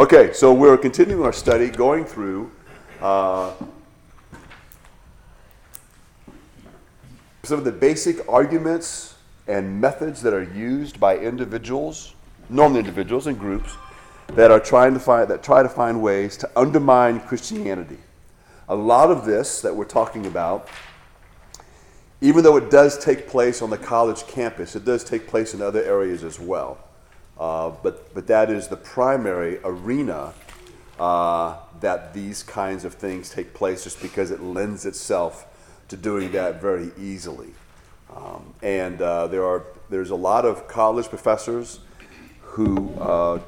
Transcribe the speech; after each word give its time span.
Okay, 0.00 0.32
so 0.32 0.54
we're 0.54 0.78
continuing 0.78 1.22
our 1.24 1.32
study 1.32 1.68
going 1.68 2.06
through 2.06 2.50
uh, 3.02 3.52
some 7.42 7.58
of 7.58 7.66
the 7.66 7.72
basic 7.72 8.26
arguments 8.26 9.16
and 9.46 9.78
methods 9.78 10.22
that 10.22 10.32
are 10.32 10.42
used 10.54 10.98
by 10.98 11.18
individuals, 11.18 12.14
normal 12.48 12.78
individuals 12.78 13.26
and 13.26 13.38
groups, 13.38 13.74
that 14.28 14.50
are 14.50 14.58
trying 14.58 14.94
to 14.94 15.00
find 15.00 15.28
that 15.28 15.42
try 15.42 15.62
to 15.62 15.68
find 15.68 16.00
ways 16.00 16.38
to 16.38 16.50
undermine 16.56 17.20
Christianity. 17.20 17.98
A 18.70 18.74
lot 18.74 19.10
of 19.10 19.26
this 19.26 19.60
that 19.60 19.76
we're 19.76 19.84
talking 19.84 20.24
about, 20.24 20.66
even 22.22 22.42
though 22.42 22.56
it 22.56 22.70
does 22.70 22.96
take 22.96 23.28
place 23.28 23.60
on 23.60 23.68
the 23.68 23.76
college 23.76 24.26
campus, 24.26 24.74
it 24.74 24.86
does 24.86 25.04
take 25.04 25.26
place 25.26 25.52
in 25.52 25.60
other 25.60 25.84
areas 25.84 26.24
as 26.24 26.40
well. 26.40 26.78
Uh, 27.38 27.70
but, 27.82 28.12
but 28.14 28.26
that 28.26 28.50
is 28.50 28.68
the 28.68 28.76
primary 28.76 29.58
arena 29.64 30.34
uh, 30.98 31.56
that 31.80 32.12
these 32.12 32.42
kinds 32.42 32.84
of 32.84 32.92
things 32.92 33.30
take 33.30 33.54
place 33.54 33.84
just 33.84 34.02
because 34.02 34.30
it 34.30 34.42
lends 34.42 34.84
itself 34.84 35.46
to 35.88 35.96
doing 35.96 36.30
that 36.32 36.60
very 36.60 36.90
easily. 36.98 37.48
Um, 38.14 38.52
and 38.62 39.00
uh, 39.00 39.26
there 39.28 39.44
are, 39.46 39.64
there's 39.88 40.10
a 40.10 40.16
lot 40.16 40.44
of 40.44 40.68
college 40.68 41.08
professors 41.08 41.80
who 42.42 42.92
uh, 43.00 43.40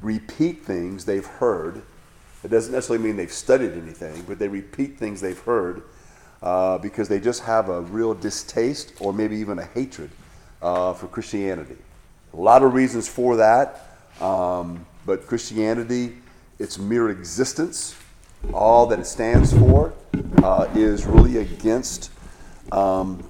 repeat 0.00 0.64
things 0.64 1.04
they've 1.04 1.26
heard. 1.26 1.82
It 2.44 2.48
doesn't 2.48 2.72
necessarily 2.72 3.04
mean 3.04 3.16
they've 3.16 3.32
studied 3.32 3.72
anything, 3.72 4.22
but 4.28 4.38
they 4.38 4.46
repeat 4.46 4.98
things 4.98 5.20
they've 5.20 5.40
heard 5.40 5.82
uh, 6.42 6.78
because 6.78 7.08
they 7.08 7.18
just 7.18 7.42
have 7.42 7.68
a 7.68 7.80
real 7.80 8.14
distaste 8.14 8.92
or 9.00 9.12
maybe 9.12 9.36
even 9.36 9.58
a 9.58 9.64
hatred 9.64 10.10
for 10.60 11.08
Christianity. 11.10 11.78
A 12.36 12.40
lot 12.40 12.62
of 12.62 12.74
reasons 12.74 13.08
for 13.08 13.36
that, 13.36 13.86
um, 14.20 14.84
but 15.06 15.26
Christianity, 15.26 16.18
its 16.58 16.78
mere 16.78 17.08
existence, 17.08 17.96
all 18.52 18.86
that 18.88 18.98
it 18.98 19.06
stands 19.06 19.54
for, 19.54 19.94
uh, 20.42 20.68
is 20.74 21.06
really 21.06 21.38
against 21.38 22.10
um, 22.72 23.26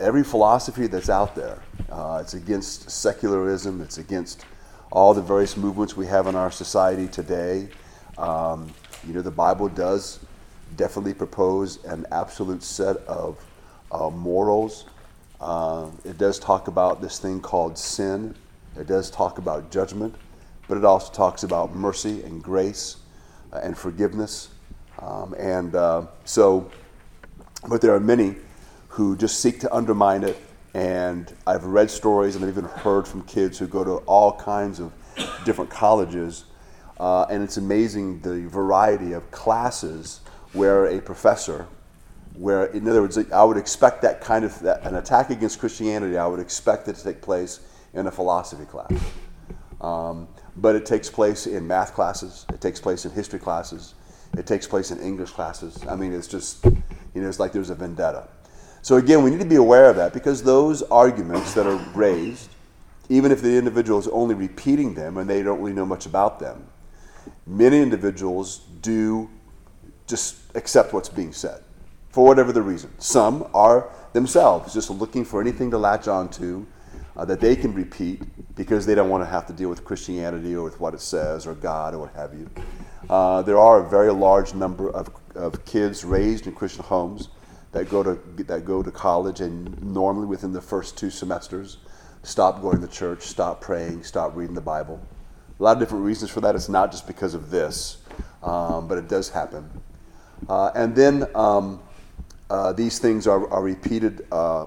every 0.00 0.24
philosophy 0.24 0.88
that's 0.88 1.08
out 1.08 1.36
there. 1.36 1.62
Uh, 1.88 2.18
it's 2.20 2.34
against 2.34 2.90
secularism, 2.90 3.80
it's 3.80 3.98
against 3.98 4.44
all 4.90 5.14
the 5.14 5.22
various 5.22 5.56
movements 5.56 5.96
we 5.96 6.08
have 6.08 6.26
in 6.26 6.34
our 6.34 6.50
society 6.50 7.06
today. 7.06 7.68
Um, 8.16 8.74
you 9.06 9.14
know, 9.14 9.22
the 9.22 9.30
Bible 9.30 9.68
does 9.68 10.18
definitely 10.76 11.14
propose 11.14 11.84
an 11.84 12.06
absolute 12.10 12.64
set 12.64 12.96
of 13.06 13.38
uh, 13.92 14.10
morals. 14.10 14.86
Uh, 15.40 15.86
it 16.04 16.18
does 16.18 16.40
talk 16.40 16.66
about 16.66 17.00
this 17.00 17.20
thing 17.20 17.40
called 17.40 17.78
sin. 17.78 18.34
It 18.78 18.86
does 18.86 19.10
talk 19.10 19.38
about 19.38 19.70
judgment, 19.72 20.14
but 20.68 20.78
it 20.78 20.84
also 20.84 21.12
talks 21.12 21.42
about 21.42 21.74
mercy 21.74 22.22
and 22.22 22.42
grace 22.42 22.96
uh, 23.52 23.60
and 23.62 23.76
forgiveness. 23.76 24.50
Um, 25.00 25.34
and 25.34 25.74
uh, 25.74 26.06
so, 26.24 26.70
but 27.68 27.80
there 27.80 27.94
are 27.94 28.00
many 28.00 28.36
who 28.88 29.16
just 29.16 29.40
seek 29.40 29.60
to 29.60 29.74
undermine 29.74 30.22
it. 30.22 30.36
And 30.74 31.32
I've 31.46 31.64
read 31.64 31.90
stories 31.90 32.36
and 32.36 32.44
I've 32.44 32.50
even 32.50 32.64
heard 32.64 33.08
from 33.08 33.22
kids 33.22 33.58
who 33.58 33.66
go 33.66 33.82
to 33.82 33.96
all 34.06 34.32
kinds 34.32 34.78
of 34.80 34.92
different 35.44 35.70
colleges. 35.70 36.44
Uh, 37.00 37.22
and 37.30 37.42
it's 37.42 37.56
amazing 37.56 38.20
the 38.20 38.46
variety 38.48 39.12
of 39.12 39.28
classes 39.30 40.20
where 40.52 40.86
a 40.86 41.00
professor, 41.00 41.66
where 42.34 42.66
in 42.66 42.86
other 42.88 43.02
words, 43.02 43.18
I 43.18 43.42
would 43.42 43.56
expect 43.56 44.02
that 44.02 44.20
kind 44.20 44.44
of 44.44 44.58
that, 44.60 44.84
an 44.84 44.94
attack 44.94 45.30
against 45.30 45.58
Christianity. 45.58 46.16
I 46.16 46.26
would 46.26 46.40
expect 46.40 46.86
it 46.86 46.96
to 46.96 47.04
take 47.04 47.22
place 47.22 47.60
in 47.94 48.06
a 48.06 48.10
philosophy 48.10 48.64
class, 48.64 48.92
um, 49.80 50.28
but 50.56 50.76
it 50.76 50.86
takes 50.86 51.08
place 51.08 51.46
in 51.46 51.66
math 51.66 51.94
classes. 51.94 52.46
It 52.52 52.60
takes 52.60 52.80
place 52.80 53.04
in 53.04 53.12
history 53.12 53.38
classes. 53.38 53.94
It 54.36 54.46
takes 54.46 54.66
place 54.66 54.90
in 54.90 55.00
English 55.00 55.30
classes. 55.30 55.78
I 55.88 55.96
mean, 55.96 56.12
it's 56.12 56.26
just 56.26 56.64
you 56.64 57.22
know, 57.22 57.28
it's 57.28 57.40
like 57.40 57.52
there's 57.52 57.70
a 57.70 57.74
vendetta. 57.74 58.28
So 58.82 58.96
again, 58.96 59.22
we 59.22 59.30
need 59.30 59.40
to 59.40 59.46
be 59.46 59.56
aware 59.56 59.90
of 59.90 59.96
that 59.96 60.12
because 60.12 60.42
those 60.42 60.82
arguments 60.82 61.54
that 61.54 61.66
are 61.66 61.76
raised, 61.94 62.48
even 63.08 63.32
if 63.32 63.42
the 63.42 63.56
individual 63.56 63.98
is 63.98 64.08
only 64.08 64.34
repeating 64.34 64.94
them 64.94 65.16
and 65.16 65.28
they 65.28 65.42
don't 65.42 65.60
really 65.60 65.72
know 65.72 65.86
much 65.86 66.06
about 66.06 66.38
them, 66.38 66.66
many 67.46 67.80
individuals 67.80 68.58
do 68.80 69.28
just 70.06 70.36
accept 70.54 70.92
what's 70.92 71.08
being 71.08 71.32
said 71.32 71.62
for 72.10 72.24
whatever 72.24 72.52
the 72.52 72.62
reason. 72.62 72.90
Some 72.98 73.48
are 73.52 73.90
themselves 74.12 74.74
just 74.74 74.90
looking 74.90 75.24
for 75.24 75.40
anything 75.40 75.70
to 75.72 75.78
latch 75.78 76.08
onto 76.08 76.66
uh, 77.18 77.24
that 77.24 77.40
they 77.40 77.56
can 77.56 77.74
repeat 77.74 78.22
because 78.54 78.86
they 78.86 78.94
don't 78.94 79.10
want 79.10 79.22
to 79.22 79.28
have 79.28 79.46
to 79.46 79.52
deal 79.52 79.68
with 79.68 79.84
Christianity 79.84 80.54
or 80.54 80.62
with 80.62 80.78
what 80.80 80.94
it 80.94 81.00
says 81.00 81.46
or 81.46 81.54
God 81.54 81.94
or 81.94 81.98
what 81.98 82.14
have 82.14 82.32
you. 82.32 82.48
Uh, 83.10 83.42
there 83.42 83.58
are 83.58 83.84
a 83.84 83.88
very 83.88 84.12
large 84.12 84.54
number 84.54 84.90
of, 84.90 85.10
of 85.34 85.64
kids 85.64 86.04
raised 86.04 86.46
in 86.46 86.54
Christian 86.54 86.84
homes 86.84 87.28
that 87.72 87.90
go 87.90 88.02
to 88.02 88.18
that 88.44 88.64
go 88.64 88.82
to 88.82 88.90
college 88.90 89.40
and 89.40 89.82
normally 89.82 90.26
within 90.26 90.52
the 90.52 90.60
first 90.60 90.96
two 90.96 91.10
semesters 91.10 91.78
stop 92.22 92.60
going 92.60 92.80
to 92.80 92.88
church, 92.88 93.22
stop 93.22 93.60
praying, 93.60 94.02
stop 94.02 94.36
reading 94.36 94.54
the 94.54 94.60
Bible. 94.60 95.00
A 95.58 95.62
lot 95.62 95.72
of 95.72 95.80
different 95.80 96.04
reasons 96.04 96.30
for 96.30 96.40
that. 96.42 96.54
It's 96.54 96.68
not 96.68 96.90
just 96.90 97.06
because 97.06 97.34
of 97.34 97.50
this, 97.50 97.98
um, 98.42 98.86
but 98.86 98.98
it 98.98 99.08
does 99.08 99.28
happen. 99.28 99.68
Uh, 100.48 100.70
and 100.74 100.94
then 100.94 101.26
um, 101.34 101.80
uh, 102.50 102.72
these 102.72 102.98
things 102.98 103.26
are, 103.26 103.48
are 103.50 103.62
repeated 103.62 104.26
uh, 104.30 104.66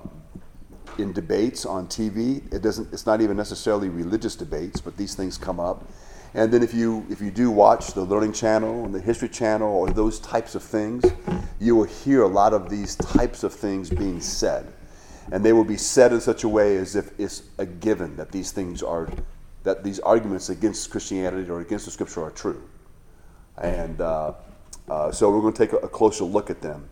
in 1.02 1.12
debates 1.12 1.66
on 1.66 1.88
TV. 1.88 2.42
It 2.54 2.62
doesn't. 2.62 2.94
It's 2.94 3.06
not 3.06 3.22
even 3.22 3.36
necessarily 3.38 3.90
religious 3.90 4.36
debates, 4.36 4.80
but 4.80 4.98
these 4.98 5.16
things 5.16 5.38
come 5.38 5.60
up. 5.60 5.88
And 6.34 6.52
then 6.52 6.64
if 6.64 6.74
you 6.74 7.06
if 7.10 7.20
you 7.20 7.32
do 7.32 7.52
watch 7.52 7.94
the 7.94 8.02
Learning 8.02 8.32
Channel 8.32 8.86
and 8.86 8.96
the 8.96 9.02
History 9.02 9.28
Channel 9.28 9.70
or 9.70 9.90
those 9.90 10.20
types 10.20 10.56
of 10.56 10.64
things, 10.64 11.04
you 11.60 11.76
will 11.76 11.86
hear 11.86 12.24
a 12.24 12.28
lot 12.28 12.54
of 12.54 12.70
these 12.70 12.96
types 12.96 13.44
of 13.44 13.54
things 13.54 13.90
being 13.90 14.22
said, 14.22 14.72
and 15.32 15.44
they 15.44 15.52
will 15.52 15.66
be 15.66 15.78
said 15.78 16.14
in 16.14 16.22
such 16.22 16.44
a 16.46 16.50
way 16.50 16.78
as 16.78 16.96
if 16.96 17.20
it's 17.20 17.44
a 17.58 17.66
given 17.66 18.16
that 18.16 18.32
these 18.32 18.52
things 18.52 18.82
are 18.82 19.10
that 19.64 19.84
these 19.84 20.00
arguments 20.00 20.50
against 20.50 20.90
Christianity 20.90 21.50
or 21.50 21.60
against 21.60 21.86
the 21.86 21.92
Scripture 21.92 22.24
are 22.24 22.32
true. 22.32 22.64
And 23.58 24.00
uh, 24.00 24.34
uh, 24.90 25.12
so 25.12 25.30
we're 25.30 25.42
going 25.42 25.54
to 25.54 25.66
take 25.66 25.74
a, 25.74 25.86
a 25.86 25.90
closer 25.90 26.24
look 26.24 26.50
at 26.50 26.62
them 26.62 26.90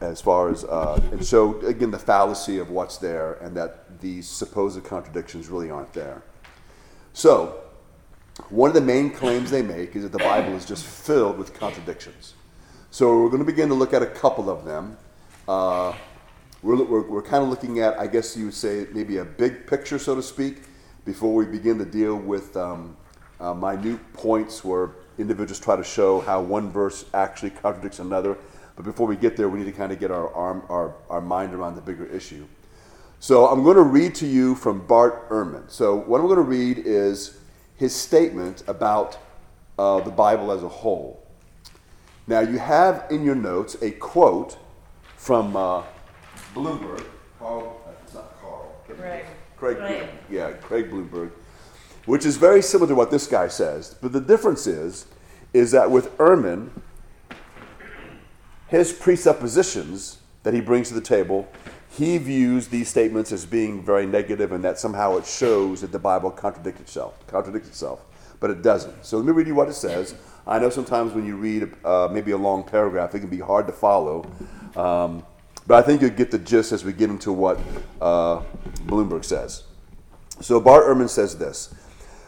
as 0.00 0.20
far 0.20 0.50
as 0.50 0.64
uh, 0.64 1.00
and 1.12 1.24
show 1.24 1.58
again 1.60 1.90
the 1.90 1.98
fallacy 1.98 2.58
of 2.58 2.70
what's 2.70 2.98
there 2.98 3.34
and 3.34 3.56
that 3.56 4.00
these 4.00 4.28
supposed 4.28 4.82
contradictions 4.84 5.48
really 5.48 5.70
aren't 5.70 5.92
there. 5.92 6.22
So, 7.12 7.62
one 8.50 8.68
of 8.68 8.74
the 8.74 8.82
main 8.82 9.10
claims 9.10 9.50
they 9.50 9.62
make 9.62 9.96
is 9.96 10.02
that 10.02 10.12
the 10.12 10.18
Bible 10.18 10.54
is 10.54 10.66
just 10.66 10.84
filled 10.84 11.38
with 11.38 11.54
contradictions. 11.54 12.34
So 12.90 13.20
we're 13.20 13.28
going 13.28 13.44
to 13.44 13.50
begin 13.50 13.68
to 13.68 13.74
look 13.74 13.92
at 13.92 14.02
a 14.02 14.06
couple 14.06 14.48
of 14.50 14.64
them. 14.64 14.96
Uh, 15.48 15.94
we're, 16.62 16.82
we're, 16.82 17.08
we're 17.08 17.22
kind 17.22 17.42
of 17.42 17.48
looking 17.48 17.80
at, 17.80 17.98
I 17.98 18.06
guess 18.06 18.36
you 18.36 18.46
would 18.46 18.54
say, 18.54 18.86
maybe 18.92 19.18
a 19.18 19.24
big 19.24 19.66
picture, 19.66 19.98
so 19.98 20.14
to 20.14 20.22
speak, 20.22 20.62
before 21.04 21.34
we 21.34 21.46
begin 21.46 21.78
to 21.78 21.84
deal 21.84 22.16
with 22.16 22.56
um, 22.56 22.96
uh, 23.40 23.54
minute 23.54 24.00
points 24.12 24.64
where 24.64 24.90
individuals 25.18 25.60
try 25.60 25.76
to 25.76 25.84
show 25.84 26.20
how 26.20 26.40
one 26.40 26.70
verse 26.70 27.04
actually 27.14 27.50
contradicts 27.50 27.98
another. 27.98 28.36
But 28.76 28.84
before 28.84 29.06
we 29.06 29.16
get 29.16 29.36
there, 29.36 29.48
we 29.48 29.58
need 29.58 29.64
to 29.64 29.72
kind 29.72 29.90
of 29.90 29.98
get 29.98 30.10
our, 30.10 30.32
arm, 30.34 30.62
our, 30.68 30.94
our 31.08 31.20
mind 31.20 31.54
around 31.54 31.74
the 31.74 31.80
bigger 31.80 32.06
issue. 32.06 32.46
So 33.18 33.46
I'm 33.46 33.64
going 33.64 33.76
to 33.76 33.82
read 33.82 34.14
to 34.16 34.26
you 34.26 34.54
from 34.54 34.86
Bart 34.86 35.28
Ehrman. 35.30 35.70
So 35.70 35.96
what 35.96 36.20
I'm 36.20 36.26
going 36.26 36.36
to 36.36 36.42
read 36.42 36.78
is 36.78 37.38
his 37.76 37.94
statement 37.94 38.62
about 38.68 39.18
uh, 39.78 40.00
the 40.00 40.10
Bible 40.10 40.52
as 40.52 40.62
a 40.62 40.68
whole. 40.68 41.26
Now, 42.26 42.40
you 42.40 42.58
have 42.58 43.06
in 43.10 43.24
your 43.24 43.34
notes 43.34 43.76
a 43.82 43.92
quote 43.92 44.58
from 45.16 45.56
uh, 45.56 45.82
Blomberg. 46.54 47.04
Carl, 47.38 47.80
it's 48.04 48.14
not 48.14 48.40
Carl. 48.40 48.74
Right. 48.98 49.24
Craig, 49.56 49.78
Right. 49.78 50.10
yeah, 50.30 50.52
Craig 50.52 50.90
Blomberg, 50.90 51.32
which 52.04 52.26
is 52.26 52.36
very 52.36 52.60
similar 52.60 52.88
to 52.88 52.94
what 52.94 53.10
this 53.10 53.26
guy 53.26 53.48
says. 53.48 53.96
But 54.02 54.12
the 54.12 54.20
difference 54.20 54.66
is, 54.66 55.06
is 55.54 55.70
that 55.70 55.90
with 55.90 56.16
Ehrman, 56.18 56.68
his 58.68 58.92
presuppositions 58.92 60.18
that 60.42 60.54
he 60.54 60.60
brings 60.60 60.88
to 60.88 60.94
the 60.94 61.00
table, 61.00 61.48
he 61.90 62.18
views 62.18 62.68
these 62.68 62.88
statements 62.88 63.32
as 63.32 63.46
being 63.46 63.82
very 63.82 64.06
negative 64.06 64.52
and 64.52 64.62
that 64.64 64.78
somehow 64.78 65.16
it 65.16 65.26
shows 65.26 65.80
that 65.80 65.92
the 65.92 65.98
Bible 65.98 66.30
contradicts 66.30 66.80
itself, 66.80 67.26
contradicts 67.26 67.68
itself, 67.68 68.04
but 68.38 68.50
it 68.50 68.62
doesn't. 68.62 69.04
So 69.04 69.16
let 69.16 69.26
me 69.26 69.32
read 69.32 69.46
you 69.46 69.54
what 69.54 69.68
it 69.68 69.74
says. 69.74 70.14
I 70.46 70.58
know 70.58 70.70
sometimes 70.70 71.12
when 71.12 71.26
you 71.26 71.36
read 71.36 71.72
uh, 71.84 72.08
maybe 72.10 72.32
a 72.32 72.36
long 72.36 72.62
paragraph, 72.64 73.14
it 73.14 73.20
can 73.20 73.30
be 73.30 73.40
hard 73.40 73.66
to 73.66 73.72
follow, 73.72 74.30
um, 74.76 75.24
but 75.66 75.82
I 75.82 75.86
think 75.86 76.00
you'll 76.00 76.10
get 76.10 76.30
the 76.30 76.38
gist 76.38 76.70
as 76.70 76.84
we 76.84 76.92
get 76.92 77.10
into 77.10 77.32
what 77.32 77.58
uh, 78.00 78.42
Blomberg 78.82 79.24
says. 79.24 79.64
So 80.40 80.60
Bart 80.60 80.84
Ehrman 80.84 81.08
says 81.08 81.36
this: 81.38 81.74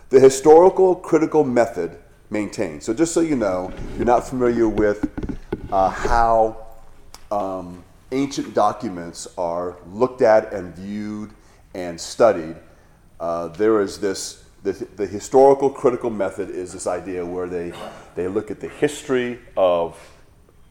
the 0.08 0.18
historical 0.18 0.96
critical 0.96 1.44
method 1.44 1.98
maintained. 2.30 2.82
So 2.82 2.92
just 2.92 3.14
so 3.14 3.20
you 3.20 3.36
know, 3.36 3.72
you're 3.96 4.06
not 4.06 4.26
familiar 4.26 4.68
with 4.68 5.08
uh, 5.72 5.90
how 5.90 6.66
um, 7.30 7.84
ancient 8.12 8.54
documents 8.54 9.28
are 9.36 9.76
looked 9.92 10.22
at 10.22 10.52
and 10.52 10.74
viewed 10.74 11.30
and 11.74 12.00
studied. 12.00 12.56
Uh, 13.20 13.48
there 13.48 13.80
is 13.80 13.98
this 13.98 14.44
the, 14.62 14.72
the 14.96 15.06
historical 15.06 15.70
critical 15.70 16.10
method 16.10 16.50
is 16.50 16.72
this 16.72 16.86
idea 16.86 17.24
where 17.24 17.48
they, 17.48 17.72
they 18.16 18.26
look 18.26 18.50
at 18.50 18.60
the 18.60 18.68
history 18.68 19.38
of, 19.56 19.96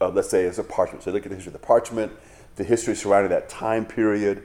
uh, 0.00 0.10
let's 0.10 0.28
say, 0.28 0.46
as 0.46 0.58
a 0.58 0.64
parchment. 0.64 1.02
So 1.02 1.10
they 1.10 1.16
look 1.16 1.26
at 1.26 1.30
the 1.30 1.36
history 1.36 1.54
of 1.54 1.60
the 1.60 1.66
parchment, 1.66 2.12
the 2.56 2.64
history 2.64 2.94
surrounding 2.94 3.30
that 3.30 3.48
time 3.48 3.86
period. 3.86 4.42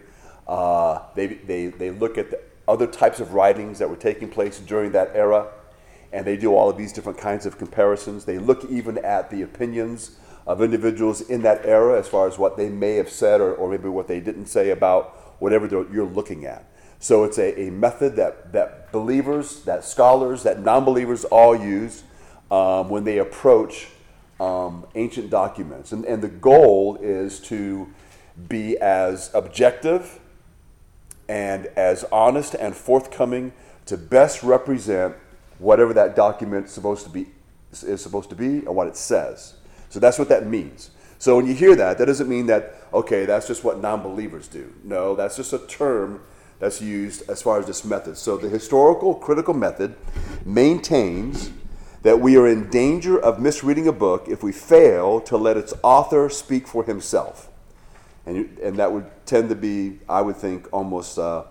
Uh, 0.48 1.00
they, 1.16 1.28
they, 1.28 1.68
they 1.68 1.92
look 1.92 2.18
at 2.18 2.32
the 2.32 2.40
other 2.68 2.88
types 2.88 3.20
of 3.20 3.34
writings 3.34 3.80
that 3.80 3.90
were 3.90 3.98
taking 3.98 4.30
place 4.30 4.60
during 4.60 4.94
that 4.94 5.12
era, 5.14 5.50
and 6.14 6.26
they 6.26 6.38
do 6.38 6.56
all 6.56 6.70
of 6.70 6.78
these 6.78 6.94
different 6.94 7.18
kinds 7.18 7.46
of 7.46 7.58
comparisons. 7.58 8.24
They 8.24 8.38
look 8.38 8.64
even 8.70 8.98
at 9.00 9.30
the 9.30 9.42
opinions 9.42 10.18
of 10.45 10.62
individuals 10.62 11.22
in 11.22 11.42
that 11.44 11.66
era 11.66 11.98
as 11.98 12.07
far 12.07 12.28
as 12.28 12.38
what 12.38 12.57
they 12.57 12.69
may 12.69 12.95
have 12.95 13.10
said 13.10 13.40
or, 13.40 13.54
or 13.54 13.69
maybe 13.69 13.88
what 13.88 14.07
they 14.07 14.19
didn't 14.19 14.48
say 14.48 14.72
about 14.72 15.36
whatever 15.40 15.68
you're 15.68 16.06
looking 16.06 16.45
at. 16.45 16.66
So 17.00 17.24
it's 17.24 17.38
a, 17.38 17.68
a 17.68 17.72
method 17.72 18.16
that, 18.16 18.54
that 18.54 18.92
believers, 18.92 19.63
that 19.63 19.84
scholars, 19.84 20.44
that 20.44 20.62
non 20.62 20.86
believers 20.86 21.25
all 21.25 21.56
use 21.56 22.04
um, 22.50 22.90
when 22.90 23.04
they 23.04 23.18
approach 23.18 23.90
um, 24.40 24.86
ancient 24.95 25.30
documents. 25.30 25.92
And, 25.92 26.06
and 26.06 26.22
the 26.22 26.30
goal 26.30 26.98
is 27.01 27.40
to 27.42 27.94
be 28.48 28.78
as 28.78 29.31
objective 29.34 30.19
and 31.28 31.68
as 31.75 32.04
honest 32.12 32.54
and 32.54 32.75
forthcoming 32.75 33.54
to 33.86 33.98
best 33.98 34.44
represent 34.44 35.16
whatever 35.60 35.94
that 35.94 36.16
document 36.16 36.66
is 36.68 36.72
supposed 36.72 37.04
to 37.06 37.10
be 37.10 37.28
is 37.72 38.01
supposed 38.01 38.30
to 38.30 38.36
be 38.36 38.66
or 38.66 38.74
what 38.74 38.88
it 38.88 38.95
says. 38.95 39.56
So 39.94 40.00
that's 40.00 40.18
what 40.18 40.28
that 40.30 40.48
means. 40.48 40.90
So 41.19 41.36
when 41.36 41.45
you 41.45 41.54
hear 41.54 41.75
that, 41.75 42.00
that 42.00 42.07
doesn't 42.07 42.28
mean 42.28 42.48
that 42.48 42.78
okay, 42.92 43.25
that's 43.25 43.45
just 43.45 43.63
what 43.63 43.80
non-believers 43.80 44.48
do. 44.48 44.74
No, 44.84 45.16
that's 45.16 45.36
just 45.36 45.54
a 45.54 45.60
term 45.60 46.19
that's 46.57 46.81
used 46.81 47.30
as 47.30 47.44
far 47.44 47.60
as 47.60 47.68
this 47.68 47.86
method. 47.86 48.18
So 48.18 48.36
the 48.36 48.50
historical 48.50 49.13
critical 49.13 49.54
method 49.54 49.94
maintains 50.45 51.51
that 52.01 52.19
we 52.19 52.38
are 52.38 52.48
in 52.48 52.72
danger 52.72 53.19
of 53.19 53.40
misreading 53.40 53.88
a 53.88 53.92
book 53.92 54.28
if 54.28 54.42
we 54.42 54.51
fail 54.51 55.22
to 55.22 55.38
let 55.38 55.57
its 55.57 55.75
author 55.84 56.28
speak 56.28 56.68
for 56.68 56.84
himself. 56.84 57.50
And, 58.25 58.57
and 58.57 58.78
that 58.78 58.92
would 58.92 59.06
tend 59.28 59.50
to 59.50 59.56
be, 59.56 60.00
I 60.10 60.22
would 60.22 60.38
think, 60.38 60.68
almost 60.74 61.19
uh, 61.19 61.44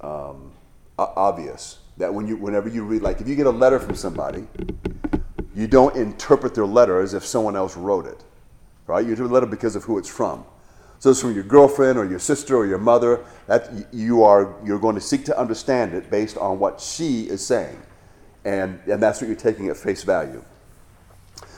um, 0.00 0.50
obvious. 0.98 1.78
That 1.98 2.12
when 2.12 2.26
you, 2.26 2.36
whenever 2.38 2.68
you 2.68 2.82
read, 2.82 3.02
like 3.02 3.20
if 3.20 3.28
you 3.28 3.36
get 3.36 3.46
a 3.46 3.50
letter 3.50 3.78
from 3.78 3.94
somebody, 3.94 4.48
you 5.54 5.66
don't 5.66 5.96
interpret 5.96 6.54
their 6.54 6.66
letter 6.66 7.00
as 7.00 7.14
if 7.14 7.24
someone 7.24 7.56
else 7.56 7.76
wrote 7.76 8.06
it, 8.06 8.24
right? 8.86 9.04
You 9.04 9.10
interpret 9.10 9.28
the 9.28 9.34
letter 9.34 9.46
because 9.46 9.76
of 9.76 9.84
who 9.84 9.98
it's 9.98 10.08
from. 10.08 10.44
So 10.98 11.10
it's 11.10 11.20
from 11.20 11.34
your 11.34 11.42
girlfriend 11.42 11.98
or 11.98 12.04
your 12.04 12.20
sister 12.20 12.56
or 12.56 12.64
your 12.64 12.78
mother. 12.78 13.24
That 13.48 13.72
you 13.92 14.22
are 14.22 14.54
you're 14.64 14.78
going 14.78 14.94
to 14.94 15.00
seek 15.00 15.24
to 15.24 15.38
understand 15.38 15.94
it 15.94 16.10
based 16.10 16.36
on 16.36 16.60
what 16.60 16.80
she 16.80 17.22
is 17.22 17.44
saying, 17.44 17.80
and 18.44 18.78
and 18.86 19.02
that's 19.02 19.20
what 19.20 19.26
you're 19.26 19.36
taking 19.36 19.68
at 19.68 19.76
face 19.76 20.04
value. 20.04 20.44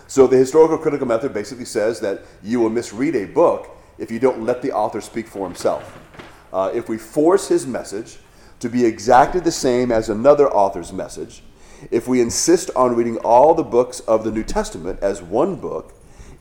So 0.06 0.26
the 0.26 0.36
historical 0.36 0.78
critical 0.78 1.06
method 1.06 1.34
basically 1.34 1.64
says 1.64 2.00
that 2.00 2.22
you 2.42 2.60
will 2.60 2.70
misread 2.70 3.16
a 3.16 3.26
book 3.26 3.68
if 3.98 4.10
you 4.10 4.18
don't 4.18 4.44
let 4.44 4.62
the 4.62 4.72
author 4.72 5.00
speak 5.00 5.26
for 5.26 5.46
himself. 5.46 5.98
Uh, 6.52 6.70
if 6.72 6.88
we 6.88 6.98
force 6.98 7.48
his 7.48 7.66
message 7.66 8.18
to 8.60 8.68
be 8.68 8.84
exactly 8.84 9.40
the 9.40 9.52
same 9.52 9.90
as 9.90 10.08
another 10.08 10.48
author's 10.50 10.92
message, 10.92 11.42
if 11.90 12.08
we 12.08 12.20
insist 12.20 12.70
on 12.76 12.94
reading 12.94 13.18
all 13.18 13.54
the 13.54 13.62
books 13.62 14.00
of 14.00 14.24
the 14.24 14.30
New 14.30 14.44
Testament 14.44 15.00
as 15.00 15.22
one 15.22 15.56
book 15.56 15.92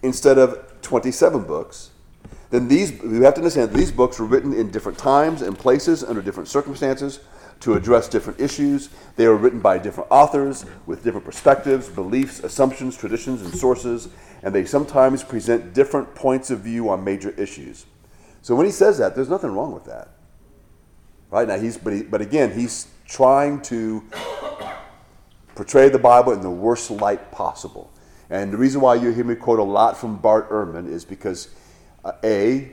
instead 0.02 0.38
of 0.38 0.82
27 0.82 1.44
books, 1.44 1.92
then 2.50 2.68
these 2.68 2.92
we 3.02 3.24
have 3.24 3.34
to 3.34 3.40
understand 3.40 3.72
these 3.72 3.92
books 3.92 4.20
were 4.20 4.26
written 4.26 4.54
in 4.54 4.70
different 4.70 4.98
times 4.98 5.42
and 5.42 5.58
places 5.58 6.04
under 6.04 6.22
different 6.22 6.48
circumstances 6.48 7.20
to 7.62 7.74
address 7.74 8.08
different 8.08 8.40
issues. 8.40 8.90
They 9.16 9.28
were 9.28 9.38
written 9.38 9.60
by 9.60 9.78
different 9.78 10.12
authors 10.12 10.66
with 10.86 11.04
different 11.04 11.26
perspectives, 11.26 11.90
beliefs, 11.90 12.42
assumptions, 12.42 12.98
traditions, 12.98 13.42
and 13.42 13.54
sources, 13.56 14.10
and 14.44 14.54
they 14.54 14.66
sometimes 14.66 15.24
present 15.24 15.74
different 15.74 16.14
points 16.14 16.52
of 16.52 16.60
view 16.60 16.90
on 16.90 17.04
major 17.04 17.32
issues. 17.32 17.86
So 18.42 18.54
when 18.56 18.66
he 18.66 18.72
says 18.72 18.98
that, 18.98 19.16
there's 19.16 19.30
nothing 19.30 19.52
wrong 19.52 19.74
with 19.74 19.86
that. 19.86 20.10
Right 21.32 21.48
now, 21.48 21.58
he's 21.58 21.78
but, 21.78 21.94
he, 21.94 22.04
but 22.04 22.22
again, 22.22 22.52
he's 22.52 22.88
trying 23.08 23.62
to 23.62 24.04
portray 25.56 25.90
the 25.90 26.00
Bible 26.00 26.34
in 26.34 26.42
the 26.42 26.50
worst 26.50 26.90
light 26.92 27.32
possible. 27.32 27.92
And 28.30 28.52
the 28.52 28.58
reason 28.58 28.82
why 28.82 28.96
you 28.96 29.12
hear 29.12 29.24
me 29.24 29.36
quote 29.36 29.60
a 29.60 29.64
lot 29.64 29.98
from 29.98 30.18
Bart 30.18 30.50
Ehrman 30.50 30.90
is 30.90 31.06
because 31.06 31.50
uh, 32.04 32.14
A, 32.24 32.72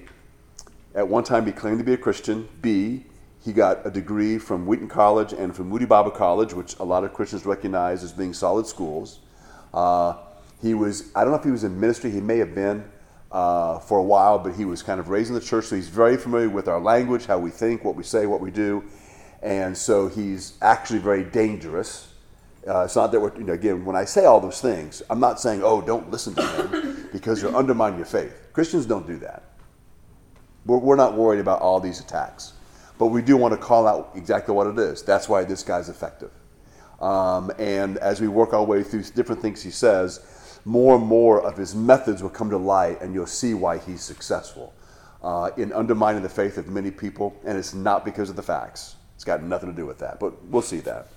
at 0.94 1.06
one 1.06 1.24
time 1.24 1.46
he 1.46 1.52
claimed 1.52 1.78
to 1.78 1.84
be 1.84 1.92
a 1.92 1.98
Christian. 1.98 2.48
B, 2.62 3.04
he 3.44 3.52
got 3.52 3.86
a 3.86 3.90
degree 3.90 4.38
from 4.38 4.66
Wheaton 4.66 4.88
College 4.88 5.32
and 5.32 5.54
from 5.54 5.68
Moody 5.68 5.86
Bible 5.86 6.10
College, 6.10 6.52
which 6.52 6.78
a 6.78 6.84
lot 6.84 7.04
of 7.04 7.12
Christians 7.12 7.46
recognize 7.46 8.02
as 8.04 8.12
being 8.12 8.34
solid 8.34 8.66
schools. 8.66 9.20
Uh, 9.72 10.14
he 10.60 10.74
was, 10.74 11.10
I 11.14 11.22
don't 11.22 11.32
know 11.32 11.38
if 11.38 11.44
he 11.44 11.50
was 11.50 11.64
in 11.64 11.78
ministry, 11.80 12.10
he 12.10 12.20
may 12.20 12.38
have 12.38 12.54
been 12.54 12.84
uh, 13.32 13.78
for 13.78 13.98
a 13.98 14.02
while, 14.02 14.38
but 14.38 14.54
he 14.54 14.64
was 14.64 14.82
kind 14.82 15.00
of 15.00 15.08
raised 15.08 15.28
in 15.28 15.34
the 15.34 15.40
church, 15.40 15.66
so 15.66 15.76
he's 15.76 15.88
very 15.88 16.16
familiar 16.16 16.50
with 16.50 16.68
our 16.68 16.80
language, 16.80 17.26
how 17.26 17.38
we 17.38 17.50
think, 17.50 17.84
what 17.84 17.96
we 17.96 18.02
say, 18.02 18.26
what 18.26 18.40
we 18.40 18.50
do. 18.50 18.84
And 19.42 19.76
so 19.76 20.08
he's 20.08 20.54
actually 20.60 20.98
very 20.98 21.24
dangerous. 21.24 22.09
Uh, 22.66 22.84
it's 22.84 22.96
not 22.96 23.10
that 23.12 23.20
we're, 23.20 23.36
you 23.38 23.44
know, 23.44 23.54
again, 23.54 23.84
when 23.84 23.96
I 23.96 24.04
say 24.04 24.26
all 24.26 24.40
those 24.40 24.60
things, 24.60 25.02
I'm 25.08 25.20
not 25.20 25.40
saying, 25.40 25.62
oh, 25.64 25.80
don't 25.80 26.10
listen 26.10 26.34
to 26.34 26.42
him 26.42 27.08
because 27.12 27.40
you're 27.40 27.56
undermining 27.56 27.98
your 27.98 28.06
faith. 28.06 28.48
Christians 28.52 28.86
don't 28.86 29.06
do 29.06 29.16
that. 29.18 29.44
We're, 30.66 30.78
we're 30.78 30.96
not 30.96 31.14
worried 31.14 31.40
about 31.40 31.62
all 31.62 31.80
these 31.80 32.00
attacks. 32.00 32.52
But 32.98 33.06
we 33.06 33.22
do 33.22 33.38
want 33.38 33.54
to 33.54 33.58
call 33.58 33.86
out 33.86 34.12
exactly 34.14 34.54
what 34.54 34.66
it 34.66 34.78
is. 34.78 35.02
That's 35.02 35.26
why 35.26 35.44
this 35.44 35.62
guy's 35.62 35.88
effective. 35.88 36.30
Um, 37.00 37.50
and 37.58 37.96
as 37.96 38.20
we 38.20 38.28
work 38.28 38.52
our 38.52 38.62
way 38.62 38.82
through 38.82 39.04
different 39.04 39.40
things 39.40 39.62
he 39.62 39.70
says, 39.70 40.60
more 40.66 40.96
and 40.96 41.06
more 41.06 41.40
of 41.40 41.56
his 41.56 41.74
methods 41.74 42.22
will 42.22 42.28
come 42.28 42.50
to 42.50 42.58
light, 42.58 43.00
and 43.00 43.14
you'll 43.14 43.26
see 43.26 43.54
why 43.54 43.78
he's 43.78 44.02
successful 44.02 44.74
uh, 45.22 45.50
in 45.56 45.72
undermining 45.72 46.22
the 46.22 46.28
faith 46.28 46.58
of 46.58 46.68
many 46.68 46.90
people. 46.90 47.34
And 47.46 47.56
it's 47.56 47.72
not 47.72 48.04
because 48.04 48.28
of 48.28 48.36
the 48.36 48.42
facts, 48.42 48.96
it's 49.14 49.24
got 49.24 49.42
nothing 49.42 49.70
to 49.70 49.74
do 49.74 49.86
with 49.86 49.98
that. 50.00 50.20
But 50.20 50.44
we'll 50.44 50.60
see 50.60 50.80
that. 50.80 51.08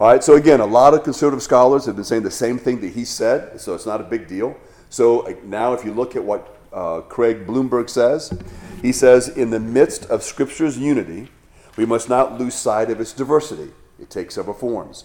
All 0.00 0.06
right, 0.06 0.22
so 0.22 0.36
again, 0.36 0.60
a 0.60 0.66
lot 0.66 0.94
of 0.94 1.02
conservative 1.02 1.42
scholars 1.42 1.84
have 1.86 1.96
been 1.96 2.04
saying 2.04 2.22
the 2.22 2.30
same 2.30 2.56
thing 2.56 2.80
that 2.82 2.92
he 2.92 3.04
said, 3.04 3.60
so 3.60 3.74
it's 3.74 3.84
not 3.84 4.00
a 4.00 4.04
big 4.04 4.28
deal. 4.28 4.56
So 4.90 5.26
now, 5.42 5.72
if 5.72 5.84
you 5.84 5.92
look 5.92 6.14
at 6.14 6.22
what 6.22 6.56
uh, 6.72 7.00
Craig 7.00 7.48
Blomberg 7.48 7.88
says, 7.88 8.32
he 8.80 8.92
says, 8.92 9.28
in 9.28 9.50
the 9.50 9.58
midst 9.58 10.04
of 10.04 10.22
Scripture's 10.22 10.78
unity, 10.78 11.30
we 11.76 11.84
must 11.84 12.08
not 12.08 12.38
lose 12.38 12.54
sight 12.54 12.90
of 12.90 13.00
its 13.00 13.12
diversity. 13.12 13.72
It 14.00 14.08
takes 14.08 14.36
several 14.36 14.54
forms. 14.54 15.04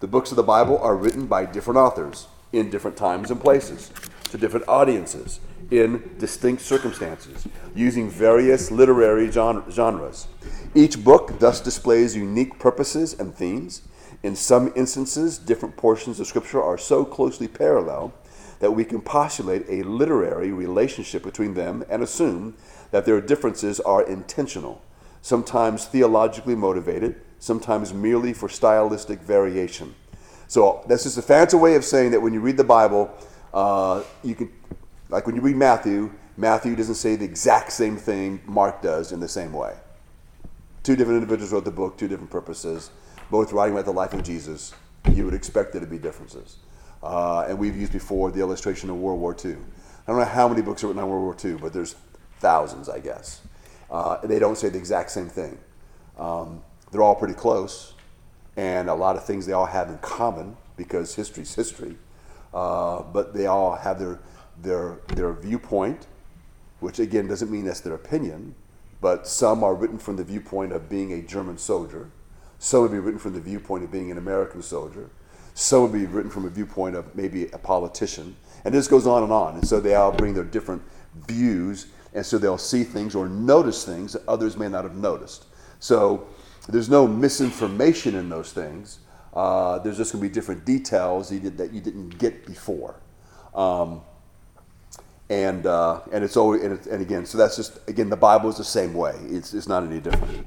The 0.00 0.08
books 0.08 0.30
of 0.30 0.36
the 0.36 0.42
Bible 0.42 0.76
are 0.76 0.94
written 0.94 1.24
by 1.24 1.46
different 1.46 1.78
authors 1.78 2.26
in 2.52 2.68
different 2.68 2.98
times 2.98 3.30
and 3.30 3.40
places, 3.40 3.90
to 4.24 4.36
different 4.36 4.68
audiences, 4.68 5.40
in 5.70 6.16
distinct 6.18 6.60
circumstances, 6.60 7.48
using 7.74 8.10
various 8.10 8.70
literary 8.70 9.30
genres. 9.30 10.28
Each 10.74 11.02
book 11.02 11.38
thus 11.38 11.62
displays 11.62 12.14
unique 12.14 12.58
purposes 12.58 13.18
and 13.18 13.34
themes. 13.34 13.80
In 14.24 14.34
some 14.34 14.72
instances, 14.74 15.36
different 15.36 15.76
portions 15.76 16.18
of 16.18 16.26
Scripture 16.26 16.62
are 16.62 16.78
so 16.78 17.04
closely 17.04 17.46
parallel 17.46 18.14
that 18.58 18.70
we 18.70 18.82
can 18.82 19.02
postulate 19.02 19.66
a 19.68 19.82
literary 19.82 20.50
relationship 20.50 21.22
between 21.22 21.52
them 21.52 21.84
and 21.90 22.02
assume 22.02 22.54
that 22.90 23.04
their 23.04 23.20
differences 23.20 23.80
are 23.80 24.02
intentional, 24.02 24.80
sometimes 25.20 25.84
theologically 25.84 26.54
motivated, 26.54 27.20
sometimes 27.38 27.92
merely 27.92 28.32
for 28.32 28.48
stylistic 28.48 29.20
variation. 29.20 29.94
So 30.48 30.82
that's 30.88 31.02
just 31.02 31.18
a 31.18 31.22
fancy 31.22 31.58
way 31.58 31.74
of 31.74 31.84
saying 31.84 32.12
that 32.12 32.22
when 32.22 32.32
you 32.32 32.40
read 32.40 32.56
the 32.56 32.64
Bible, 32.64 33.10
uh, 33.52 34.04
you 34.22 34.34
can, 34.34 34.50
like 35.10 35.26
when 35.26 35.36
you 35.36 35.42
read 35.42 35.56
Matthew, 35.56 36.10
Matthew 36.38 36.74
doesn't 36.76 36.94
say 36.94 37.14
the 37.16 37.26
exact 37.26 37.72
same 37.72 37.98
thing 37.98 38.40
Mark 38.46 38.80
does 38.80 39.12
in 39.12 39.20
the 39.20 39.28
same 39.28 39.52
way. 39.52 39.74
Two 40.82 40.96
different 40.96 41.22
individuals 41.22 41.52
wrote 41.52 41.66
the 41.66 41.70
book, 41.70 41.98
two 41.98 42.08
different 42.08 42.30
purposes, 42.30 42.90
both 43.30 43.52
writing 43.52 43.74
about 43.74 43.84
the 43.84 43.92
life 43.92 44.12
of 44.12 44.22
Jesus. 44.22 44.74
You 45.12 45.24
would 45.24 45.34
expect 45.34 45.72
there 45.72 45.80
to 45.80 45.86
be 45.86 45.98
differences. 45.98 46.56
Uh, 47.02 47.46
and 47.48 47.58
we've 47.58 47.76
used 47.76 47.92
before 47.92 48.30
the 48.30 48.40
illustration 48.40 48.88
of 48.90 48.96
World 48.96 49.20
War 49.20 49.36
II. 49.44 49.52
I 49.52 50.10
don't 50.10 50.18
know 50.18 50.24
how 50.24 50.48
many 50.48 50.62
books 50.62 50.82
are 50.82 50.88
written 50.88 51.02
on 51.02 51.08
World 51.08 51.22
War 51.22 51.36
II, 51.42 51.58
but 51.60 51.72
there's 51.72 51.96
thousands, 52.40 52.88
I 52.88 53.00
guess. 53.00 53.42
Uh, 53.90 54.18
they 54.26 54.38
don't 54.38 54.56
say 54.56 54.68
the 54.68 54.78
exact 54.78 55.10
same 55.10 55.28
thing. 55.28 55.58
Um, 56.18 56.62
they're 56.90 57.02
all 57.02 57.14
pretty 57.14 57.34
close, 57.34 57.94
and 58.56 58.88
a 58.88 58.94
lot 58.94 59.16
of 59.16 59.24
things 59.24 59.46
they 59.46 59.52
all 59.52 59.66
have 59.66 59.88
in 59.88 59.98
common 59.98 60.56
because 60.76 61.14
history's 61.14 61.54
history. 61.54 61.96
Uh, 62.52 63.02
but 63.02 63.34
they 63.34 63.46
all 63.46 63.74
have 63.74 63.98
their, 63.98 64.20
their, 64.62 64.98
their 65.08 65.32
viewpoint, 65.32 66.06
which 66.80 66.98
again 66.98 67.26
doesn't 67.26 67.50
mean 67.50 67.64
that's 67.64 67.80
their 67.80 67.94
opinion, 67.94 68.54
but 69.00 69.26
some 69.26 69.64
are 69.64 69.74
written 69.74 69.98
from 69.98 70.16
the 70.16 70.24
viewpoint 70.24 70.72
of 70.72 70.88
being 70.88 71.12
a 71.12 71.20
German 71.20 71.58
soldier, 71.58 72.10
some 72.64 72.80
would 72.80 72.92
be 72.92 72.98
written 72.98 73.20
from 73.20 73.34
the 73.34 73.40
viewpoint 73.42 73.84
of 73.84 73.92
being 73.92 74.10
an 74.10 74.16
American 74.16 74.62
soldier, 74.62 75.10
some 75.52 75.82
would 75.82 75.92
be 75.92 76.06
written 76.06 76.30
from 76.30 76.46
a 76.46 76.48
viewpoint 76.48 76.96
of 76.96 77.14
maybe 77.14 77.46
a 77.48 77.58
politician. 77.58 78.34
And 78.64 78.72
this 78.72 78.88
goes 78.88 79.06
on 79.06 79.22
and 79.22 79.30
on. 79.30 79.56
And 79.56 79.68
so 79.68 79.80
they 79.80 79.94
all 79.94 80.10
bring 80.10 80.32
their 80.32 80.44
different 80.44 80.80
views, 81.28 81.88
and 82.14 82.24
so 82.24 82.38
they'll 82.38 82.56
see 82.56 82.82
things 82.82 83.14
or 83.14 83.28
notice 83.28 83.84
things 83.84 84.14
that 84.14 84.26
others 84.26 84.56
may 84.56 84.66
not 84.66 84.84
have 84.84 84.94
noticed. 84.96 85.44
So 85.78 86.26
there's 86.66 86.88
no 86.88 87.06
misinformation 87.06 88.14
in 88.14 88.30
those 88.30 88.50
things. 88.50 89.00
Uh, 89.34 89.80
there's 89.80 89.98
just 89.98 90.14
going 90.14 90.22
to 90.22 90.28
be 90.30 90.32
different 90.32 90.64
details 90.64 91.28
that 91.28 91.70
you 91.70 91.82
didn't 91.82 92.16
get 92.16 92.46
before. 92.46 92.98
Um, 93.54 94.00
and 95.30 95.66
uh, 95.66 96.00
and 96.12 96.22
it's 96.22 96.36
always 96.36 96.62
and, 96.62 96.74
it's, 96.74 96.86
and, 96.86 97.00
again, 97.00 97.24
so 97.24 97.38
that's 97.38 97.56
just 97.56 97.78
again 97.88 98.10
the 98.10 98.16
Bible 98.16 98.50
is 98.50 98.56
the 98.56 98.64
same 98.64 98.92
way. 98.92 99.14
It's, 99.24 99.54
it's 99.54 99.66
not 99.66 99.82
any 99.82 100.00
different. 100.00 100.46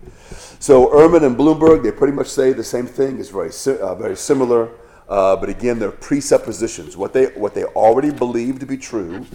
So 0.60 0.88
Ehrman 0.90 1.24
and 1.24 1.36
Blomberg 1.36 1.84
they 1.84 1.92
pretty 1.92 2.14
much 2.14 2.28
say 2.28 2.54
the 2.54 2.64
same 2.64 2.86
thing. 2.86 3.20
It's 3.20 3.30
very 3.30 3.52
uh, 3.80 3.96
very 3.96 4.16
similar, 4.16 4.70
uh, 5.10 5.36
but 5.36 5.50
again 5.50 5.80
they're 5.80 5.92
presuppositions. 5.92 6.96
What 6.96 7.14
they 7.14 7.26
what 7.28 7.56
they 7.56 7.64
already 7.64 8.12
believe 8.12 8.60
to 8.60 8.66
be 8.68 8.78
true, 8.78 9.26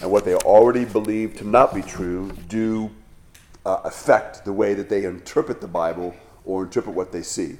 and 0.00 0.10
what 0.10 0.24
they 0.24 0.36
already 0.36 0.84
believe 0.84 1.36
to 1.38 1.44
not 1.44 1.74
be 1.74 1.82
true 1.82 2.30
do 2.48 2.90
uh, 3.66 3.80
affect 3.84 4.44
the 4.44 4.52
way 4.52 4.74
that 4.74 4.88
they 4.88 5.04
interpret 5.04 5.60
the 5.60 5.68
Bible 5.68 6.14
or 6.44 6.64
interpret 6.64 6.94
what 6.94 7.10
they 7.10 7.22
see. 7.22 7.58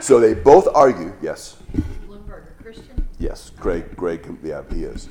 So 0.00 0.18
they 0.18 0.34
both 0.34 0.66
argue. 0.74 1.12
Yes. 1.22 1.56
Blomberg 2.06 2.44
a 2.58 2.62
Christian. 2.62 3.07
Yes, 3.18 3.50
Greg. 3.56 3.96
Greg. 3.96 4.38
Yeah, 4.42 4.62
he 4.72 4.84
is. 4.84 5.08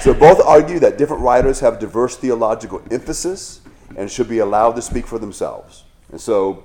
So 0.00 0.14
both 0.14 0.40
argue 0.40 0.78
that 0.78 0.96
different 0.96 1.22
writers 1.22 1.58
have 1.60 1.78
diverse 1.78 2.16
theological 2.16 2.82
emphasis 2.90 3.60
and 3.96 4.10
should 4.10 4.28
be 4.28 4.38
allowed 4.38 4.76
to 4.76 4.82
speak 4.82 5.06
for 5.06 5.18
themselves. 5.18 5.84
And 6.10 6.20
so 6.20 6.64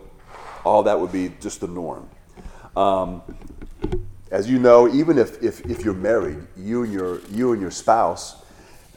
all 0.63 0.83
that 0.83 0.99
would 0.99 1.11
be 1.11 1.33
just 1.41 1.61
the 1.61 1.67
norm. 1.67 2.07
Um, 2.75 3.21
as 4.29 4.49
you 4.49 4.59
know, 4.59 4.87
even 4.93 5.17
if, 5.17 5.41
if, 5.41 5.65
if 5.65 5.83
you're 5.83 5.93
married, 5.93 6.39
you 6.55 6.83
and 6.83 6.93
your, 6.93 7.21
you 7.31 7.53
and 7.53 7.61
your 7.61 7.71
spouse 7.71 8.43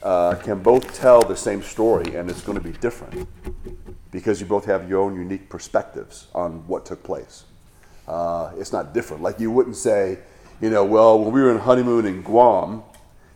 uh, 0.02 0.34
can 0.34 0.62
both 0.62 0.94
tell 0.94 1.22
the 1.22 1.37
same 1.37 1.62
story 1.62 2.14
and 2.16 2.28
it's 2.28 2.42
going 2.42 2.58
to 2.58 2.64
be 2.64 2.72
different 2.78 3.28
because 4.10 4.40
you 4.40 4.46
both 4.46 4.64
have 4.64 4.88
your 4.88 5.00
own 5.00 5.14
unique 5.14 5.49
perspectives 5.49 6.26
on 6.34 6.66
what 6.66 6.84
took 6.84 7.02
place. 7.02 7.44
Uh, 8.08 8.52
it's 8.58 8.72
not 8.72 8.92
different. 8.92 9.22
Like 9.22 9.38
you 9.38 9.50
wouldn't 9.50 9.76
say, 9.76 10.18
you 10.61 10.71
know, 10.71 10.85
well, 10.85 11.19
when 11.19 11.33
we 11.33 11.40
were 11.40 11.50
in 11.50 11.59
honeymoon 11.59 12.07
in 12.07 12.23
Guam, 12.23 12.83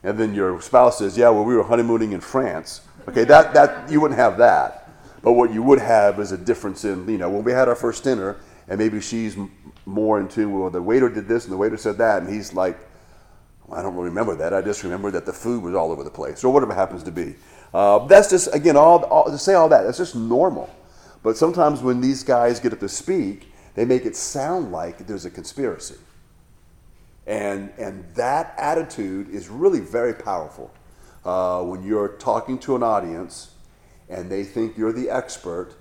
and 0.02 0.18
then 0.18 0.34
your 0.34 0.60
spouse 0.60 0.98
says, 0.98 1.16
"Yeah, 1.16 1.30
well, 1.30 1.44
we 1.44 1.56
were 1.56 1.62
honeymooning 1.62 2.12
in 2.12 2.20
France." 2.20 2.82
Okay, 3.08 3.24
that 3.24 3.54
that 3.54 3.90
you 3.90 4.00
wouldn't 4.00 4.20
have 4.20 4.36
that, 4.38 4.90
but 5.22 5.32
what 5.32 5.52
you 5.52 5.62
would 5.62 5.78
have 5.78 6.20
is 6.20 6.32
a 6.32 6.38
difference 6.38 6.84
in 6.84 7.08
you 7.08 7.18
know 7.18 7.30
when 7.30 7.42
we 7.42 7.52
had 7.52 7.68
our 7.68 7.74
first 7.74 8.04
dinner, 8.04 8.36
and 8.68 8.78
maybe 8.78 9.00
she's 9.00 9.36
more 9.86 10.20
in 10.20 10.28
tune. 10.28 10.58
Well, 10.58 10.70
the 10.70 10.82
waiter 10.82 11.08
did 11.08 11.26
this, 11.26 11.44
and 11.44 11.52
the 11.52 11.56
waiter 11.56 11.78
said 11.78 11.96
that, 11.98 12.22
and 12.22 12.32
he's 12.32 12.52
like, 12.52 12.78
"I 13.72 13.80
don't 13.80 13.96
remember 13.96 14.34
that. 14.36 14.52
I 14.52 14.60
just 14.60 14.82
remember 14.84 15.10
that 15.12 15.24
the 15.24 15.32
food 15.32 15.62
was 15.62 15.74
all 15.74 15.90
over 15.90 16.04
the 16.04 16.10
place, 16.10 16.44
or 16.44 16.52
whatever 16.52 16.74
happens 16.74 17.02
to 17.04 17.10
be." 17.10 17.36
Uh, 17.72 18.06
that's 18.06 18.28
just 18.30 18.54
again 18.54 18.76
all, 18.76 19.02
all 19.04 19.24
to 19.24 19.38
say 19.38 19.54
all 19.54 19.70
that. 19.70 19.84
That's 19.84 19.98
just 19.98 20.14
normal. 20.14 20.68
But 21.22 21.38
sometimes 21.38 21.80
when 21.80 22.02
these 22.02 22.22
guys 22.22 22.60
get 22.60 22.74
up 22.74 22.80
to 22.80 22.88
speak, 22.88 23.50
they 23.74 23.86
make 23.86 24.04
it 24.04 24.14
sound 24.14 24.70
like 24.70 25.06
there's 25.06 25.24
a 25.24 25.30
conspiracy. 25.30 25.96
And, 27.26 27.72
and 27.78 28.04
that 28.14 28.54
attitude 28.58 29.30
is 29.30 29.48
really 29.48 29.80
very 29.80 30.14
powerful. 30.14 30.72
Uh, 31.24 31.62
when 31.62 31.82
you're 31.82 32.16
talking 32.18 32.58
to 32.58 32.76
an 32.76 32.82
audience 32.82 33.52
and 34.08 34.30
they 34.30 34.44
think 34.44 34.76
you're 34.76 34.92
the 34.92 35.08
expert, 35.08 35.74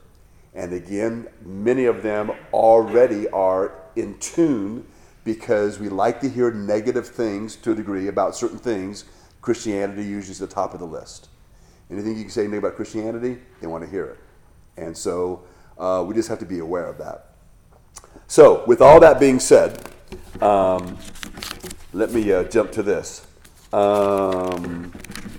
and 0.53 0.71
again, 0.71 1.27
many 1.43 1.85
of 1.85 2.03
them 2.03 2.31
already 2.53 3.27
are 3.29 3.73
in 3.95 4.17
tune 4.19 4.85
because 5.23 5.79
we 5.79 5.89
like 5.89 6.21
to 6.21 6.29
hear 6.29 6.51
negative 6.51 7.07
things 7.07 7.55
to 7.57 7.71
a 7.71 7.75
degree 7.75 8.07
about 8.07 8.35
certain 8.35 8.59
things. 8.59 9.05
Christianity 9.41 10.03
usually 10.03 10.31
is 10.31 10.39
the 10.39 10.47
top 10.47 10.73
of 10.73 10.79
the 10.79 10.85
list. 10.85 11.29
Anything 11.89 12.15
you 12.17 12.23
can 12.23 12.31
say 12.31 12.45
about 12.45 12.75
Christianity, 12.75 13.39
they 13.59 13.67
want 13.67 13.83
to 13.83 13.89
hear 13.89 14.05
it. 14.05 14.19
And 14.77 14.97
so 14.97 15.43
uh, 15.77 16.03
we 16.07 16.13
just 16.13 16.29
have 16.29 16.39
to 16.39 16.45
be 16.45 16.59
aware 16.59 16.85
of 16.85 16.97
that. 16.99 17.33
So, 18.27 18.63
with 18.65 18.81
all 18.81 18.99
that 19.01 19.19
being 19.19 19.39
said, 19.39 19.89
um, 20.41 20.97
let 21.93 22.11
me 22.11 22.31
uh, 22.31 22.43
jump 22.45 22.71
to 22.71 22.81
this. 22.81 23.27
Um, 23.71 24.91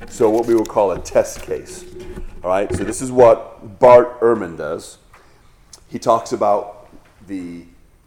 so, 0.09 0.31
what 0.31 0.47
we 0.47 0.55
will 0.55 0.65
call 0.65 0.93
a 0.93 1.01
test 1.01 1.43
case. 1.43 1.85
All 2.45 2.51
right, 2.51 2.73
so 2.73 2.85
this 2.85 3.03
is 3.03 3.11
what 3.11 3.81
Bart 3.81 4.21
Ehrman 4.21 4.57
does. 4.57 4.99
He 5.89 5.99
talks 5.99 6.33
about 6.33 6.89
the 7.27 7.65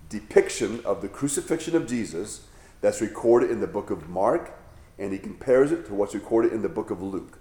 depiction 0.09 0.81
of 0.85 1.01
the 1.01 1.09
crucifixion 1.09 1.75
of 1.75 1.87
Jesus 1.87 2.47
that's 2.79 3.01
recorded 3.01 3.51
in 3.51 3.59
the 3.59 3.67
book 3.67 3.89
of 3.89 4.07
Mark, 4.07 4.57
and 4.97 5.11
he 5.11 5.19
compares 5.19 5.73
it 5.73 5.85
to 5.87 5.93
what's 5.93 6.13
recorded 6.13 6.53
in 6.53 6.61
the 6.61 6.69
book 6.69 6.89
of 6.89 7.01
Luke. 7.01 7.39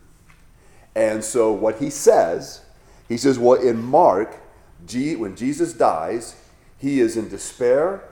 And 0.96 1.22
so, 1.22 1.52
what 1.52 1.78
he 1.78 1.88
says, 1.88 2.62
he 3.08 3.16
says, 3.16 3.38
well, 3.38 3.60
in 3.60 3.80
Mark, 3.80 4.40
when 4.90 5.36
Jesus 5.36 5.72
dies, 5.72 6.34
he 6.78 6.98
is 6.98 7.16
in 7.16 7.28
despair, 7.28 8.02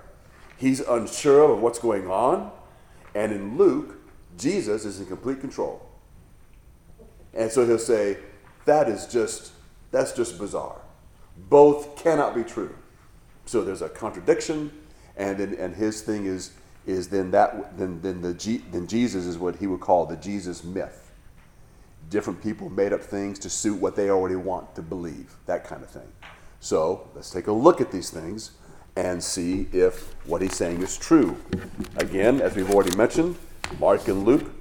he's 0.57 0.79
unsure 0.79 1.53
of 1.53 1.61
what's 1.61 1.81
going 1.81 2.07
on, 2.09 2.53
and 3.15 3.33
in 3.33 3.57
Luke, 3.57 3.97
Jesus 4.39 4.85
is 4.85 5.01
in 5.01 5.07
complete 5.07 5.41
control. 5.41 5.89
And 7.33 7.51
so 7.51 7.67
he'll 7.67 7.79
say, 7.79 8.19
that 8.65 8.89
is 8.89 9.07
just, 9.07 9.53
that's 9.91 10.13
just 10.13 10.39
bizarre. 10.39 10.81
Both 11.49 11.97
cannot 11.97 12.35
be 12.35 12.45
true. 12.45 12.75
So 13.47 13.63
there's 13.63 13.83
a 13.83 13.89
contradiction, 13.89 14.71
and 15.17 15.39
then, 15.39 15.55
and 15.55 15.75
his 15.75 16.01
thing 16.01 16.27
is, 16.27 16.53
is 16.87 17.09
then 17.09 17.31
that, 17.33 17.77
then, 17.79 18.01
then, 18.03 18.21
the, 18.21 18.61
then 18.71 18.87
Jesus 18.87 19.27
is 19.27 19.39
what 19.39 19.57
he 19.57 19.67
would 19.67 19.81
call 19.81 20.07
the 20.07 20.17
Jesus 20.17 20.65
myth. 20.65 21.13
Different 22.11 22.43
people 22.43 22.69
made 22.69 22.93
up 22.93 23.03
things 23.03 23.39
to 23.41 23.51
suit 23.51 23.81
what 23.81 23.97
they 23.97 24.11
already 24.11 24.37
want 24.37 24.75
to 24.75 24.83
believe, 24.83 25.35
that 25.47 25.65
kind 25.65 25.83
of 25.83 25.91
thing. 25.91 26.11
So 26.61 27.09
let's 27.15 27.31
take 27.31 27.47
a 27.47 27.53
look 27.53 27.81
at 27.81 27.91
these 27.91 28.11
things 28.11 28.53
and 28.97 29.23
see 29.23 29.67
if 29.73 30.15
what 30.27 30.41
he's 30.43 30.55
saying 30.55 30.83
is 30.83 30.97
true. 30.97 31.37
Again, 31.97 32.41
as 32.41 32.55
we've 32.55 32.71
already 32.71 32.97
mentioned, 32.97 33.37
Mark 33.79 34.07
and 34.09 34.25
Luke 34.25 34.53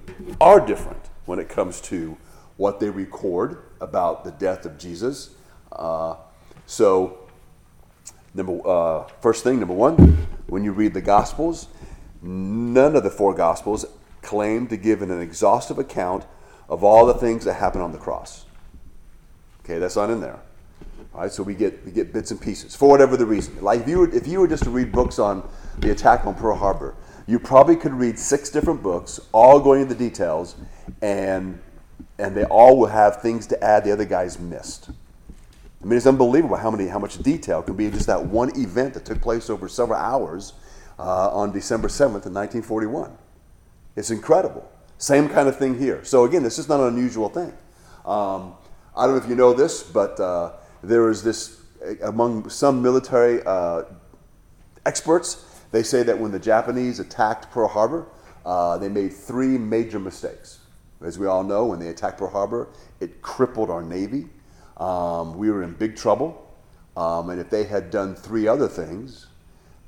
are 0.42 0.66
different 0.66 1.10
when 1.26 1.40
it 1.40 1.50
comes 1.50 1.80
to 1.82 2.18
what 2.58 2.80
they 2.80 2.90
record 2.90 3.64
about 3.80 4.24
the 4.24 4.32
death 4.32 4.66
of 4.66 4.78
Jesus. 4.78 5.32
Uh, 5.72 6.16
so, 6.66 7.20
number 8.34 8.60
uh, 8.68 9.08
first 9.22 9.44
thing, 9.44 9.60
number 9.60 9.74
one, 9.74 10.28
when 10.48 10.64
you 10.64 10.72
read 10.72 10.94
the 10.94 11.02
Gospels, 11.02 11.68
none 12.22 12.96
of 12.96 13.04
the 13.04 13.10
four 13.10 13.34
Gospels 13.34 13.86
claim 14.22 14.68
to 14.68 14.78
give 14.78 15.02
an 15.02 15.12
exhaustive 15.22 15.78
account 15.78 16.26
of 16.70 16.84
all 16.84 17.06
the 17.06 17.14
things 17.14 17.46
that 17.46 17.56
happened 17.56 17.84
on 17.84 17.92
the 17.92 17.98
cross. 17.98 18.46
Okay, 19.64 19.78
that's 19.78 19.96
not 19.96 20.10
in 20.10 20.22
there. 20.22 20.40
All 21.14 21.22
right, 21.22 21.32
so 21.32 21.44
we 21.44 21.54
get 21.54 21.86
we 21.86 21.92
get 21.92 22.12
bits 22.12 22.32
and 22.32 22.42
pieces 22.42 22.76
for 22.76 22.90
whatever 22.90 23.16
the 23.16 23.26
reason. 23.26 23.62
Like 23.62 23.82
if 23.82 23.88
you 23.88 24.00
were 24.00 24.16
if 24.16 24.26
you 24.26 24.40
were 24.40 24.48
just 24.48 24.64
to 24.64 24.72
read 24.72 24.92
books 24.92 25.20
on 25.20 25.48
the 25.78 25.92
attack 25.92 26.26
on 26.26 26.34
Pearl 26.34 26.58
Harbor, 26.58 26.96
you 27.28 27.38
probably 27.38 27.76
could 27.76 27.94
read 27.94 28.18
six 28.18 28.50
different 28.50 28.82
books, 28.82 29.20
all 29.32 29.60
going 29.60 29.84
into 29.84 29.94
details, 29.94 30.56
and 31.04 31.62
and 32.18 32.36
they 32.36 32.46
all 32.46 32.80
will 32.80 32.88
have 32.88 33.22
things 33.22 33.46
to 33.48 33.64
add 33.64 33.84
the 33.84 33.92
other 33.92 34.06
guys 34.06 34.40
missed. 34.40 34.90
I 34.90 35.86
mean, 35.86 35.98
it's 35.98 36.08
unbelievable 36.08 36.56
how 36.56 36.72
many 36.72 36.88
how 36.88 36.98
much 36.98 37.20
detail 37.20 37.62
can 37.62 37.76
be 37.76 37.86
in 37.86 37.92
just 37.92 38.08
that 38.08 38.26
one 38.26 38.50
event 38.60 38.96
that 38.96 39.06
took 39.06 39.22
place 39.22 39.52
over 39.52 39.68
several 39.68 40.00
hours 40.00 40.54
uh, 40.98 41.30
on 41.30 41.52
December 41.52 41.90
seventh, 41.90 42.26
in 42.26 42.34
nineteen 42.34 42.64
forty 42.64 42.88
one. 42.88 43.16
It's 43.96 44.10
incredible. 44.10 44.68
Same 44.98 45.30
kind 45.30 45.48
of 45.48 45.60
thing 45.60 45.78
here. 45.78 46.04
So 46.06 46.26
again, 46.26 46.42
this 46.42 46.58
is 46.58 46.68
not 46.68 46.80
an 46.80 46.88
unusual 46.88 47.30
thing. 47.30 47.54
Um, 48.04 48.56
I 48.96 49.06
don't 49.06 49.16
know 49.16 49.24
if 49.24 49.30
you 49.30 49.36
know 49.36 49.54
this, 49.54 49.84
but 49.84 50.20
uh, 50.20 50.54
there 50.84 51.10
is 51.10 51.24
this, 51.24 51.62
among 52.04 52.50
some 52.50 52.82
military 52.82 53.42
uh, 53.46 53.84
experts, 54.86 55.46
they 55.72 55.82
say 55.82 56.04
that 56.04 56.20
when 56.20 56.32
the 56.32 56.40
Japanese 56.40 57.00
attacked 57.00 57.50
Pearl 57.52 57.68
Harbor, 57.68 58.06
uh, 58.46 58.78
they 58.78 58.90
made 58.90 59.14
three 59.14 59.58
major 59.58 60.00
mistakes. 60.00 60.60
As 61.02 61.18
we 61.18 61.26
all 61.26 61.44
know, 61.44 61.66
when 61.66 61.80
they 61.80 61.88
attacked 61.88 62.20
Pearl 62.20 62.30
Harbor, 62.30 62.70
it 63.00 63.22
crippled 63.22 63.70
our 63.70 63.82
Navy. 63.82 64.28
Um, 64.78 65.38
we 65.38 65.50
were 65.50 65.64
in 65.64 65.74
big 65.74 65.96
trouble. 65.96 66.40
Um, 66.96 67.30
and 67.30 67.40
if 67.40 67.50
they 67.50 67.64
had 67.64 67.90
done 67.90 68.14
three 68.14 68.48
other 68.48 68.68
things, 68.68 69.28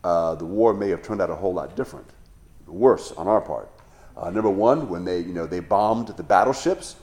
uh, 0.04 0.36
the 0.36 0.46
war 0.46 0.74
may 0.74 0.90
have 0.90 1.04
turned 1.04 1.22
out 1.22 1.30
a 1.30 1.36
whole 1.36 1.54
lot 1.54 1.75
different, 1.75 2.08
worse 2.68 3.12
on 3.12 3.28
our 3.28 3.42
part. 3.42 3.70
Uh, 4.18 4.30
number 4.30 4.50
one, 4.50 4.90
when 4.90 5.04
they, 5.04 5.20
you 5.20 5.34
know, 5.34 5.46
they 5.46 5.60
bombed 5.60 6.08
the 6.08 6.24
battleships, 6.24 6.96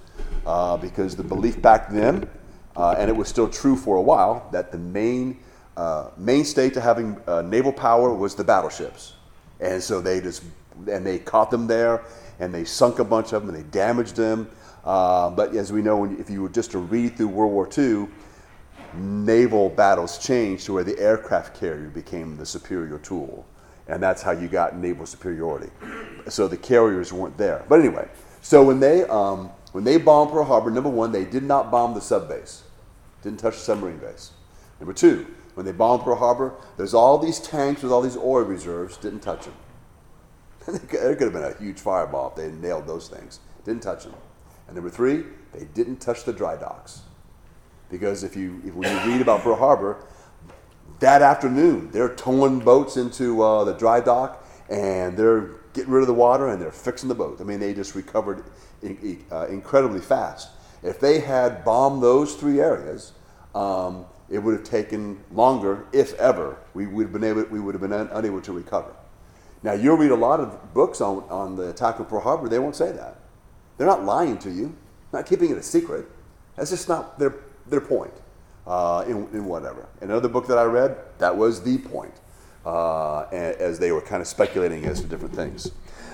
uh, 0.46 0.76
because 0.76 1.16
the 1.16 1.22
belief 1.22 1.60
back 1.60 1.90
then 1.90 2.28
uh, 2.76 2.94
and 2.98 3.08
it 3.10 3.16
was 3.16 3.28
still 3.28 3.48
true 3.48 3.76
for 3.76 3.96
a 3.96 4.02
while 4.02 4.48
that 4.52 4.72
the 4.72 4.78
main 4.78 5.38
uh, 5.76 6.10
mainstay 6.16 6.70
to 6.70 6.80
having 6.80 7.16
uh, 7.26 7.42
naval 7.42 7.72
power 7.72 8.12
was 8.12 8.34
the 8.34 8.44
battleships, 8.44 9.14
and 9.60 9.82
so 9.82 10.00
they 10.00 10.20
just 10.20 10.42
and 10.90 11.06
they 11.06 11.18
caught 11.18 11.50
them 11.50 11.66
there, 11.66 12.02
and 12.40 12.52
they 12.52 12.64
sunk 12.64 12.98
a 12.98 13.04
bunch 13.04 13.32
of 13.32 13.46
them, 13.46 13.54
and 13.54 13.64
they 13.64 13.70
damaged 13.70 14.16
them. 14.16 14.50
Uh, 14.84 15.30
but 15.30 15.54
as 15.54 15.72
we 15.72 15.80
know, 15.80 16.04
if 16.04 16.28
you 16.28 16.42
were 16.42 16.48
just 16.48 16.72
to 16.72 16.78
read 16.78 17.16
through 17.16 17.28
World 17.28 17.52
War 17.52 17.68
II, 17.76 18.08
naval 18.94 19.70
battles 19.70 20.18
changed 20.18 20.66
to 20.66 20.74
where 20.74 20.84
the 20.84 20.98
aircraft 20.98 21.58
carrier 21.58 21.88
became 21.88 22.36
the 22.36 22.46
superior 22.46 22.98
tool, 22.98 23.46
and 23.88 24.02
that's 24.02 24.22
how 24.22 24.32
you 24.32 24.48
got 24.48 24.76
naval 24.76 25.06
superiority. 25.06 25.70
So 26.28 26.48
the 26.48 26.56
carriers 26.56 27.12
weren't 27.12 27.36
there. 27.36 27.64
But 27.68 27.80
anyway, 27.80 28.08
so 28.40 28.64
when 28.64 28.80
they 28.80 29.04
um, 29.04 29.50
when 29.72 29.84
they 29.84 29.96
bombed 29.96 30.30
Pearl 30.30 30.44
Harbor, 30.44 30.70
number 30.70 30.88
one, 30.90 31.12
they 31.12 31.24
did 31.24 31.42
not 31.42 31.70
bomb 31.70 31.94
the 31.94 32.00
sub 32.00 32.28
base, 32.28 32.62
didn't 33.22 33.40
touch 33.40 33.54
the 33.54 33.60
submarine 33.60 33.98
base. 33.98 34.32
Number 34.78 34.92
two, 34.92 35.26
when 35.54 35.66
they 35.66 35.72
bombed 35.72 36.02
Pearl 36.02 36.16
Harbor, 36.16 36.54
there's 36.76 36.94
all 36.94 37.18
these 37.18 37.38
tanks 37.38 37.82
with 37.82 37.92
all 37.92 38.02
these 38.02 38.16
oil 38.16 38.44
reserves, 38.44 38.96
didn't 38.96 39.20
touch 39.20 39.44
them. 40.66 40.80
there 40.90 41.16
could 41.16 41.22
have 41.22 41.32
been 41.32 41.44
a 41.44 41.56
huge 41.58 41.80
fireball 41.80 42.30
if 42.30 42.36
they 42.36 42.50
nailed 42.50 42.86
those 42.86 43.08
things. 43.08 43.40
Didn't 43.64 43.82
touch 43.82 44.04
them. 44.04 44.14
And 44.66 44.76
number 44.76 44.90
three, 44.90 45.24
they 45.52 45.64
didn't 45.74 45.96
touch 45.96 46.24
the 46.24 46.32
dry 46.32 46.56
docks. 46.56 47.02
Because 47.90 48.24
if 48.24 48.36
you, 48.36 48.62
if, 48.64 48.74
when 48.74 48.90
you 48.90 49.12
read 49.12 49.20
about 49.20 49.40
Pearl 49.40 49.56
Harbor, 49.56 50.04
that 51.00 51.20
afternoon 51.20 51.90
they're 51.90 52.14
towing 52.14 52.60
boats 52.60 52.96
into 52.96 53.42
uh, 53.42 53.64
the 53.64 53.72
dry 53.74 54.00
dock 54.00 54.46
and 54.70 55.16
they're 55.16 55.50
getting 55.74 55.90
rid 55.90 56.02
of 56.02 56.06
the 56.06 56.14
water 56.14 56.48
and 56.48 56.60
they're 56.60 56.70
fixing 56.70 57.08
the 57.08 57.14
boat. 57.14 57.40
I 57.40 57.44
mean, 57.44 57.60
they 57.60 57.74
just 57.74 57.94
recovered 57.94 58.44
in, 58.82 59.24
uh, 59.30 59.46
incredibly 59.46 60.00
fast. 60.00 60.50
If 60.82 61.00
they 61.00 61.20
had 61.20 61.64
bombed 61.64 62.02
those 62.02 62.34
three 62.34 62.60
areas, 62.60 63.12
um, 63.54 64.04
it 64.28 64.38
would 64.38 64.54
have 64.54 64.64
taken 64.64 65.22
longer, 65.32 65.86
if 65.92 66.14
ever. 66.14 66.56
We 66.74 66.86
would 66.86 67.04
have 67.04 67.12
been 67.12 67.24
able, 67.24 67.44
we 67.44 67.60
would 67.60 67.74
have 67.74 67.82
been 67.82 67.92
un- 67.92 68.10
unable 68.12 68.40
to 68.40 68.52
recover. 68.52 68.92
Now, 69.62 69.74
you'll 69.74 69.96
read 69.96 70.10
a 70.10 70.16
lot 70.16 70.40
of 70.40 70.74
books 70.74 71.00
on, 71.00 71.24
on 71.30 71.56
the 71.56 71.70
attack 71.70 72.00
of 72.00 72.08
Pearl 72.08 72.20
Harbor. 72.20 72.48
They 72.48 72.58
won't 72.58 72.74
say 72.74 72.90
that. 72.92 73.18
They're 73.76 73.86
not 73.86 74.04
lying 74.04 74.38
to 74.38 74.50
you, 74.50 74.74
not 75.12 75.26
keeping 75.26 75.50
it 75.50 75.58
a 75.58 75.62
secret. 75.62 76.06
That's 76.56 76.70
just 76.70 76.88
not 76.88 77.18
their, 77.18 77.36
their 77.66 77.80
point 77.80 78.12
uh, 78.66 79.04
in, 79.06 79.28
in 79.32 79.44
whatever. 79.44 79.86
Another 80.00 80.28
book 80.28 80.46
that 80.48 80.58
I 80.58 80.64
read, 80.64 80.96
that 81.18 81.36
was 81.36 81.62
the 81.62 81.78
point, 81.78 82.14
uh, 82.64 83.22
as 83.30 83.78
they 83.78 83.92
were 83.92 84.00
kind 84.00 84.20
of 84.20 84.28
speculating 84.28 84.84
as 84.84 85.00
to 85.00 85.06
different 85.06 85.34
things. 85.34 85.70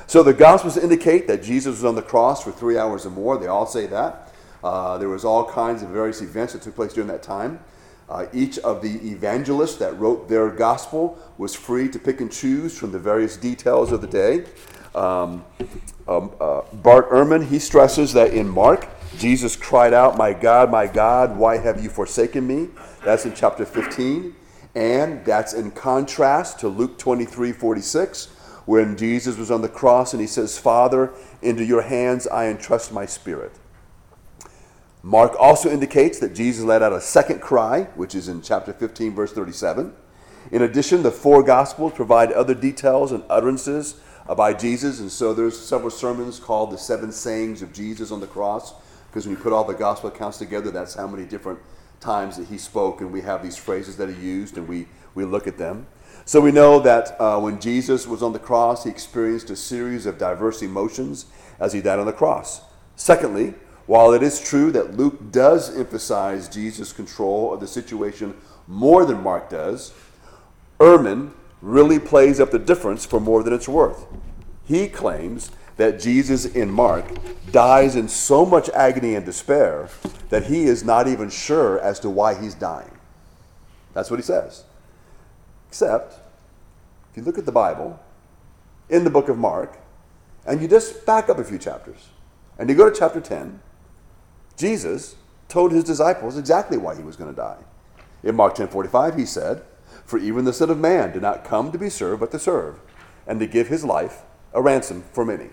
So 0.06 0.22
the 0.22 0.32
Gospels 0.32 0.76
indicate 0.76 1.26
that 1.26 1.42
Jesus 1.42 1.76
was 1.76 1.84
on 1.84 1.94
the 1.94 2.02
cross 2.02 2.42
for 2.42 2.50
three 2.50 2.78
hours 2.78 3.04
or 3.04 3.10
more. 3.10 3.36
They 3.36 3.46
all 3.46 3.66
say 3.66 3.86
that. 3.86 4.32
Uh, 4.64 4.98
there 4.98 5.08
was 5.08 5.24
all 5.24 5.44
kinds 5.44 5.82
of 5.82 5.90
various 5.90 6.22
events 6.22 6.54
that 6.54 6.62
took 6.62 6.74
place 6.74 6.92
during 6.94 7.08
that 7.08 7.22
time. 7.22 7.60
Uh, 8.08 8.26
each 8.32 8.58
of 8.60 8.80
the 8.80 8.94
evangelists 9.06 9.76
that 9.76 9.98
wrote 9.98 10.28
their 10.28 10.48
gospel 10.48 11.18
was 11.36 11.54
free 11.54 11.88
to 11.88 11.98
pick 11.98 12.22
and 12.22 12.32
choose 12.32 12.76
from 12.76 12.90
the 12.90 12.98
various 12.98 13.36
details 13.36 13.92
of 13.92 14.00
the 14.00 14.06
day. 14.06 14.46
Um, 14.94 15.44
um, 16.08 16.32
uh, 16.40 16.62
Bart 16.72 17.10
Ehrman, 17.10 17.46
he 17.46 17.58
stresses 17.58 18.14
that 18.14 18.32
in 18.32 18.48
Mark, 18.48 18.88
Jesus 19.18 19.56
cried 19.56 19.92
out, 19.92 20.16
My 20.16 20.32
God, 20.32 20.70
my 20.70 20.86
God, 20.86 21.36
why 21.36 21.58
have 21.58 21.82
you 21.82 21.90
forsaken 21.90 22.46
me? 22.46 22.68
That's 23.04 23.26
in 23.26 23.34
chapter 23.34 23.66
15. 23.66 24.34
And 24.78 25.25
that's 25.25 25.54
in 25.54 25.73
contrast 25.73 26.61
to 26.61 26.68
Luke 26.68 27.00
23 27.00 27.50
46, 27.50 28.26
when 28.64 28.97
Jesus 28.97 29.37
was 29.37 29.50
on 29.50 29.61
the 29.61 29.68
cross 29.68 30.12
and 30.12 30.20
he 30.20 30.26
says, 30.28 30.56
Father, 30.56 31.12
into 31.42 31.64
your 31.64 31.82
hands 31.82 32.28
I 32.28 32.47
entrust 32.47 32.92
my 32.92 33.04
spirit. 33.04 33.50
Mark 35.02 35.35
also 35.37 35.68
indicates 35.68 36.20
that 36.20 36.32
Jesus 36.32 36.64
let 36.64 36.80
out 36.80 36.92
a 36.92 37.00
second 37.00 37.40
cry, 37.40 37.88
which 37.97 38.14
is 38.14 38.28
in 38.28 38.40
chapter 38.40 38.73
15, 38.73 39.16
verse 39.16 39.32
37. 39.32 39.92
In 40.52 40.62
addition, 40.62 41.02
the 41.02 41.11
four 41.11 41.42
Gospels 41.42 41.92
provide 41.94 42.30
other 42.30 42.54
details 42.54 43.11
and 43.11 43.25
utterances 43.28 44.00
by 44.37 44.54
Jesus, 44.54 45.00
and 45.00 45.11
so 45.11 45.35
there's 45.35 45.58
several 45.58 45.90
sermons 45.90 46.38
called 46.38 46.70
the 46.70 46.78
Seven 46.78 47.11
Sayings 47.11 47.62
of 47.62 47.73
Jesus 47.73 48.12
on 48.12 48.20
the 48.20 48.28
cross, 48.28 48.75
because 49.08 49.26
when 49.26 49.35
you 49.35 49.42
put 49.42 49.52
all 49.52 49.64
the 49.64 49.75
Gospel 49.75 50.08
accounts 50.08 50.38
together, 50.38 50.70
that's 50.70 50.94
how 50.94 51.08
many 51.08 51.25
different 51.25 51.58
times 52.00 52.36
that 52.36 52.48
he 52.48 52.58
spoke, 52.58 53.00
and 53.00 53.12
we 53.12 53.22
have 53.22 53.42
these 53.42 53.56
phrases 53.56 53.96
that 53.96 54.08
he 54.08 54.14
used, 54.14 54.56
and 54.56 54.68
we, 54.68 54.86
we 55.14 55.24
look 55.24 55.46
at 55.46 55.58
them. 55.58 55.86
So 56.24 56.40
we 56.40 56.52
know 56.52 56.78
that 56.80 57.18
uh, 57.20 57.40
when 57.40 57.60
Jesus 57.60 58.06
was 58.06 58.22
on 58.22 58.32
the 58.32 58.38
cross, 58.38 58.84
he 58.84 58.90
experienced 58.90 59.50
a 59.50 59.56
series 59.56 60.04
of 60.06 60.18
diverse 60.18 60.62
emotions 60.62 61.26
as 61.58 61.72
he 61.72 61.80
died 61.80 61.98
on 61.98 62.06
the 62.06 62.12
cross. 62.12 62.60
Secondly, 62.96 63.54
while 63.86 64.12
it 64.12 64.22
is 64.22 64.38
true 64.38 64.70
that 64.72 64.96
Luke 64.96 65.32
does 65.32 65.74
emphasize 65.74 66.48
Jesus' 66.48 66.92
control 66.92 67.54
of 67.54 67.60
the 67.60 67.66
situation 67.66 68.36
more 68.66 69.06
than 69.06 69.22
Mark 69.22 69.48
does, 69.48 69.94
Ehrman 70.78 71.30
really 71.62 71.98
plays 71.98 72.38
up 72.38 72.50
the 72.50 72.58
difference 72.58 73.06
for 73.06 73.18
more 73.18 73.42
than 73.42 73.54
it's 73.54 73.68
worth. 73.68 74.04
He 74.64 74.88
claims 74.88 75.50
that 75.78 75.99
Jesus 75.99 76.44
in 76.44 76.70
Mark 76.70 77.04
dies 77.50 77.97
in 77.97 78.08
so 78.08 78.44
much 78.44 78.68
agony 78.70 79.14
and 79.14 79.25
despair 79.25 79.88
that 80.29 80.44
he 80.44 80.64
is 80.64 80.85
not 80.85 81.09
even 81.09 81.31
sure 81.31 81.81
as 81.81 81.98
to 82.00 82.11
why 82.11 82.35
he's 82.38 82.55
dying. 82.55 82.90
That's 83.94 84.11
what 84.11 84.20
he 84.20 84.24
says. 84.24 84.64
Except, 85.68 86.14
if 87.11 87.16
you 87.16 87.22
look 87.22 87.38
at 87.38 87.46
the 87.46 87.52
Bible, 87.52 87.98
in 88.90 89.05
the 89.05 89.11
book 89.11 89.29
of 89.29 89.38
Mark, 89.38 89.79
and 90.46 90.61
you 90.61 90.68
just 90.68 91.07
back 91.07 91.29
up 91.29 91.38
a 91.38 91.44
few 91.44 91.59
chapters, 91.59 92.09
and 92.59 92.68
you 92.68 92.74
go 92.74 92.90
to 92.90 92.96
chapter 92.96 93.20
10, 93.20 93.61
Jesus 94.57 95.16
told 95.48 95.72
his 95.72 95.85
disciples 95.85 96.37
exactly 96.37 96.76
why 96.76 96.96
he 96.96 97.02
was 97.02 97.16
going 97.16 97.31
to 97.31 97.37
die. 97.37 97.59
In 98.22 98.35
Mark 98.35 98.57
10:45 98.57 99.16
he 99.16 99.24
said, 99.24 99.62
"For 100.05 100.18
even 100.18 100.44
the 100.44 100.52
Son 100.52 100.70
of 100.70 100.79
Man 100.79 101.12
did 101.12 101.22
not 101.22 101.44
come 101.44 101.70
to 101.70 101.79
be 101.79 101.88
served 101.88 102.20
but 102.20 102.31
to 102.33 102.38
serve, 102.38 102.81
and 103.26 103.38
to 103.38 103.46
give 103.46 103.68
his 103.68 103.85
life 103.85 104.22
a 104.52 104.61
ransom 104.61 105.05
for 105.12 105.24
many." 105.24 105.50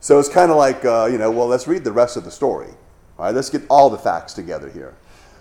So 0.00 0.18
it's 0.18 0.28
kind 0.28 0.50
of 0.50 0.56
like, 0.56 0.84
uh, 0.84 1.08
you 1.10 1.18
know, 1.18 1.30
well, 1.30 1.46
let's 1.46 1.68
read 1.68 1.84
the 1.84 1.92
rest 1.92 2.16
of 2.16 2.24
the 2.24 2.30
story. 2.30 2.68
All 3.18 3.26
right, 3.26 3.34
let's 3.34 3.50
get 3.50 3.62
all 3.68 3.90
the 3.90 3.98
facts 3.98 4.32
together 4.32 4.68
here. 4.68 4.96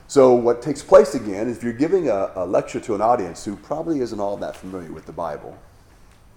So 0.07 0.33
what 0.33 0.61
takes 0.61 0.81
place 0.81 1.15
again 1.15 1.47
is 1.47 1.57
if 1.57 1.63
you're 1.63 1.71
giving 1.73 2.09
a, 2.09 2.31
a 2.35 2.45
lecture 2.45 2.79
to 2.81 2.95
an 2.95 3.01
audience 3.01 3.45
who 3.45 3.55
probably 3.55 4.01
isn't 4.01 4.19
all 4.19 4.37
that 4.37 4.55
familiar 4.55 4.91
with 4.91 5.05
the 5.05 5.13
Bible, 5.13 5.57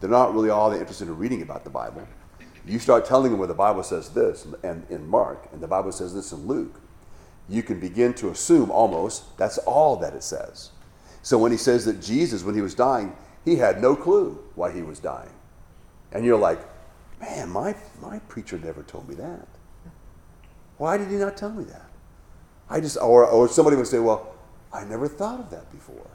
they're 0.01 0.11
not 0.11 0.35
really 0.35 0.51
all 0.51 0.71
that 0.71 0.79
interested 0.79 1.09
in 1.09 1.17
reading 1.17 1.43
about 1.43 1.65
the 1.65 1.71
Bible 1.71 2.07
you 2.67 2.79
start 2.79 3.05
telling 3.05 3.31
them 3.31 3.39
where 3.39 3.49
the 3.49 3.55
Bible 3.55 3.83
says 3.83 4.11
this 4.11 4.47
and 4.63 4.87
in 4.89 5.07
Mark, 5.07 5.49
and 5.53 5.61
the 5.61 5.67
Bible 5.67 5.93
says 5.93 6.15
this 6.15 6.33
in 6.33 6.47
Luke, 6.47 6.81
you 7.49 7.63
can 7.63 7.81
begin 7.81 8.15
to 8.15 8.31
assume 8.31 8.71
almost 8.71 9.37
that's 9.37 9.59
all 9.59 9.97
that 9.97 10.15
it 10.15 10.23
says. 10.23 10.71
So 11.23 11.39
when 11.39 11.53
he 11.53 11.59
says 11.59 11.85
that 11.85 12.01
Jesus, 12.01 12.45
when 12.45 12.55
he 12.55 12.61
was 12.61 12.75
dying, 12.75 13.15
he 13.45 13.57
had 13.57 13.83
no 13.83 13.97
clue 13.97 14.39
why 14.55 14.71
he 14.73 14.83
was 14.83 15.01
dying. 15.01 15.31
And 16.13 16.25
you're 16.25 16.39
like, 16.39 16.61
man, 17.23 17.49
my, 17.49 17.75
my 18.01 18.19
preacher 18.29 18.59
never 18.59 18.83
told 18.83 19.09
me 19.09 19.15
that. 19.15 19.49
Why 20.77 20.99
did 20.99 21.09
he 21.09 21.17
not 21.17 21.37
tell 21.37 21.51
me 21.51 21.65
that? 21.65 21.89
I 22.69 22.81
just, 22.81 22.97
or, 22.97 23.25
or 23.25 23.49
somebody 23.49 23.77
would 23.77 23.87
say, 23.87 24.01
well, 24.01 24.35
I 24.73 24.85
never 24.85 25.09
thought 25.09 25.39
of 25.39 25.51
that 25.51 25.71
before. 25.71 26.07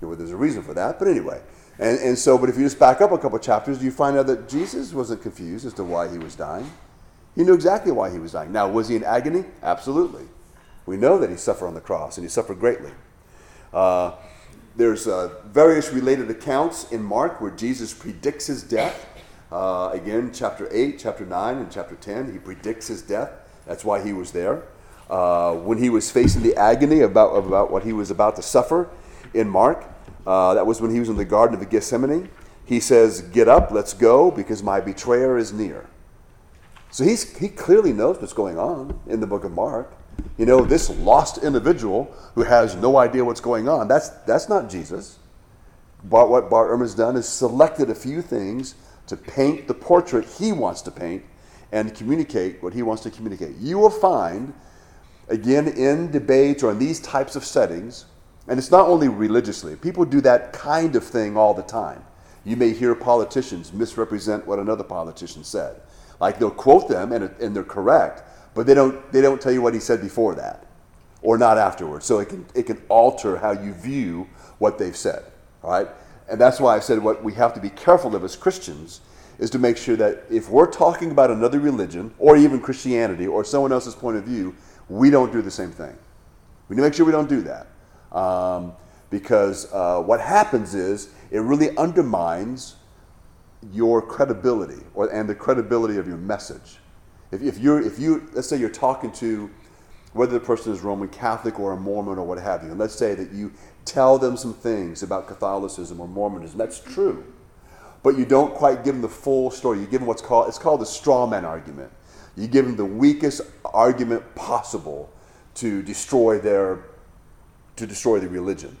You 0.00 0.08
Well, 0.08 0.16
there's 0.16 0.30
a 0.30 0.36
reason 0.36 0.62
for 0.62 0.74
that, 0.74 0.98
but 0.98 1.08
anyway. 1.08 1.40
And, 1.78 1.98
and 1.98 2.18
so, 2.18 2.38
but 2.38 2.48
if 2.48 2.56
you 2.56 2.64
just 2.64 2.78
back 2.78 3.00
up 3.00 3.12
a 3.12 3.18
couple 3.18 3.38
chapters, 3.38 3.82
you 3.82 3.90
find 3.90 4.16
out 4.16 4.26
that 4.28 4.48
Jesus 4.48 4.92
wasn't 4.92 5.22
confused 5.22 5.66
as 5.66 5.74
to 5.74 5.84
why 5.84 6.08
he 6.08 6.18
was 6.18 6.34
dying. 6.34 6.70
He 7.34 7.42
knew 7.42 7.54
exactly 7.54 7.92
why 7.92 8.10
he 8.10 8.18
was 8.18 8.32
dying. 8.32 8.52
Now, 8.52 8.68
was 8.68 8.88
he 8.88 8.96
in 8.96 9.04
agony? 9.04 9.44
Absolutely. 9.62 10.24
We 10.86 10.96
know 10.96 11.18
that 11.18 11.28
he 11.30 11.36
suffered 11.36 11.66
on 11.66 11.74
the 11.74 11.80
cross, 11.80 12.16
and 12.16 12.24
he 12.24 12.28
suffered 12.30 12.60
greatly. 12.60 12.92
Uh, 13.72 14.12
there's 14.76 15.06
uh, 15.06 15.34
various 15.46 15.92
related 15.92 16.30
accounts 16.30 16.92
in 16.92 17.02
Mark 17.02 17.40
where 17.40 17.50
Jesus 17.50 17.92
predicts 17.92 18.46
his 18.46 18.62
death. 18.62 19.06
Uh, 19.50 19.90
again, 19.92 20.30
chapter 20.32 20.68
8, 20.72 20.98
chapter 20.98 21.24
9, 21.24 21.58
and 21.58 21.70
chapter 21.70 21.94
10, 21.94 22.32
he 22.32 22.38
predicts 22.38 22.88
his 22.88 23.02
death. 23.02 23.30
That's 23.66 23.84
why 23.84 24.02
he 24.02 24.12
was 24.12 24.32
there. 24.32 24.64
Uh, 25.08 25.54
when 25.54 25.78
he 25.78 25.88
was 25.88 26.10
facing 26.10 26.42
the 26.42 26.56
agony 26.56 27.00
about, 27.00 27.30
about 27.34 27.70
what 27.70 27.84
he 27.84 27.92
was 27.92 28.10
about 28.10 28.34
to 28.36 28.42
suffer 28.42 28.88
in 29.34 29.48
Mark, 29.48 29.84
uh, 30.26 30.54
that 30.54 30.66
was 30.66 30.80
when 30.80 30.90
he 30.92 30.98
was 30.98 31.08
in 31.08 31.16
the 31.16 31.24
Garden 31.24 31.60
of 31.60 31.70
Gethsemane. 31.70 32.28
He 32.64 32.80
says, 32.80 33.22
Get 33.22 33.46
up, 33.46 33.70
let's 33.70 33.92
go, 33.94 34.32
because 34.32 34.62
my 34.62 34.80
betrayer 34.80 35.38
is 35.38 35.52
near. 35.52 35.86
So 36.90 37.04
he's, 37.04 37.38
he 37.38 37.48
clearly 37.48 37.92
knows 37.92 38.20
what's 38.20 38.32
going 38.32 38.58
on 38.58 38.98
in 39.06 39.20
the 39.20 39.26
book 39.26 39.44
of 39.44 39.52
Mark. 39.52 39.92
You 40.38 40.46
know, 40.46 40.64
this 40.64 40.90
lost 40.90 41.38
individual 41.44 42.12
who 42.34 42.42
has 42.42 42.74
no 42.74 42.96
idea 42.96 43.24
what's 43.24 43.40
going 43.40 43.68
on, 43.68 43.86
that's, 43.86 44.08
that's 44.26 44.48
not 44.48 44.68
Jesus. 44.68 45.18
But 46.02 46.28
what 46.28 46.50
Bart 46.50 46.70
Ehrman's 46.70 46.94
done 46.94 47.16
is 47.16 47.28
selected 47.28 47.90
a 47.90 47.94
few 47.94 48.22
things 48.22 48.74
to 49.06 49.16
paint 49.16 49.68
the 49.68 49.74
portrait 49.74 50.24
he 50.24 50.52
wants 50.52 50.82
to 50.82 50.90
paint 50.90 51.24
and 51.72 51.94
communicate 51.94 52.62
what 52.62 52.72
he 52.72 52.82
wants 52.82 53.02
to 53.02 53.10
communicate. 53.10 53.56
You 53.56 53.78
will 53.78 53.90
find, 53.90 54.54
again, 55.28 55.68
in 55.68 56.10
debates 56.10 56.62
or 56.62 56.72
in 56.72 56.78
these 56.78 57.00
types 57.00 57.36
of 57.36 57.44
settings, 57.44 58.06
and 58.48 58.58
it's 58.58 58.70
not 58.70 58.88
only 58.88 59.08
religiously, 59.08 59.76
people 59.76 60.04
do 60.04 60.20
that 60.22 60.52
kind 60.52 60.94
of 60.96 61.04
thing 61.04 61.36
all 61.36 61.54
the 61.54 61.62
time. 61.62 62.04
You 62.44 62.56
may 62.56 62.72
hear 62.72 62.94
politicians 62.94 63.72
misrepresent 63.72 64.46
what 64.46 64.60
another 64.60 64.84
politician 64.84 65.42
said. 65.42 65.80
Like 66.20 66.38
they'll 66.38 66.50
quote 66.50 66.88
them 66.88 67.12
and, 67.12 67.24
and 67.40 67.54
they're 67.54 67.64
correct, 67.64 68.22
but 68.54 68.66
they 68.66 68.74
don't, 68.74 69.12
they 69.12 69.20
don't 69.20 69.40
tell 69.40 69.52
you 69.52 69.60
what 69.60 69.74
he 69.74 69.80
said 69.80 70.00
before 70.00 70.36
that 70.36 70.64
or 71.22 71.36
not 71.36 71.58
afterwards. 71.58 72.06
So 72.06 72.20
it 72.20 72.28
can, 72.28 72.46
it 72.54 72.62
can 72.64 72.80
alter 72.88 73.36
how 73.36 73.50
you 73.50 73.74
view 73.74 74.28
what 74.58 74.78
they've 74.78 74.96
said. 74.96 75.24
All 75.64 75.70
right? 75.70 75.88
And 76.28 76.40
that's 76.40 76.60
why 76.60 76.76
I 76.76 76.80
said 76.80 76.98
what 76.98 77.22
we 77.22 77.32
have 77.34 77.54
to 77.54 77.60
be 77.60 77.70
careful 77.70 78.16
of 78.16 78.24
as 78.24 78.36
Christians 78.36 79.00
is 79.38 79.50
to 79.50 79.58
make 79.58 79.76
sure 79.76 79.96
that 79.96 80.24
if 80.30 80.48
we're 80.48 80.70
talking 80.70 81.10
about 81.10 81.30
another 81.30 81.60
religion 81.60 82.12
or 82.18 82.36
even 82.36 82.60
Christianity 82.60 83.26
or 83.26 83.44
someone 83.44 83.72
else's 83.72 83.94
point 83.94 84.16
of 84.16 84.24
view, 84.24 84.54
we 84.88 85.10
don't 85.10 85.32
do 85.32 85.42
the 85.42 85.50
same 85.50 85.70
thing. 85.70 85.96
We 86.68 86.76
need 86.76 86.82
to 86.82 86.88
make 86.88 86.94
sure 86.94 87.06
we 87.06 87.12
don't 87.12 87.28
do 87.28 87.42
that. 87.42 87.66
Um, 88.16 88.72
because 89.10 89.72
uh, 89.72 90.00
what 90.00 90.20
happens 90.20 90.74
is 90.74 91.10
it 91.30 91.40
really 91.40 91.76
undermines 91.76 92.76
your 93.72 94.02
credibility 94.02 94.82
or, 94.94 95.08
and 95.12 95.28
the 95.28 95.34
credibility 95.34 95.96
of 95.96 96.06
your 96.06 96.16
message. 96.16 96.78
If, 97.30 97.42
if, 97.42 97.58
you're, 97.58 97.80
if 97.80 97.98
you, 97.98 98.28
let's 98.32 98.48
say 98.48 98.56
you're 98.56 98.68
talking 98.68 99.12
to 99.12 99.50
whether 100.16 100.32
the 100.32 100.40
person 100.40 100.72
is 100.72 100.80
Roman 100.80 101.08
Catholic 101.08 101.60
or 101.60 101.72
a 101.72 101.76
Mormon 101.76 102.18
or 102.18 102.26
what 102.26 102.38
have 102.38 102.62
you. 102.62 102.70
And 102.70 102.78
let's 102.78 102.94
say 102.94 103.14
that 103.14 103.32
you 103.32 103.52
tell 103.84 104.18
them 104.18 104.36
some 104.36 104.54
things 104.54 105.02
about 105.02 105.26
Catholicism 105.26 106.00
or 106.00 106.08
Mormonism. 106.08 106.58
That's 106.58 106.80
true. 106.80 107.24
But 108.02 108.16
you 108.16 108.24
don't 108.24 108.54
quite 108.54 108.84
give 108.84 108.94
them 108.94 109.02
the 109.02 109.08
full 109.08 109.50
story. 109.50 109.80
You 109.80 109.86
give 109.86 110.00
them 110.00 110.06
what's 110.06 110.22
called, 110.22 110.48
it's 110.48 110.58
called 110.58 110.80
the 110.80 110.86
straw 110.86 111.26
man 111.26 111.44
argument. 111.44 111.90
You 112.36 112.46
give 112.46 112.66
them 112.66 112.76
the 112.76 112.84
weakest 112.84 113.40
argument 113.64 114.34
possible 114.34 115.10
to 115.54 115.82
destroy 115.82 116.38
their, 116.38 116.84
to 117.76 117.86
destroy 117.86 118.20
the 118.20 118.28
religion. 118.28 118.76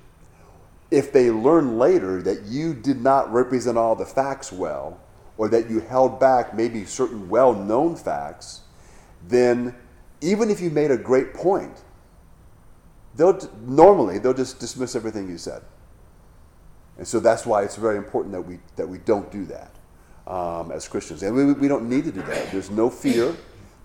If 0.90 1.12
they 1.12 1.30
learn 1.30 1.78
later 1.78 2.22
that 2.22 2.42
you 2.42 2.74
did 2.74 3.00
not 3.00 3.32
represent 3.32 3.76
all 3.76 3.96
the 3.96 4.06
facts 4.06 4.52
well, 4.52 5.00
or 5.38 5.48
that 5.48 5.68
you 5.68 5.80
held 5.80 6.18
back 6.18 6.54
maybe 6.54 6.84
certain 6.84 7.28
well 7.28 7.52
known 7.52 7.96
facts, 7.96 8.60
then 9.26 9.74
even 10.20 10.50
if 10.50 10.60
you 10.60 10.70
made 10.70 10.90
a 10.90 10.96
great 10.96 11.34
point, 11.34 11.82
they'll 13.16 13.38
normally 13.66 14.18
they'll 14.18 14.34
just 14.34 14.58
dismiss 14.58 14.96
everything 14.96 15.28
you 15.28 15.38
said. 15.38 15.62
And 16.98 17.06
so 17.06 17.20
that's 17.20 17.44
why 17.44 17.62
it's 17.62 17.76
very 17.76 17.96
important 17.96 18.32
that 18.32 18.42
we 18.42 18.58
that 18.76 18.88
we 18.88 18.98
don't 18.98 19.30
do 19.30 19.44
that 19.46 19.72
um, 20.26 20.72
as 20.72 20.88
Christians, 20.88 21.22
and 21.22 21.34
we, 21.34 21.52
we 21.52 21.68
don't 21.68 21.88
need 21.88 22.04
to 22.04 22.12
do 22.12 22.22
that. 22.22 22.50
There's 22.50 22.70
no 22.70 22.90
fear 22.90 23.34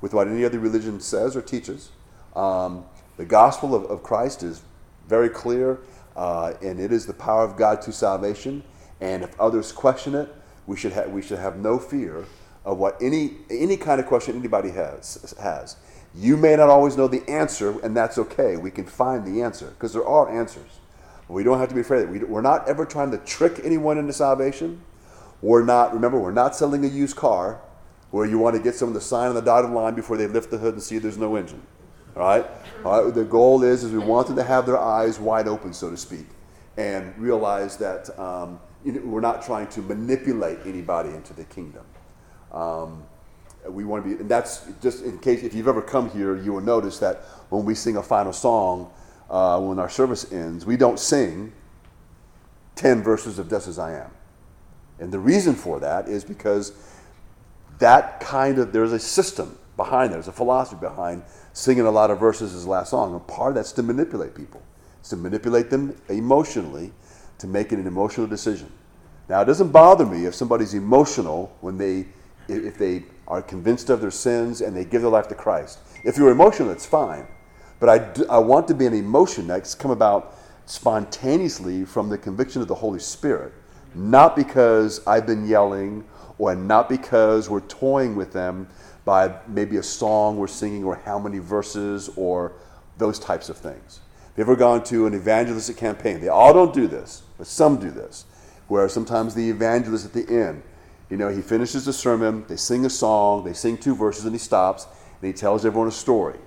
with 0.02 0.14
what 0.14 0.28
any 0.28 0.44
other 0.44 0.60
religion 0.60 1.00
says 1.00 1.36
or 1.36 1.42
teaches. 1.42 1.90
Um, 2.36 2.86
the 3.18 3.26
gospel 3.26 3.76
of, 3.76 3.86
of 3.86 4.04
Christ 4.04 4.44
is 4.44 4.62
very 5.08 5.30
clear, 5.30 5.80
uh, 6.16 6.54
and 6.62 6.80
it 6.80 6.92
is 6.92 7.06
the 7.06 7.14
power 7.14 7.44
of 7.44 7.58
God 7.58 7.82
to 7.84 7.92
salvation. 7.92 8.64
And 9.00 9.24
if 9.24 9.40
others 9.40 9.72
question 9.72 10.16
it, 10.16 10.34
we 10.66 10.78
should, 10.78 10.94
ha- 10.94 11.08
we 11.08 11.22
should 11.22 11.40
have 11.40 11.58
no 11.58 11.78
fear 11.80 12.26
of 12.64 12.78
what 12.78 12.98
any, 13.02 13.38
any 13.50 13.78
kind 13.78 14.00
of 14.00 14.06
question 14.06 14.36
anybody 14.38 14.70
has, 14.70 15.36
has. 15.40 15.76
You 16.14 16.36
may 16.36 16.56
not 16.56 16.70
always 16.70 16.98
know 16.98 17.08
the 17.08 17.28
answer, 17.30 17.80
and 17.82 17.96
that's 17.96 18.18
okay. 18.18 18.58
We 18.58 18.72
can 18.72 18.86
find 18.86 19.26
the 19.26 19.42
answer 19.42 19.68
because 19.68 19.94
there 19.94 20.06
are 20.06 20.30
answers. 20.30 20.80
We 21.28 21.44
don't 21.44 21.60
have 21.60 21.70
to 21.70 21.76
be 21.76 21.82
afraid. 21.82 22.10
We, 22.10 22.20
we're 22.20 22.42
not 22.42 22.68
ever 22.68 22.86
trying 22.86 23.12
to 23.12 23.18
trick 23.20 23.62
anyone 23.64 23.98
into 23.98 24.12
salvation. 24.12 24.82
We're 25.42 25.64
not, 25.64 25.94
remember, 25.94 26.20
we're 26.20 26.32
not 26.32 26.56
selling 26.56 26.84
a 26.84 26.90
used 26.90 27.16
car 27.16 27.62
where 28.12 28.26
you 28.26 28.38
want 28.38 28.58
to 28.58 28.62
get 28.62 28.76
someone 28.76 28.94
to 28.96 29.02
sign 29.02 29.30
on 29.30 29.36
the 29.36 29.42
dotted 29.42 29.72
line 29.72 29.96
before 29.96 30.18
they 30.18 30.28
lift 30.28 30.52
the 30.52 30.58
hood 30.58 30.74
and 30.74 30.84
see 30.84 30.98
there's 30.98 31.18
no 31.18 31.38
engine. 31.38 31.62
All 32.18 32.24
right? 32.24 32.46
All 32.84 33.06
right? 33.06 33.14
The 33.14 33.24
goal 33.24 33.64
is, 33.64 33.86
is 33.86 33.94
we 33.94 34.00
want 34.00 34.28
them 34.28 34.36
to 34.36 34.44
have 34.44 34.66
their 34.66 34.78
eyes 34.78 35.18
wide 35.18 35.48
open, 35.48 35.74
so 35.74 35.90
to 35.90 35.96
speak, 35.96 36.26
and 36.76 37.18
realize 37.18 37.78
that 37.78 38.18
um, 38.20 38.60
we're 38.84 39.22
not 39.22 39.42
trying 39.42 39.68
to 39.68 39.82
manipulate 39.82 40.60
anybody 40.66 41.10
into 41.12 41.34
the 41.34 41.46
kingdom. 41.46 41.86
Um, 42.52 43.06
we 43.68 43.84
want 43.84 44.04
to 44.04 44.10
be, 44.10 44.20
and 44.20 44.30
that's 44.30 44.66
just 44.82 45.04
in 45.04 45.20
case 45.20 45.44
if 45.44 45.54
you've 45.54 45.68
ever 45.68 45.82
come 45.82 46.10
here, 46.10 46.36
you 46.38 46.54
will 46.54 46.62
notice 46.62 47.00
that 47.00 47.18
when 47.50 47.66
we 47.66 47.76
sing 47.76 47.98
a 47.98 48.04
final 48.04 48.34
song, 48.34 48.92
uh, 49.30 49.60
when 49.60 49.80
our 49.80 49.90
service 49.90 50.32
ends, 50.32 50.66
we 50.66 50.78
don't 50.78 51.00
sing 51.00 51.54
10 52.76 53.04
verses 53.04 53.40
of 53.40 53.50
Just 53.50 53.68
as 53.68 53.80
I 53.80 53.94
Am. 53.94 54.12
And 55.00 55.12
the 55.12 55.20
reason 55.20 55.56
for 55.56 55.80
that 55.80 56.08
is 56.08 56.24
because 56.24 56.74
that 57.80 58.20
kind 58.20 58.60
of, 58.60 58.72
there's 58.72 58.94
a 58.94 59.00
system 59.00 59.58
behind 59.78 60.12
there, 60.12 60.18
there's 60.18 60.28
a 60.28 60.32
philosophy 60.32 60.80
behind 60.80 61.24
singing 61.54 61.86
a 61.86 61.92
lot 61.92 62.12
of 62.12 62.20
verses 62.20 62.54
as 62.54 62.68
last 62.68 62.92
song. 62.92 63.14
And 63.14 63.28
part 63.28 63.50
of 63.50 63.56
that's 63.56 63.72
to 63.74 63.84
manipulate 63.84 64.36
people, 64.36 64.62
it's 65.00 65.10
to 65.10 65.18
manipulate 65.18 65.70
them 65.70 66.00
emotionally 66.10 66.92
to 67.40 67.48
make 67.48 67.72
an 67.72 67.86
emotional 67.88 68.28
decision. 68.28 68.72
Now, 69.28 69.42
it 69.42 69.46
doesn't 69.46 69.72
bother 69.72 70.06
me 70.06 70.26
if 70.26 70.36
somebody's 70.36 70.74
emotional 70.74 71.56
when 71.62 71.78
they, 71.78 72.06
if 72.48 72.78
they 72.78 73.04
are 73.32 73.42
convinced 73.42 73.90
of 73.90 74.02
their 74.02 74.12
sins 74.12 74.60
and 74.60 74.76
they 74.76 74.84
give 74.84 75.02
their 75.02 75.10
life 75.10 75.30
to 75.30 75.36
Christ. 75.36 75.80
If 76.04 76.18
you're 76.18 76.32
emotional, 76.32 76.68
that's 76.68 76.86
fine. 76.86 77.26
But 77.80 77.88
I, 77.88 77.98
do, 77.98 78.26
I 78.30 78.38
want 78.40 78.68
to 78.68 78.74
be 78.74 78.86
an 78.86 78.94
emotion 78.94 79.48
that's 79.48 79.74
come 79.74 79.90
about 79.90 80.36
spontaneously 80.66 81.86
from 81.86 82.10
the 82.10 82.18
conviction 82.18 82.62
of 82.62 82.68
the 82.68 82.76
Holy 82.76 83.00
Spirit, 83.00 83.54
not 83.96 84.36
because 84.36 85.06
I've 85.08 85.26
been 85.26 85.48
yelling 85.48 86.04
or 86.40 86.56
not 86.56 86.90
because 86.90 87.50
we're 87.50 87.62
toying 87.62 88.18
with 88.18 88.34
them 88.34 88.68
by 89.06 89.34
maybe 89.48 89.78
a 89.78 89.84
song 89.84 90.36
we're 90.36 90.48
singing 90.48 90.84
or 90.84 90.96
how 90.96 91.18
many 91.18 91.40
verses 91.40 92.10
or 92.18 92.52
those 92.98 93.18
types 93.18 93.48
of 93.48 93.56
things. 93.56 94.02
Have 94.28 94.38
you 94.38 94.44
ever 94.44 94.58
gone 94.58 94.84
to 94.86 95.08
an 95.08 95.16
evangelistic 95.16 95.78
campaign? 95.78 96.20
They 96.20 96.28
all 96.28 96.54
don't 96.54 96.74
do 96.74 96.86
this, 96.86 97.24
but 97.38 97.48
some 97.48 97.80
do 97.80 97.92
this, 97.92 98.26
where 98.68 98.90
sometimes 98.90 99.34
the 99.34 99.50
evangelist 99.50 100.06
at 100.06 100.12
the 100.12 100.28
end, 100.28 100.64
you 101.12 101.18
know, 101.18 101.28
he 101.28 101.42
finishes 101.42 101.84
the 101.84 101.92
sermon, 101.92 102.46
they 102.48 102.56
sing 102.56 102.86
a 102.86 102.90
song, 102.90 103.44
they 103.44 103.52
sing 103.52 103.78
two 103.78 103.96
verses, 103.96 104.24
and 104.24 104.34
he 104.34 104.40
stops, 104.40 104.88
and 105.22 105.28
he 105.28 105.34
tells 105.34 105.66
everyone 105.66 105.90
a 105.90 105.92
story. 105.92 106.40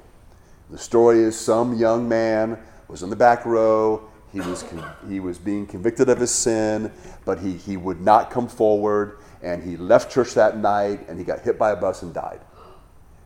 The 0.70 0.78
story 0.78 1.20
is 1.20 1.38
some 1.38 1.74
young 1.74 2.08
man 2.08 2.58
was 2.88 3.02
in 3.02 3.10
the 3.10 3.16
back 3.16 3.44
row, 3.44 4.08
he 4.32 4.40
was, 4.40 4.64
he 5.08 5.20
was 5.20 5.38
being 5.38 5.66
convicted 5.66 6.08
of 6.08 6.18
his 6.18 6.30
sin, 6.30 6.90
but 7.26 7.38
he, 7.38 7.52
he 7.52 7.76
would 7.76 8.00
not 8.00 8.30
come 8.30 8.48
forward 8.48 9.18
and 9.42 9.62
he 9.62 9.76
left 9.76 10.10
church 10.10 10.32
that 10.34 10.56
night 10.56 11.06
and 11.08 11.18
he 11.18 11.24
got 11.24 11.40
hit 11.40 11.58
by 11.58 11.70
a 11.70 11.76
bus 11.76 12.02
and 12.02 12.14
died. 12.14 12.40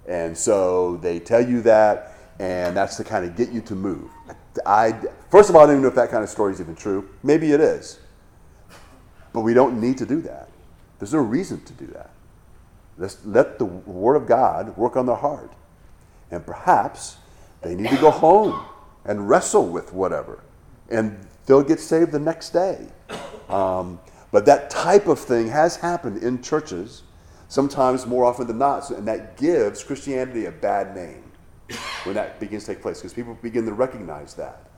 And 0.07 0.37
so 0.37 0.97
they 0.97 1.21
tell 1.21 1.41
you 1.41 1.63
that, 1.63 2.15
and 2.41 2.77
that's 2.77 2.97
to 2.97 3.05
kind 3.05 3.25
of 3.25 3.37
get 3.37 3.51
you 3.51 3.61
to 3.63 3.75
move. 3.75 4.11
I, 4.67 4.93
first 5.31 5.49
of 5.49 5.57
all, 5.57 5.63
I 5.63 5.67
don't 5.67 5.77
even 5.77 5.83
know 5.83 5.89
if 5.89 5.95
that 5.95 6.11
kind 6.11 6.25
of 6.25 6.29
story 6.29 6.53
is 6.53 6.61
even 6.61 6.75
true. 6.75 7.09
Maybe 7.23 7.53
it 7.53 7.61
is. 7.61 8.01
But 9.33 9.41
we 9.41 9.55
don't 9.55 9.81
need 9.81 9.99
to 9.99 10.07
do 10.07 10.21
that. 10.23 10.48
There's 10.99 11.13
no 11.13 11.21
reason 11.21 11.63
to 11.65 11.73
do 11.73 11.87
that. 11.89 12.11
Let's 12.97 13.25
let 13.25 13.59
the 13.59 13.65
Word 13.65 14.17
of 14.17 14.27
God 14.27 14.77
work 14.77 14.97
on 14.97 15.07
their 15.07 15.17
heart. 15.17 15.53
And 16.31 16.45
perhaps 16.45 17.17
they 17.63 17.75
need 17.75 17.91
to 17.91 17.97
go 17.97 18.11
home 18.11 18.65
and 19.05 19.29
wrestle 19.29 19.67
with 19.69 19.93
whatever. 19.93 20.43
And 20.91 21.19
they'll 21.47 21.63
get 21.63 21.81
saved 21.81 22.13
the 22.13 22.19
next 22.19 22.51
day. 22.51 22.89
Um, 23.49 24.01
but 24.31 24.45
that 24.47 24.69
type 24.69 25.07
of 25.07 25.19
thing 25.19 25.49
has 25.49 25.77
happened 25.77 26.23
in 26.23 26.43
churches, 26.43 27.03
sometimes 27.49 28.07
more 28.07 28.25
often 28.25 28.47
than 28.47 28.59
not, 28.59 28.91
and 28.91 29.09
that 29.09 29.37
gives 29.39 29.83
Christianity 29.83 30.47
a 30.47 30.51
bad 30.51 30.95
name 30.95 31.23
when 32.05 32.15
that 32.15 32.41
begins 32.41 32.65
to 32.65 32.75
take 32.75 32.83
place 32.83 32.99
because 32.99 33.15
people 33.15 33.39
begin 33.41 33.65
to 33.65 33.73
recognize 33.73 34.35
that. 34.35 34.69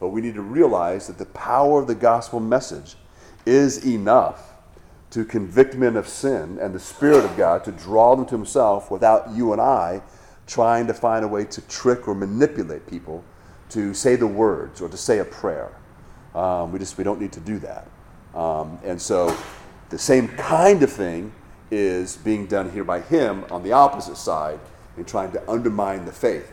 But 0.00 0.08
we 0.08 0.20
need 0.20 0.34
to 0.34 0.42
realize 0.42 1.06
that 1.06 1.18
the 1.18 1.26
power 1.26 1.80
of 1.80 1.86
the 1.86 1.94
gospel 1.94 2.40
message 2.40 2.96
is 3.44 3.86
enough 3.86 4.55
to 5.10 5.24
convict 5.24 5.74
men 5.74 5.96
of 5.96 6.08
sin 6.08 6.58
and 6.60 6.74
the 6.74 6.80
Spirit 6.80 7.24
of 7.24 7.36
God 7.36 7.64
to 7.64 7.72
draw 7.72 8.14
them 8.16 8.26
to 8.26 8.34
Himself 8.34 8.90
without 8.90 9.30
you 9.30 9.52
and 9.52 9.60
I 9.60 10.02
trying 10.46 10.86
to 10.86 10.94
find 10.94 11.24
a 11.24 11.28
way 11.28 11.44
to 11.44 11.60
trick 11.62 12.06
or 12.06 12.14
manipulate 12.14 12.86
people 12.86 13.24
to 13.70 13.94
say 13.94 14.16
the 14.16 14.26
words 14.26 14.80
or 14.80 14.88
to 14.88 14.96
say 14.96 15.18
a 15.18 15.24
prayer. 15.24 15.72
Um, 16.34 16.72
we 16.72 16.78
just 16.78 16.98
we 16.98 17.04
don't 17.04 17.20
need 17.20 17.32
to 17.32 17.40
do 17.40 17.58
that. 17.60 17.88
Um, 18.34 18.78
and 18.84 19.00
so 19.00 19.36
the 19.88 19.98
same 19.98 20.28
kind 20.28 20.82
of 20.82 20.92
thing 20.92 21.32
is 21.70 22.16
being 22.16 22.46
done 22.46 22.70
here 22.70 22.84
by 22.84 23.00
him 23.00 23.44
on 23.50 23.62
the 23.62 23.72
opposite 23.72 24.16
side 24.16 24.60
in 24.96 25.04
trying 25.04 25.32
to 25.32 25.50
undermine 25.50 26.04
the 26.04 26.12
faith. 26.12 26.52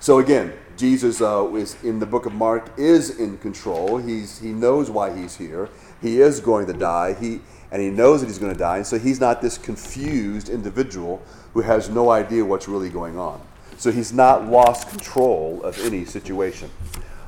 So 0.00 0.18
again, 0.18 0.52
Jesus 0.76 1.20
uh, 1.20 1.46
is 1.54 1.82
in 1.84 1.98
the 1.98 2.06
book 2.06 2.26
of 2.26 2.32
Mark 2.32 2.70
is 2.78 3.18
in 3.18 3.36
control. 3.38 3.98
He's 3.98 4.38
he 4.38 4.48
knows 4.48 4.90
why 4.90 5.14
he's 5.16 5.36
here. 5.36 5.68
He 6.00 6.20
is 6.20 6.40
going 6.40 6.66
to 6.66 6.72
die. 6.72 7.14
He 7.14 7.40
and 7.72 7.80
he 7.80 7.90
knows 7.90 8.20
that 8.20 8.26
he's 8.26 8.38
going 8.38 8.52
to 8.52 8.58
die. 8.58 8.78
And 8.78 8.86
so 8.86 8.98
he's 8.98 9.20
not 9.20 9.40
this 9.40 9.56
confused 9.56 10.48
individual 10.48 11.22
who 11.54 11.60
has 11.60 11.88
no 11.88 12.10
idea 12.10 12.44
what's 12.44 12.68
really 12.68 12.88
going 12.88 13.18
on. 13.18 13.40
So 13.76 13.90
he's 13.92 14.12
not 14.12 14.46
lost 14.46 14.88
control 14.88 15.62
of 15.62 15.78
any 15.84 16.04
situation. 16.04 16.70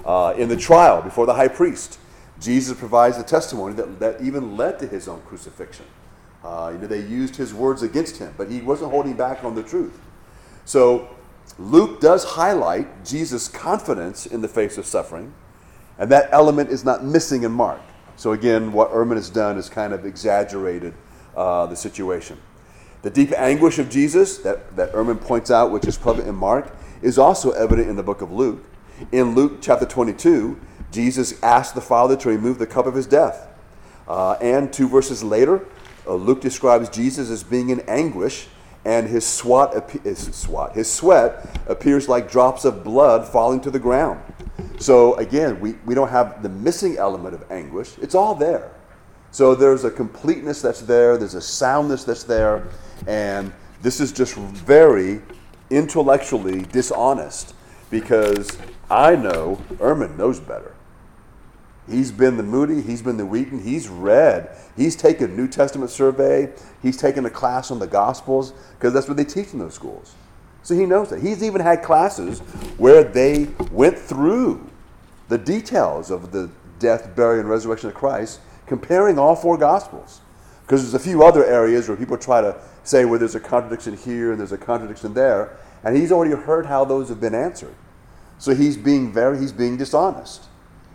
Uh, 0.04 0.35
in 0.37 0.48
the 0.48 0.56
trial 0.56 1.00
before 1.00 1.26
the 1.26 1.35
high 1.35 1.48
priest, 1.48 1.98
Jesus 2.40 2.76
provides 2.76 3.18
a 3.18 3.22
testimony 3.22 3.74
that, 3.74 4.00
that 4.00 4.20
even 4.20 4.56
led 4.56 4.78
to 4.80 4.87
his 4.88 5.06
own 5.06 5.20
crucifixion. 5.22 5.87
Uh, 6.44 6.70
you 6.72 6.78
know, 6.78 6.88
they 6.88 7.00
used 7.00 7.37
his 7.37 7.54
words 7.54 7.82
against 7.82 8.18
him, 8.18 8.35
but 8.37 8.50
he 8.50 8.61
wasn't 8.61 8.90
holding 8.90 9.14
back 9.14 9.44
on 9.44 9.54
the 9.54 9.62
truth. 9.62 9.98
So 10.64 11.08
Luke 11.56 12.00
does 12.00 12.24
highlight 12.24 13.04
Jesus' 13.04 13.46
confidence 13.46 14.26
in 14.26 14.40
the 14.40 14.48
face 14.48 14.76
of 14.76 14.87
suffering, 14.87 15.32
and 15.98 16.11
that 16.11 16.28
element 16.32 16.70
is 16.70 16.85
not 16.85 17.04
missing 17.04 17.44
in 17.44 17.52
Mark. 17.52 17.80
So 18.16 18.33
again, 18.33 18.72
what 18.72 18.90
Ehrman 18.92 19.16
has 19.16 19.31
done 19.31 19.59
is 19.59 19.68
kind 19.68 19.92
of 19.92 20.05
exaggerated 20.05 20.94
uh, 21.37 21.66
the 21.66 21.77
situation. 21.77 22.38
The 23.03 23.11
deep 23.11 23.33
anguish 23.33 23.79
of 23.79 23.90
Jesus 23.90 24.38
that, 24.38 24.77
that 24.77 24.92
Ehrman 24.92 25.20
points 25.20 25.51
out, 25.51 25.70
which 25.70 25.87
is 25.87 25.98
prevalent 25.98 26.29
in 26.29 26.35
Mark, 26.35 26.72
is 27.03 27.18
also 27.18 27.51
evident 27.51 27.88
in 27.88 27.96
the 27.96 28.03
book 28.03 28.22
of 28.22 28.31
Luke. 28.31 28.64
In 29.11 29.35
Luke 29.35 29.59
chapter 29.61 29.85
22, 29.85 30.61
Jesus 30.92 31.42
asked 31.42 31.75
the 31.75 31.81
Father 31.81 32.16
to 32.16 32.29
remove 32.29 32.59
the 32.59 32.66
cup 32.66 32.87
of 32.87 32.94
his 32.94 33.07
death. 33.07 33.48
Uh, 34.07 34.33
and 34.35 34.72
two 34.72 34.88
verses 34.88 35.25
later, 35.25 35.66
uh, 36.07 36.14
Luke 36.14 36.40
describes 36.40 36.88
Jesus 36.88 37.31
as 37.31 37.42
being 37.42 37.70
in 37.70 37.81
anguish, 37.88 38.48
and 38.84 39.06
his, 39.08 39.24
swat, 39.24 39.92
his, 40.02 40.34
swat, 40.34 40.74
his 40.74 40.90
sweat 40.90 41.60
appears 41.68 42.08
like 42.08 42.30
drops 42.30 42.64
of 42.64 42.82
blood 42.82 43.26
falling 43.26 43.60
to 43.60 43.70
the 43.70 43.78
ground. 43.78 44.20
So 44.78 45.14
again, 45.16 45.60
we, 45.60 45.74
we 45.84 45.94
don't 45.94 46.08
have 46.08 46.42
the 46.42 46.48
missing 46.48 46.96
element 46.96 47.34
of 47.34 47.50
anguish. 47.50 47.96
It's 47.98 48.14
all 48.14 48.34
there. 48.34 48.72
So 49.30 49.54
there's 49.54 49.84
a 49.84 49.90
completeness 49.90 50.60
that's 50.60 50.82
there, 50.82 51.16
there's 51.16 51.34
a 51.34 51.40
soundness 51.40 52.04
that's 52.04 52.24
there, 52.24 52.68
and 53.06 53.52
this 53.80 54.00
is 54.00 54.12
just 54.12 54.34
very 54.34 55.22
intellectually 55.70 56.62
dishonest 56.62 57.54
because 57.90 58.58
I 58.90 59.16
know 59.16 59.56
Ehrman 59.74 60.16
knows 60.18 60.38
better. 60.38 60.71
He's 61.92 62.11
been 62.11 62.38
the 62.38 62.42
Moody, 62.42 62.81
he's 62.81 63.02
been 63.02 63.18
the 63.18 63.26
Wheaton, 63.26 63.62
he's 63.62 63.88
read, 63.88 64.57
he's 64.76 64.96
taken 64.96 65.37
New 65.37 65.46
Testament 65.46 65.90
survey, 65.90 66.50
he's 66.81 66.96
taken 66.96 67.26
a 67.26 67.31
class 67.31 67.70
on 67.70 67.78
the 67.78 67.87
Gospels, 67.87 68.55
because 68.78 68.94
that's 68.94 69.09
what 69.09 69.18
they 69.18 69.24
teach 69.24 69.52
in 69.52 69.59
those 69.59 69.74
schools. 69.74 70.14
So 70.62 70.74
he 70.74 70.87
knows 70.87 71.11
that. 71.11 71.20
He's 71.20 71.42
even 71.42 71.61
had 71.61 71.83
classes 71.83 72.40
where 72.78 73.05
they 73.05 73.48
went 73.70 73.98
through 73.98 74.66
the 75.28 75.37
details 75.37 76.11
of 76.11 76.33
the 76.33 76.50
death, 76.78 77.14
burial, 77.14 77.40
and 77.40 77.48
resurrection 77.48 77.90
of 77.90 77.94
Christ, 77.94 78.40
comparing 78.66 79.18
all 79.18 79.37
four 79.37 79.59
Gospels. 79.59 80.20
Because 80.62 80.83
there's 80.83 80.94
a 80.94 81.05
few 81.05 81.22
other 81.24 81.44
areas 81.44 81.88
where 81.88 81.96
people 81.96 82.16
try 82.16 82.40
to 82.40 82.57
say, 82.85 83.05
well, 83.05 83.18
there's 83.18 83.35
a 83.35 83.40
contradiction 83.40 83.96
here 83.96 84.31
and 84.31 84.40
there's 84.40 84.52
a 84.52 84.59
contradiction 84.59 85.12
there, 85.12 85.59
and 85.85 85.96
he's 85.96 86.11
already 86.11 86.35
heard 86.35 86.64
how 86.64 86.85
those 86.85 87.09
have 87.09 87.20
been 87.20 87.35
answered. 87.35 87.74
So 88.38 88.55
he's 88.55 88.76
being 88.76 89.12
very, 89.12 89.38
he's 89.38 89.52
being 89.52 89.76
dishonest. 89.76 90.44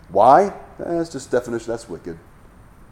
Why? 0.08 0.52
Eh, 0.80 0.84
That's 0.84 1.10
just 1.10 1.30
definition. 1.30 1.72
That's 1.72 1.88
wicked. 1.88 2.18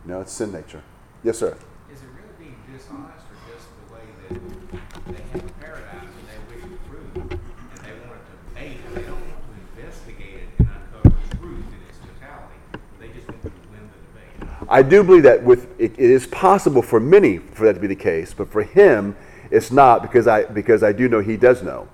You 0.05 0.13
know, 0.13 0.21
it's 0.21 0.33
sin 0.33 0.53
nature. 0.53 0.83
Yes, 1.23 1.39
sir. 1.39 1.57
Is 1.93 1.99
it 2.01 2.07
really 2.15 2.35
being 2.39 2.57
dishonest 2.73 3.25
or 3.31 3.53
just 3.53 3.67
the 3.89 3.95
way 3.95 4.01
that 4.23 5.17
they 5.17 5.23
have 5.33 5.49
a 5.49 5.53
paradigm 5.55 6.01
and 6.01 6.27
they 6.29 6.55
wish 6.55 6.63
to 6.65 6.79
prove 6.89 7.17
and 7.33 7.41
they 7.85 7.93
want 8.07 8.21
to 8.21 8.61
debate 8.61 8.79
and 8.87 8.97
they 8.97 9.03
don't 9.03 9.13
want 9.13 9.41
to 9.77 9.81
investigate 9.81 10.35
it 10.35 10.49
and 10.59 10.69
uncover 10.69 11.15
the 11.31 11.37
truth 11.37 11.65
in 11.69 11.89
its 11.89 11.99
totality? 11.99 12.59
They 13.01 13.09
just 13.09 13.29
want 13.29 13.43
to 13.43 13.51
win 13.71 13.91
the 13.91 14.49
debate. 14.51 14.67
I 14.69 14.83
do 14.83 15.03
believe 15.05 15.23
that 15.25 15.43
with 15.43 15.81
it, 15.81 15.93
it 15.93 16.11
is 16.11 16.27
possible 16.27 16.83
for 16.83 17.01
many 17.01 17.39
for 17.39 17.65
that 17.67 17.75
to 17.75 17.81
be 17.81 17.87
the 17.87 17.97
case, 17.97 18.35
but 18.35 18.49
for 18.51 18.63
him, 18.63 19.17
it's 19.51 19.71
not 19.71 20.03
because 20.03 20.27
I 20.27 20.45
because 20.45 20.83
I 20.83 20.93
do 20.93 21.09
know 21.09 21.21
he 21.21 21.37
does 21.37 21.63
know. 21.63 21.89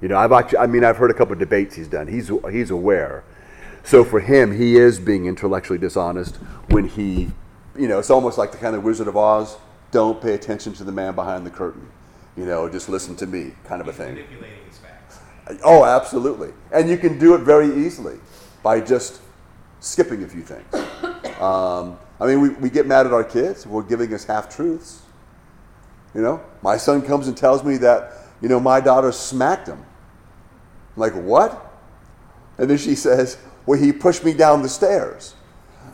You 0.00 0.08
know, 0.08 0.16
I've 0.16 0.32
actually, 0.32 0.58
I 0.58 0.66
mean, 0.66 0.82
I've 0.82 0.96
heard 0.96 1.10
a 1.10 1.14
couple 1.14 1.34
of 1.34 1.38
debates 1.38 1.74
he's 1.74 1.88
done. 1.88 2.06
He's 2.06 2.30
he's 2.50 2.70
aware. 2.70 3.22
So 3.90 4.04
for 4.04 4.20
him, 4.20 4.56
he 4.56 4.76
is 4.76 5.00
being 5.00 5.26
intellectually 5.26 5.76
dishonest 5.76 6.36
when 6.68 6.86
he, 6.86 7.28
you 7.76 7.88
know, 7.88 7.98
it's 7.98 8.08
almost 8.08 8.38
like 8.38 8.52
the 8.52 8.56
kind 8.56 8.76
of 8.76 8.84
Wizard 8.84 9.08
of 9.08 9.16
Oz. 9.16 9.56
Don't 9.90 10.22
pay 10.22 10.34
attention 10.34 10.72
to 10.74 10.84
the 10.84 10.92
man 10.92 11.16
behind 11.16 11.44
the 11.44 11.50
curtain. 11.50 11.88
You 12.36 12.46
know, 12.46 12.68
just 12.68 12.88
listen 12.88 13.16
to 13.16 13.26
me, 13.26 13.50
kind 13.64 13.80
of 13.80 13.88
a 13.88 13.92
thing. 13.92 14.14
manipulating 14.14 14.64
his 14.64 14.78
facts. 14.78 15.18
Oh, 15.64 15.84
absolutely. 15.84 16.52
And 16.70 16.88
you 16.88 16.98
can 16.98 17.18
do 17.18 17.34
it 17.34 17.38
very 17.38 17.84
easily 17.84 18.20
by 18.62 18.80
just 18.80 19.20
skipping 19.80 20.22
a 20.22 20.28
few 20.28 20.42
things. 20.42 20.72
Um, 21.40 21.98
I 22.20 22.26
mean, 22.26 22.42
we, 22.42 22.50
we 22.50 22.68
get 22.68 22.86
mad 22.86 23.06
at 23.06 23.14
our 23.14 23.24
kids 23.24 23.64
for 23.64 23.82
giving 23.82 24.12
us 24.12 24.24
half 24.24 24.54
truths. 24.54 25.00
You 26.14 26.20
know, 26.20 26.42
my 26.60 26.76
son 26.76 27.00
comes 27.00 27.28
and 27.28 27.36
tells 27.36 27.64
me 27.64 27.78
that, 27.78 28.12
you 28.42 28.48
know, 28.50 28.60
my 28.60 28.78
daughter 28.78 29.10
smacked 29.10 29.66
him. 29.66 29.78
I'm 29.78 31.00
like, 31.00 31.14
what? 31.14 31.72
And 32.58 32.68
then 32.68 32.76
she 32.76 32.94
says, 33.06 33.38
well, 33.66 33.78
he 33.78 33.92
pushed 33.92 34.24
me 34.24 34.32
down 34.32 34.62
the 34.62 34.68
stairs. 34.68 35.34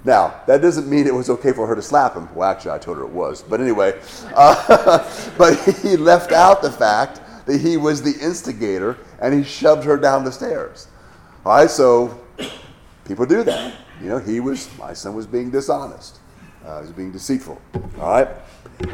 Now, 0.04 0.40
that 0.46 0.62
doesn't 0.62 0.88
mean 0.88 1.06
it 1.06 1.14
was 1.14 1.28
okay 1.30 1.52
for 1.52 1.66
her 1.66 1.74
to 1.74 1.82
slap 1.82 2.14
him. 2.14 2.32
Well, 2.34 2.48
actually, 2.48 2.70
I 2.72 2.78
told 2.78 2.98
her 2.98 3.02
it 3.04 3.10
was. 3.10 3.42
But 3.42 3.60
anyway, 3.60 4.00
uh, 4.34 4.98
but 5.38 5.58
he 5.82 5.96
left 5.96 6.30
out 6.30 6.62
the 6.62 6.70
fact 6.70 7.20
that 7.46 7.60
he 7.60 7.76
was 7.76 8.02
the 8.02 8.14
instigator 8.24 8.98
and 9.20 9.34
he 9.34 9.42
shoved 9.42 9.84
her 9.84 9.96
down 9.96 10.24
the 10.24 10.32
stairs. 10.32 10.88
All 11.44 11.56
right, 11.56 11.70
so 11.70 12.20
people 13.04 13.26
do 13.26 13.42
that. 13.44 13.74
You 14.00 14.08
know, 14.08 14.18
he 14.18 14.40
was, 14.40 14.68
my 14.78 14.92
son 14.92 15.14
was 15.14 15.26
being 15.26 15.50
dishonest, 15.50 16.18
uh, 16.64 16.80
he 16.80 16.82
was 16.82 16.92
being 16.92 17.12
deceitful. 17.12 17.60
All 17.74 18.10
right? 18.10 18.28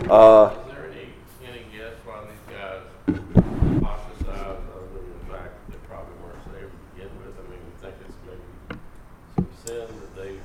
Uh, 0.08 0.50
Is 0.54 0.72
there 0.72 0.90
any, 0.90 1.08
any 1.44 1.64
guess 1.72 1.94
why 2.04 2.20
these 2.24 2.44
guys 2.48 2.82
ostracized 3.82 4.62
other 4.70 4.88
than 4.94 5.12
the 5.18 5.32
fact 5.32 5.52
that 5.66 5.72
they 5.72 5.78
probably 5.88 6.14
weren't 6.22 6.44
saved 6.44 6.70
to 6.70 6.78
begin 6.94 7.10
with? 7.18 7.34
I 7.36 7.50
mean, 7.50 7.58
you 7.58 7.72
think 7.80 7.94
it's 8.06 8.16
maybe 8.24 8.80
some 9.34 9.48
sin 9.66 9.88
that 9.88 10.16
they, 10.16 10.38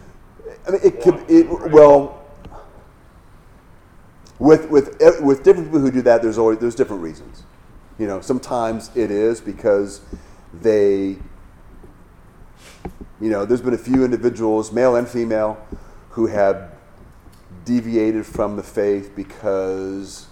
I 0.68 0.72
mean, 0.72 0.82
it 0.84 1.02
could, 1.02 1.24
it, 1.30 1.48
well, 1.72 2.22
with, 4.38 4.70
with, 4.70 5.00
with 5.22 5.44
different 5.44 5.68
people 5.68 5.80
who 5.80 5.92
do 5.92 6.02
that, 6.02 6.22
there's 6.22 6.38
always, 6.38 6.60
there's 6.60 6.76
different 6.76 7.02
reasons. 7.02 7.44
You 7.98 8.06
know, 8.06 8.22
sometimes 8.22 8.92
it 8.96 9.10
is 9.10 9.40
because 9.40 10.02
they, 10.62 11.18
you 13.20 13.30
know, 13.30 13.46
there's 13.46 13.62
been 13.62 13.74
a 13.74 13.78
few 13.78 14.04
individuals, 14.04 14.72
male 14.72 14.96
and 14.98 15.08
female, 15.08 15.58
who 16.10 16.28
have 16.28 16.74
deviated 17.64 18.26
from 18.26 18.56
the 18.56 18.64
faith 18.64 19.16
because 19.16 20.28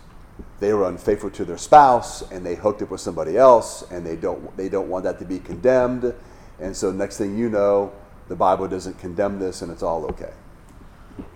they 0.60 0.74
were 0.74 0.88
unfaithful 0.88 1.30
to 1.30 1.46
their 1.46 1.58
spouse 1.58 2.30
and 2.32 2.46
they 2.46 2.56
hooked 2.56 2.82
up 2.82 2.92
with 2.92 3.02
somebody 3.02 3.38
else 3.38 3.84
and 3.92 4.06
they 4.06 4.16
don't 4.16 4.56
they 4.58 4.70
don't 4.70 4.88
want 4.88 5.04
that 5.04 5.20
to 5.20 5.26
be 5.26 5.40
condemned 5.40 6.14
and 6.60 6.76
so 6.76 6.92
next 6.92 7.18
thing 7.18 7.38
you 7.38 7.50
know 7.50 7.92
the 8.28 8.36
bible 8.36 8.68
doesn't 8.68 8.98
condemn 9.00 9.40
this 9.40 9.62
and 9.62 9.72
it's 9.72 9.84
all 9.84 10.06
okay 10.06 10.34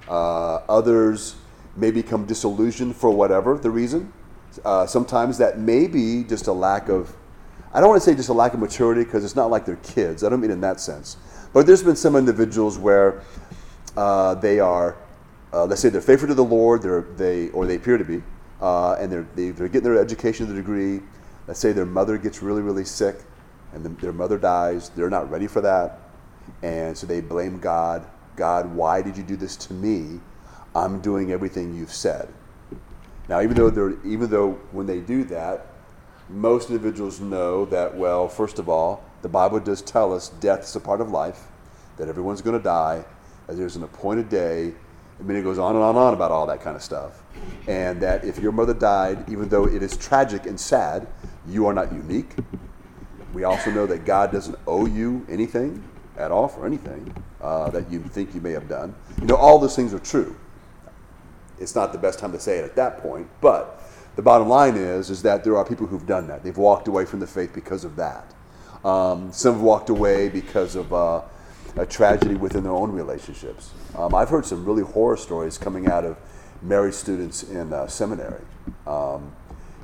uh, 0.08 0.56
others 0.68 1.36
may 1.76 1.92
become 1.92 2.26
disillusioned 2.26 2.96
for 2.96 3.12
whatever 3.12 3.58
the 3.58 3.70
reason 3.70 4.12
uh, 4.66 4.86
sometimes 4.86 5.38
that 5.38 5.60
may 5.60 5.88
be 5.88 6.24
just 6.24 6.48
a 6.48 6.54
lack 6.54 6.90
of 6.90 7.16
i 7.74 7.80
don't 7.80 7.90
want 7.90 8.02
to 8.02 8.10
say 8.10 8.16
just 8.16 8.30
a 8.30 8.34
lack 8.34 8.54
of 8.54 8.60
maturity 8.60 9.04
because 9.04 9.24
it's 9.24 9.36
not 9.36 9.50
like 9.50 9.66
they're 9.66 9.76
kids 9.78 10.24
i 10.24 10.30
don't 10.30 10.42
mean 10.42 10.52
in 10.52 10.62
that 10.62 10.80
sense 10.80 11.18
but 11.54 11.66
there's 11.66 11.84
been 11.84 11.96
some 11.96 12.16
individuals 12.16 12.78
where 12.78 13.22
uh, 13.98 14.36
they 14.36 14.60
are 14.60 14.96
uh, 15.54 15.66
let's 15.66 15.82
say 15.82 15.90
they're 15.90 16.02
faithful 16.02 16.28
to 16.28 16.36
the 16.36 16.44
Lord, 16.44 16.84
they 17.18 17.50
or 17.50 17.66
they 17.66 17.76
appear 17.76 17.98
to 17.98 18.04
be, 18.04 18.22
uh, 18.62 18.94
and 18.94 19.12
they're 19.12 19.28
they, 19.36 19.50
they're 19.50 19.68
getting 19.68 19.92
their 19.92 20.00
education 20.00 20.46
to 20.46 20.54
the 20.54 20.60
degree. 20.60 21.02
Let's 21.48 21.60
say 21.60 21.72
their 21.72 21.86
mother 21.86 22.18
gets 22.18 22.42
really 22.42 22.62
really 22.62 22.86
sick, 22.86 23.18
and 23.74 23.84
the, 23.84 23.90
their 23.90 24.14
mother 24.14 24.38
dies. 24.38 24.90
They're 24.90 25.10
not 25.10 25.30
ready 25.30 25.48
for 25.48 25.62
that, 25.62 26.00
and 26.62 26.98
so 26.98 27.08
they 27.08 27.22
blame 27.22 27.60
God. 27.60 28.06
God, 28.36 28.74
why 28.74 29.02
did 29.02 29.18
you 29.18 29.24
do 29.24 29.36
this 29.36 29.56
to 29.58 29.74
me? 29.74 30.20
I'm 30.76 31.02
doing 31.02 31.32
everything 31.32 31.76
you've 31.76 31.94
said. 31.94 32.30
Now, 33.28 33.42
even 33.42 33.56
though 33.56 33.70
they're 33.70 34.04
even 34.06 34.30
though 34.30 34.54
when 34.72 34.88
they 34.88 35.00
do 35.00 35.24
that, 35.26 35.68
most 36.30 36.70
individuals 36.70 37.20
know 37.20 37.66
that 37.66 37.96
well. 37.96 38.28
First 38.28 38.60
of 38.60 38.70
all, 38.70 39.04
the 39.22 39.30
Bible 39.30 39.60
does 39.60 39.82
tell 39.82 40.14
us 40.14 40.30
death 40.30 40.64
is 40.64 40.76
a 40.76 40.80
part 40.80 41.02
of 41.02 41.10
life, 41.10 41.48
that 41.98 42.08
everyone's 42.08 42.42
going 42.42 42.58
to 42.58 42.64
die, 42.64 43.04
that 43.48 43.56
there's 43.56 43.76
an 43.76 43.84
appointed 43.84 44.30
day. 44.30 44.74
I 45.20 45.24
mean, 45.24 45.38
it 45.38 45.44
goes 45.44 45.60
on 45.60 45.76
and 45.76 45.84
on 45.84 45.90
and 45.90 45.98
on 45.98 46.14
about 46.14 46.32
all 46.32 46.48
that 46.48 46.62
kind 46.62 46.76
of 46.76 46.82
stuff. 46.82 47.22
And 47.68 48.02
that 48.02 48.24
if 48.24 48.40
your 48.40 48.54
mother 48.54 48.74
died, 48.74 49.30
even 49.30 49.50
though 49.50 49.68
it 49.68 49.84
is 49.84 49.98
tragic 49.98 50.46
and 50.46 50.58
sad, 50.58 51.08
you 51.46 51.66
are 51.66 51.74
not 51.74 51.92
unique. 51.92 52.36
We 53.34 53.44
also 53.44 53.70
know 53.70 53.86
that 53.88 54.06
God 54.06 54.32
doesn't 54.32 54.58
owe 54.66 54.86
you 54.86 55.26
anything 55.30 55.84
at 56.20 56.32
all 56.32 56.48
for 56.48 56.66
anything 56.66 57.16
uh, 57.42 57.70
that 57.72 57.90
you 57.90 58.00
think 58.02 58.36
you 58.36 58.42
may 58.42 58.52
have 58.52 58.68
done. 58.68 58.94
You 59.20 59.28
know, 59.28 59.36
all 59.36 59.58
those 59.58 59.76
things 59.76 59.94
are 59.94 60.00
true. 60.00 60.36
It's 61.60 61.76
not 61.76 61.92
the 61.92 61.98
best 61.98 62.20
time 62.20 62.32
to 62.34 62.40
say 62.40 62.58
it 62.60 62.66
at 62.66 62.76
that 62.76 63.02
point, 63.02 63.28
but 63.42 63.82
the 64.16 64.22
bottom 64.22 64.48
line 64.48 64.76
is 64.76 65.10
is 65.10 65.22
that 65.24 65.44
there 65.44 65.58
are 65.58 65.66
people 65.66 65.88
who've 65.88 66.06
done 66.06 66.28
that. 66.28 66.44
They've 66.44 66.58
walked 66.58 66.88
away 66.88 67.06
from 67.06 67.20
the 67.20 67.28
faith 67.28 67.54
because 67.54 67.84
of 67.84 67.96
that. 67.96 68.34
Um, 68.84 69.32
some 69.32 69.56
have 69.56 69.62
walked 69.62 69.90
away 69.90 70.30
because 70.30 70.76
of 70.76 70.94
uh, 70.94 71.22
a 71.78 71.86
tragedy 71.86 72.36
within 72.36 72.64
their 72.64 72.74
own 72.74 72.92
relationships. 72.92 73.72
Um, 73.98 74.16
I've 74.16 74.30
heard 74.30 74.46
some 74.46 74.66
really 74.66 74.84
horror 74.84 75.18
stories 75.18 75.58
coming 75.58 75.88
out 75.88 76.06
of 76.06 76.18
married 76.62 76.94
students 76.94 77.44
in 77.44 77.74
uh, 77.74 77.88
seminary. 77.88 78.44
Um, 78.88 79.34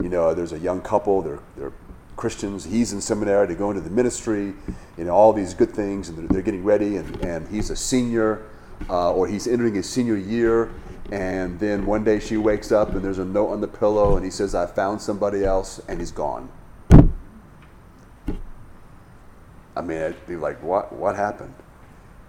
you 0.01 0.09
know, 0.09 0.33
there's 0.33 0.53
a 0.53 0.59
young 0.59 0.81
couple, 0.81 1.21
they're, 1.21 1.39
they're 1.55 1.73
Christians, 2.15 2.63
he's 2.65 2.93
in 2.93 3.01
seminary, 3.01 3.47
they 3.47 3.55
go 3.55 3.69
into 3.71 3.81
the 3.81 3.89
ministry, 3.89 4.53
you 4.97 5.03
know, 5.03 5.11
all 5.11 5.33
these 5.33 5.53
good 5.53 5.71
things, 5.71 6.09
and 6.09 6.17
they're, 6.17 6.27
they're 6.27 6.41
getting 6.41 6.63
ready, 6.63 6.97
and, 6.97 7.23
and 7.23 7.47
he's 7.47 7.69
a 7.69 7.75
senior, 7.75 8.45
uh, 8.89 9.11
or 9.11 9.27
he's 9.27 9.47
entering 9.47 9.75
his 9.75 9.89
senior 9.89 10.15
year, 10.15 10.71
and 11.11 11.59
then 11.59 11.85
one 11.85 12.03
day 12.03 12.19
she 12.19 12.37
wakes 12.37 12.71
up 12.71 12.95
and 12.95 13.03
there's 13.03 13.19
a 13.19 13.25
note 13.25 13.49
on 13.49 13.61
the 13.61 13.67
pillow, 13.67 14.15
and 14.15 14.25
he 14.25 14.31
says, 14.31 14.55
I 14.55 14.65
found 14.65 15.01
somebody 15.01 15.43
else, 15.43 15.79
and 15.87 15.99
he's 15.99 16.11
gone. 16.11 16.49
I 19.77 19.81
mean, 19.81 20.01
I'd 20.01 20.25
be 20.25 20.37
like, 20.37 20.63
what, 20.63 20.93
what 20.93 21.15
happened? 21.15 21.53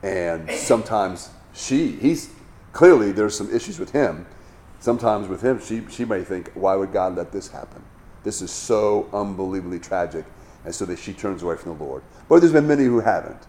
And 0.02 0.50
sometimes 0.50 1.30
she, 1.54 1.92
he's 1.92 2.30
clearly 2.72 3.12
there's 3.12 3.36
some 3.36 3.54
issues 3.54 3.78
with 3.78 3.92
him. 3.92 4.26
Sometimes 4.80 5.28
with 5.28 5.42
him, 5.42 5.60
she, 5.60 5.84
she 5.88 6.04
may 6.04 6.22
think, 6.22 6.50
why 6.54 6.74
would 6.74 6.92
God 6.92 7.16
let 7.16 7.32
this 7.32 7.48
happen? 7.48 7.82
This 8.26 8.42
is 8.42 8.50
so 8.50 9.08
unbelievably 9.12 9.78
tragic. 9.78 10.24
And 10.64 10.74
so 10.74 10.84
that 10.86 10.98
she 10.98 11.12
turns 11.12 11.44
away 11.44 11.54
from 11.56 11.78
the 11.78 11.84
Lord. 11.84 12.02
But 12.28 12.40
there's 12.40 12.52
been 12.52 12.66
many 12.66 12.82
who 12.82 12.98
haven't. 12.98 13.40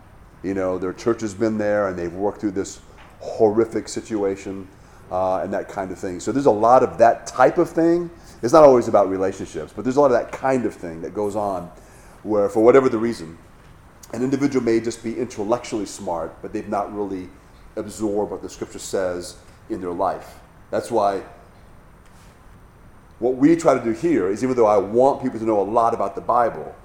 You 0.44 0.54
know, 0.54 0.78
their 0.78 0.94
church 0.94 1.22
has 1.22 1.34
been 1.34 1.58
there 1.58 1.88
and 1.88 1.98
they've 1.98 2.14
worked 2.14 2.40
through 2.42 2.52
this 2.52 2.80
horrific 3.20 3.88
situation 3.88 4.68
uh, 5.12 5.40
and 5.40 5.52
that 5.52 5.68
kind 5.68 5.92
of 5.92 5.98
thing. 5.98 6.20
So 6.20 6.32
there's 6.32 6.46
a 6.46 6.52
lot 6.52 6.84
of 6.84 7.00
that 7.00 7.26
type 7.26 7.58
of 7.58 7.72
thing. 7.72 8.12
It's 8.44 8.54
not 8.54 8.64
always 8.64 8.88
about 8.88 9.10
relationships, 9.10 9.74
but 9.76 9.84
there's 9.84 9.96
a 9.96 10.00
lot 10.00 10.12
of 10.12 10.20
that 10.20 10.32
kind 10.32 10.64
of 10.68 10.76
thing 10.76 11.02
that 11.02 11.16
goes 11.16 11.36
on 11.36 11.72
where, 12.22 12.48
for 12.48 12.64
whatever 12.64 12.88
the 12.88 13.00
reason, 13.00 13.36
an 14.14 14.22
individual 14.22 14.64
may 14.64 14.80
just 14.80 15.04
be 15.04 15.18
intellectually 15.18 15.88
smart, 15.88 16.40
but 16.44 16.54
they've 16.54 16.70
not 16.70 16.96
really 16.96 17.30
absorbed 17.78 18.30
what 18.30 18.44
the 18.44 18.50
scripture 18.50 18.78
says 18.78 19.38
in 19.72 19.82
their 19.82 19.92
life. 19.92 20.36
That's 20.70 20.92
why 20.92 21.24
what 23.20 23.36
we 23.36 23.56
try 23.56 23.74
to 23.74 23.84
do 23.84 23.92
here 23.92 24.30
is 24.30 24.44
even 24.44 24.56
though 24.56 24.68
I 24.68 24.78
want 24.78 25.24
people 25.24 25.40
to 25.40 25.46
know 25.46 25.60
a 25.60 25.64
lot 25.64 25.94
about 25.94 26.16
the 26.16 26.22
Bible, 26.22 26.76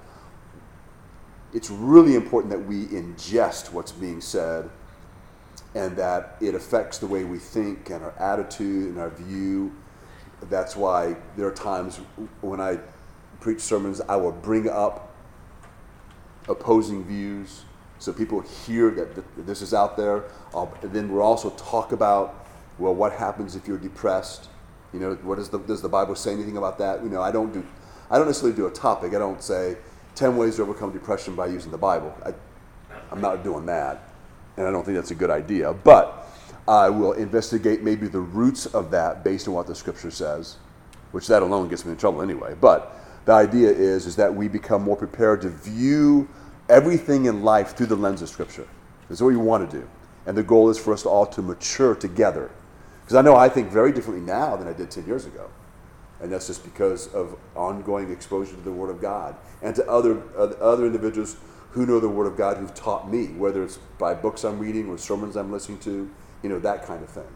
it's 1.53 1.69
really 1.69 2.15
important 2.15 2.51
that 2.51 2.65
we 2.65 2.87
ingest 2.87 3.71
what's 3.71 3.91
being 3.91 4.19
said 4.21 4.69
and 5.75 5.95
that 5.97 6.35
it 6.41 6.55
affects 6.55 6.97
the 6.97 7.07
way 7.07 7.23
we 7.23 7.37
think 7.37 7.89
and 7.89 8.03
our 8.03 8.13
attitude 8.19 8.89
and 8.89 8.99
our 8.99 9.09
view. 9.11 9.71
That's 10.49 10.75
why 10.75 11.15
there 11.37 11.47
are 11.47 11.53
times 11.53 11.97
when 12.41 12.59
I 12.59 12.79
preach 13.39 13.59
sermons, 13.59 14.01
I 14.01 14.15
will 14.15 14.31
bring 14.31 14.69
up 14.69 15.13
opposing 16.49 17.03
views 17.03 17.63
so 17.99 18.11
people 18.11 18.41
hear 18.41 18.89
that 18.91 19.45
this 19.45 19.61
is 19.61 19.73
out 19.73 19.95
there. 19.95 20.25
And 20.53 20.91
then 20.91 21.11
we'll 21.11 21.21
also 21.21 21.51
talk 21.51 21.91
about, 21.91 22.47
well, 22.79 22.93
what 22.93 23.13
happens 23.13 23.55
if 23.55 23.67
you're 23.67 23.77
depressed? 23.77 24.49
You 24.93 24.99
know, 24.99 25.15
what 25.15 25.37
does 25.37 25.49
the, 25.49 25.59
does 25.59 25.81
the 25.81 25.89
Bible 25.89 26.15
say 26.15 26.33
anything 26.33 26.57
about 26.57 26.77
that? 26.77 27.03
You 27.03 27.09
know, 27.09 27.21
I 27.21 27.31
don't 27.31 27.51
do, 27.51 27.65
I 28.11 28.17
don't 28.17 28.27
necessarily 28.27 28.55
do 28.55 28.67
a 28.67 28.71
topic. 28.71 29.13
I 29.13 29.19
don't 29.19 29.41
say 29.41 29.77
10 30.15 30.37
ways 30.37 30.57
to 30.57 30.61
overcome 30.61 30.91
depression 30.91 31.35
by 31.35 31.47
using 31.47 31.71
the 31.71 31.77
Bible. 31.77 32.15
I, 32.25 32.33
I'm 33.11 33.21
not 33.21 33.43
doing 33.43 33.65
that. 33.65 34.03
And 34.57 34.67
I 34.67 34.71
don't 34.71 34.83
think 34.83 34.95
that's 34.95 35.11
a 35.11 35.15
good 35.15 35.31
idea. 35.31 35.73
But 35.73 36.27
I 36.67 36.89
will 36.89 37.13
investigate 37.13 37.81
maybe 37.81 38.07
the 38.07 38.19
roots 38.19 38.67
of 38.67 38.91
that 38.91 39.23
based 39.23 39.47
on 39.47 39.53
what 39.55 39.67
the 39.67 39.75
scripture 39.75 40.11
says, 40.11 40.57
which 41.11 41.27
that 41.27 41.41
alone 41.41 41.67
gets 41.67 41.85
me 41.85 41.91
in 41.91 41.97
trouble 41.97 42.21
anyway. 42.21 42.55
But 42.59 42.95
the 43.25 43.33
idea 43.33 43.69
is, 43.69 44.05
is 44.05 44.15
that 44.17 44.33
we 44.33 44.47
become 44.47 44.83
more 44.83 44.95
prepared 44.95 45.41
to 45.41 45.49
view 45.49 46.27
everything 46.69 47.25
in 47.25 47.43
life 47.43 47.75
through 47.75 47.87
the 47.87 47.95
lens 47.95 48.21
of 48.21 48.29
scripture. 48.29 48.67
That's 49.09 49.21
what 49.21 49.27
we 49.27 49.37
want 49.37 49.69
to 49.69 49.79
do. 49.79 49.87
And 50.25 50.37
the 50.37 50.43
goal 50.43 50.69
is 50.69 50.77
for 50.77 50.93
us 50.93 51.05
all 51.05 51.25
to 51.27 51.41
mature 51.41 51.95
together. 51.95 52.49
Because 53.13 53.27
I 53.27 53.29
know 53.29 53.35
I 53.37 53.47
think 53.47 53.69
very 53.69 53.91
differently 53.91 54.25
now 54.25 54.55
than 54.55 54.67
I 54.67 54.73
did 54.73 54.89
10 54.89 55.05
years 55.05 55.27
ago. 55.27 55.47
And 56.19 56.31
that's 56.31 56.47
just 56.47 56.63
because 56.63 57.13
of 57.13 57.37
ongoing 57.53 58.11
exposure 58.11 58.55
to 58.55 58.61
the 58.61 58.71
Word 58.71 58.89
of 58.89 58.99
God 58.99 59.35
and 59.61 59.75
to 59.75 59.87
other, 59.87 60.19
uh, 60.35 60.45
other 60.59 60.87
individuals 60.87 61.37
who 61.73 61.85
know 61.85 61.99
the 61.99 62.09
Word 62.09 62.25
of 62.25 62.35
God 62.35 62.57
who've 62.57 62.73
taught 62.73 63.11
me, 63.11 63.27
whether 63.27 63.63
it's 63.63 63.77
by 63.99 64.15
books 64.15 64.43
I'm 64.43 64.57
reading 64.57 64.89
or 64.89 64.97
sermons 64.97 65.35
I'm 65.35 65.51
listening 65.51 65.77
to, 65.81 66.09
you 66.41 66.49
know, 66.49 66.57
that 66.61 66.87
kind 66.87 67.03
of 67.03 67.09
thing. 67.09 67.27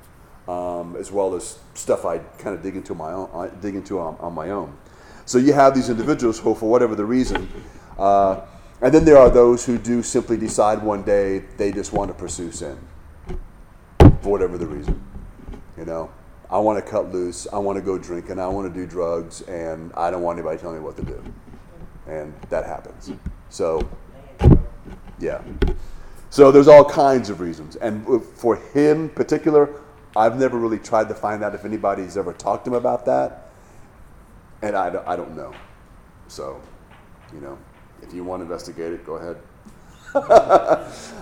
Um, 0.48 0.96
as 0.96 1.12
well 1.12 1.36
as 1.36 1.60
stuff 1.76 2.06
I 2.06 2.18
kind 2.40 2.56
of 2.56 2.64
dig 2.64 2.76
into 2.76 2.96
my 2.96 3.12
own, 3.12 3.52
dig 3.62 3.76
into 3.76 4.00
on, 4.00 4.18
on, 4.20 4.34
my 4.34 4.50
own. 4.50 4.76
So 5.26 5.38
you 5.38 5.54
have 5.54 5.76
these 5.76 5.92
individuals 5.92 6.40
who, 6.40 6.56
for 6.56 6.72
whatever 6.72 6.96
the 6.96 7.06
reason, 7.06 7.48
uh, 8.00 8.42
and 8.82 8.92
then 8.92 9.06
there 9.06 9.20
are 9.20 9.30
those 9.30 9.64
who 9.64 9.78
do 9.78 10.02
simply 10.02 10.38
decide 10.38 10.82
one 10.82 11.04
day 11.04 11.44
they 11.58 11.72
just 11.72 11.94
want 11.94 12.10
to 12.10 12.16
pursue 12.16 12.52
sin, 12.52 12.80
for 14.00 14.32
whatever 14.32 14.58
the 14.58 14.66
reason. 14.66 15.07
You 15.78 15.86
know, 15.86 16.10
I 16.50 16.58
want 16.60 16.84
to 16.84 16.92
cut 16.92 17.12
loose. 17.12 17.48
I 17.52 17.60
want 17.60 17.78
to 17.78 17.82
go 17.82 17.98
drinking. 17.98 18.40
I 18.40 18.48
want 18.48 18.74
to 18.74 18.80
do 18.80 18.88
drugs, 18.88 19.42
and 19.42 19.92
I 19.94 20.10
don't 20.10 20.22
want 20.22 20.40
anybody 20.40 20.58
telling 20.58 20.78
me 20.78 20.82
what 20.82 20.96
to 20.98 21.04
do. 21.04 21.24
And 22.08 22.34
that 22.50 22.66
happens. 22.66 23.12
So, 23.50 23.88
yeah. 25.20 25.42
So 26.30 26.52
there's 26.52 26.68
all 26.68 26.86
kinds 26.86 27.30
of 27.30 27.42
reasons. 27.42 27.76
And 27.76 28.24
for 28.24 28.56
him 28.56 29.10
particular, 29.10 29.82
I've 30.16 30.40
never 30.40 30.58
really 30.58 30.80
tried 30.80 31.10
to 31.10 31.16
find 31.16 31.44
out 31.44 31.54
if 31.54 31.64
anybody's 31.64 32.18
ever 32.18 32.34
talked 32.34 32.66
to 32.66 32.72
him 32.72 32.76
about 32.76 33.06
that. 33.06 33.52
And 34.62 34.76
I, 34.76 34.88
I 35.06 35.16
don't 35.16 35.36
know. 35.36 35.54
So, 36.28 36.60
you 37.34 37.40
know, 37.40 37.58
if 38.02 38.14
you 38.14 38.24
want 38.24 38.40
to 38.40 38.44
investigate 38.44 38.94
it, 38.94 39.06
go 39.06 39.16
ahead. 39.16 39.38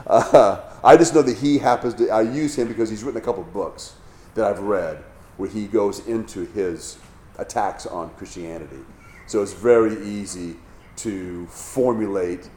uh, 0.08 0.62
I 0.84 0.96
just 0.96 1.14
know 1.14 1.22
that 1.24 1.38
he 1.38 1.58
happens 1.58 1.96
to, 1.96 2.10
I 2.10 2.22
use 2.22 2.58
him 2.58 2.68
because 2.68 2.90
he's 2.90 3.04
written 3.04 3.22
a 3.22 3.26
couple 3.26 3.44
books 3.44 3.96
that 4.36 4.46
I've 4.46 4.60
read 4.60 5.04
where 5.38 5.50
he 5.50 5.68
goes 5.68 6.08
into 6.08 6.46
his 6.46 6.98
attacks 7.38 7.86
on 7.86 8.10
Christianity. 8.12 8.80
So 9.28 9.42
it's 9.42 9.54
very 9.54 10.02
easy 10.06 10.56
to 10.98 11.46
formulate 11.48 12.50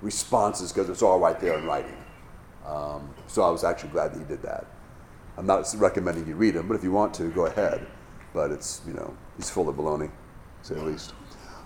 responses 0.00 0.72
because 0.72 0.88
it's 0.88 1.02
all 1.02 1.18
right 1.18 1.38
there 1.38 1.58
in 1.58 1.64
writing. 1.64 1.96
Um, 2.66 3.12
so 3.26 3.42
I 3.42 3.50
was 3.50 3.62
actually 3.62 3.90
glad 3.90 4.14
that 4.14 4.18
he 4.18 4.24
did 4.24 4.42
that. 4.42 4.66
I'm 5.36 5.46
not 5.46 5.72
recommending 5.76 6.26
you 6.26 6.34
read 6.34 6.56
him, 6.56 6.66
but 6.66 6.74
if 6.74 6.82
you 6.82 6.92
want 6.92 7.12
to, 7.14 7.28
go 7.30 7.46
ahead. 7.46 7.86
But 8.32 8.50
it's, 8.50 8.80
you 8.86 8.94
know, 8.94 9.14
he's 9.36 9.50
full 9.50 9.68
of 9.68 9.76
baloney, 9.76 10.10
say 10.62 10.74
the 10.74 10.82
least. 10.82 11.12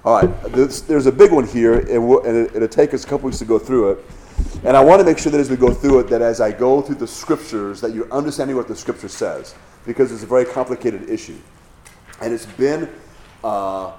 All 0.04 0.20
right, 0.20 0.42
there's, 0.52 0.82
there's 0.82 1.06
a 1.06 1.12
big 1.12 1.32
one 1.32 1.46
here, 1.46 1.80
and, 1.80 2.08
we'll, 2.08 2.22
and 2.24 2.36
it, 2.36 2.56
it'll 2.56 2.68
take 2.68 2.94
us 2.94 3.04
a 3.04 3.06
couple 3.06 3.26
weeks 3.26 3.38
to 3.38 3.44
go 3.44 3.58
through 3.58 3.92
it. 3.92 3.98
And 4.64 4.76
I 4.76 4.82
want 4.82 5.00
to 5.00 5.04
make 5.04 5.18
sure 5.18 5.30
that 5.30 5.40
as 5.40 5.50
we 5.50 5.56
go 5.56 5.72
through 5.72 6.00
it, 6.00 6.08
that 6.08 6.20
as 6.20 6.40
I 6.40 6.50
go 6.50 6.82
through 6.82 6.96
the 6.96 7.06
scriptures, 7.06 7.80
that 7.80 7.94
you're 7.94 8.12
understanding 8.12 8.56
what 8.56 8.68
the 8.68 8.76
scripture 8.76 9.08
says, 9.08 9.54
because 9.86 10.12
it's 10.12 10.24
a 10.24 10.26
very 10.26 10.44
complicated 10.44 11.08
issue. 11.08 11.38
And 12.20 12.34
it's 12.34 12.46
been 12.46 12.88
uh, 13.44 13.92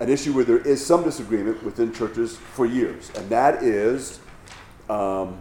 an 0.00 0.08
issue 0.08 0.32
where 0.32 0.44
there 0.44 0.58
is 0.58 0.84
some 0.84 1.04
disagreement 1.04 1.62
within 1.62 1.92
churches 1.92 2.36
for 2.36 2.66
years, 2.66 3.10
and 3.16 3.28
that 3.30 3.62
is 3.62 4.18
um, 4.88 5.40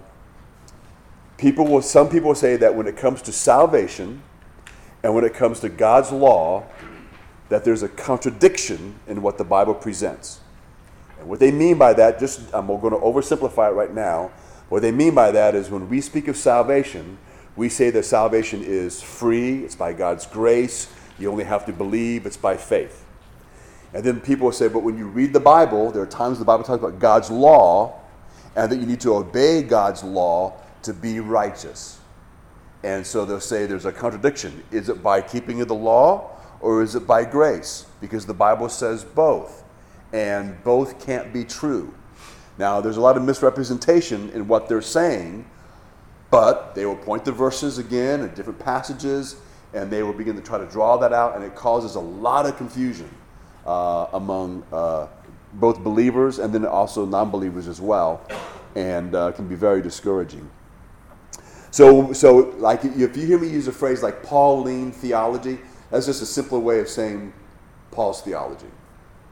people 1.38 1.66
will, 1.66 1.82
some 1.82 2.10
people 2.10 2.30
will 2.30 2.36
say 2.36 2.56
that 2.58 2.76
when 2.76 2.86
it 2.86 2.96
comes 2.96 3.22
to 3.24 3.32
salvation 3.32 4.22
and 5.02 5.16
when 5.16 5.24
it 5.24 5.34
comes 5.34 5.60
to 5.62 5.70
God's 5.70 6.12
law, 6.12 6.66
that 7.48 7.64
there's 7.64 7.82
a 7.82 7.90
contradiction 7.90 9.00
in 9.08 9.22
what 9.22 9.38
the 9.38 9.44
Bible 9.44 9.74
presents. 9.74 10.39
And 11.20 11.28
what 11.30 11.40
they 11.40 11.52
mean 11.52 11.78
by 11.78 11.94
that, 11.94 12.20
just 12.20 12.42
I'm 12.54 12.68
going 12.68 12.94
to 12.94 13.00
oversimplify 13.00 13.72
it 13.72 13.74
right 13.74 13.94
now. 13.94 14.32
What 14.70 14.82
they 14.82 14.92
mean 14.92 15.16
by 15.16 15.32
that 15.32 15.56
is 15.56 15.70
when 15.70 15.90
we 15.90 16.02
speak 16.02 16.28
of 16.28 16.38
salvation, 16.38 17.18
we 17.56 17.70
say 17.70 17.90
that 17.90 18.06
salvation 18.06 18.64
is 18.64 19.02
free, 19.02 19.64
it's 19.66 19.76
by 19.76 19.94
God's 19.94 20.26
grace, 20.26 20.92
you 21.18 21.30
only 21.30 21.44
have 21.44 21.66
to 21.66 21.74
believe, 21.74 22.26
it's 22.26 22.38
by 22.38 22.56
faith. 22.56 23.06
And 23.94 24.04
then 24.04 24.22
people 24.22 24.46
will 24.46 24.52
say, 24.54 24.68
but 24.68 24.84
when 24.84 24.98
you 24.98 25.08
read 25.08 25.34
the 25.34 25.40
Bible, 25.40 25.92
there 25.92 26.04
are 26.04 26.08
times 26.08 26.40
the 26.40 26.46
Bible 26.46 26.64
talks 26.64 26.84
about 26.84 27.00
God's 27.00 27.32
law, 27.32 28.00
and 28.56 28.72
that 28.72 28.78
you 28.78 28.86
need 28.86 29.02
to 29.02 29.16
obey 29.16 29.64
God's 29.64 30.04
law 30.04 30.54
to 30.84 30.94
be 30.94 31.20
righteous. 31.20 32.00
And 32.84 33.06
so 33.06 33.26
they'll 33.26 33.40
say 33.40 33.66
there's 33.66 33.86
a 33.86 33.92
contradiction. 33.92 34.64
Is 34.72 34.90
it 34.90 35.04
by 35.04 35.22
keeping 35.22 35.60
of 35.62 35.68
the 35.68 35.76
law, 35.76 36.30
or 36.62 36.84
is 36.84 36.96
it 36.96 37.08
by 37.08 37.26
grace? 37.26 37.86
Because 38.00 38.26
the 38.26 38.34
Bible 38.34 38.70
says 38.70 39.04
both, 39.04 39.59
and 40.14 40.62
both 40.64 41.04
can't 41.06 41.32
be 41.32 41.44
true. 41.44 41.94
Now, 42.58 42.82
there's 42.82 42.98
a 42.98 43.02
lot 43.02 43.16
of 43.16 43.24
misrepresentation 43.24 44.30
in 44.32 44.48
what 44.48 44.68
they're 44.68 44.82
saying, 44.82 45.46
but 46.30 46.76
they 46.76 46.86
will 46.86 46.96
point 46.96 47.26
to 47.26 47.32
verses 47.32 47.78
again 47.78 48.22
and 48.22 48.34
different 48.36 48.60
passages, 48.60 49.38
and 49.74 49.90
they 49.90 50.04
will 50.04 50.14
begin 50.14 50.36
to 50.36 50.42
try 50.42 50.58
to 50.58 50.66
draw 50.66 50.98
that 50.98 51.14
out, 51.14 51.36
and 51.36 51.44
it 51.44 51.56
causes 51.56 51.96
a 51.96 52.00
lot 52.00 52.46
of 52.46 52.58
confusion 52.58 53.10
uh, 53.66 54.08
among 54.14 54.64
uh, 54.74 55.08
both 55.54 55.80
believers 55.80 56.40
and 56.40 56.54
then 56.54 56.66
also 56.66 57.06
non 57.06 57.32
believers 57.32 57.68
as 57.68 57.80
well, 57.80 58.22
and 58.76 59.16
uh, 59.16 59.32
can 59.32 59.48
be 59.48 59.56
very 59.56 59.82
discouraging. 59.82 60.50
So, 61.72 62.14
so 62.14 62.54
like 62.58 62.84
if 62.84 63.16
you 63.16 63.26
hear 63.26 63.38
me 63.38 63.48
use 63.48 63.68
a 63.68 63.72
phrase 63.72 64.02
like 64.02 64.24
Pauline 64.24 64.92
theology, 64.92 65.60
that's 65.92 66.06
just 66.06 66.22
a 66.22 66.26
simpler 66.26 66.60
way 66.60 66.80
of 66.80 66.90
saying 66.90 67.32
Paul's 67.92 68.22
theology. 68.22 68.68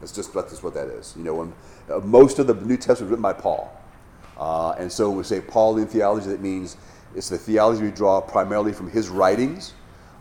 That's 0.00 0.12
just 0.12 0.32
that's 0.32 0.62
what 0.62 0.74
that 0.74 0.88
is. 0.88 1.14
You 1.16 1.24
know, 1.24 1.34
when, 1.34 1.52
uh, 1.90 1.98
most 2.00 2.38
of 2.38 2.46
the 2.46 2.54
New 2.54 2.76
Testament 2.76 3.10
written 3.10 3.22
by 3.22 3.32
Paul, 3.32 3.72
uh, 4.38 4.70
and 4.78 4.90
so 4.90 5.08
when 5.08 5.18
we 5.18 5.24
say 5.24 5.40
Pauline 5.40 5.86
theology, 5.86 6.28
that 6.28 6.40
means 6.40 6.76
it's 7.14 7.28
the 7.28 7.38
theology 7.38 7.82
we 7.82 7.90
draw 7.90 8.20
primarily 8.20 8.72
from 8.72 8.90
his 8.90 9.08
writings. 9.08 9.74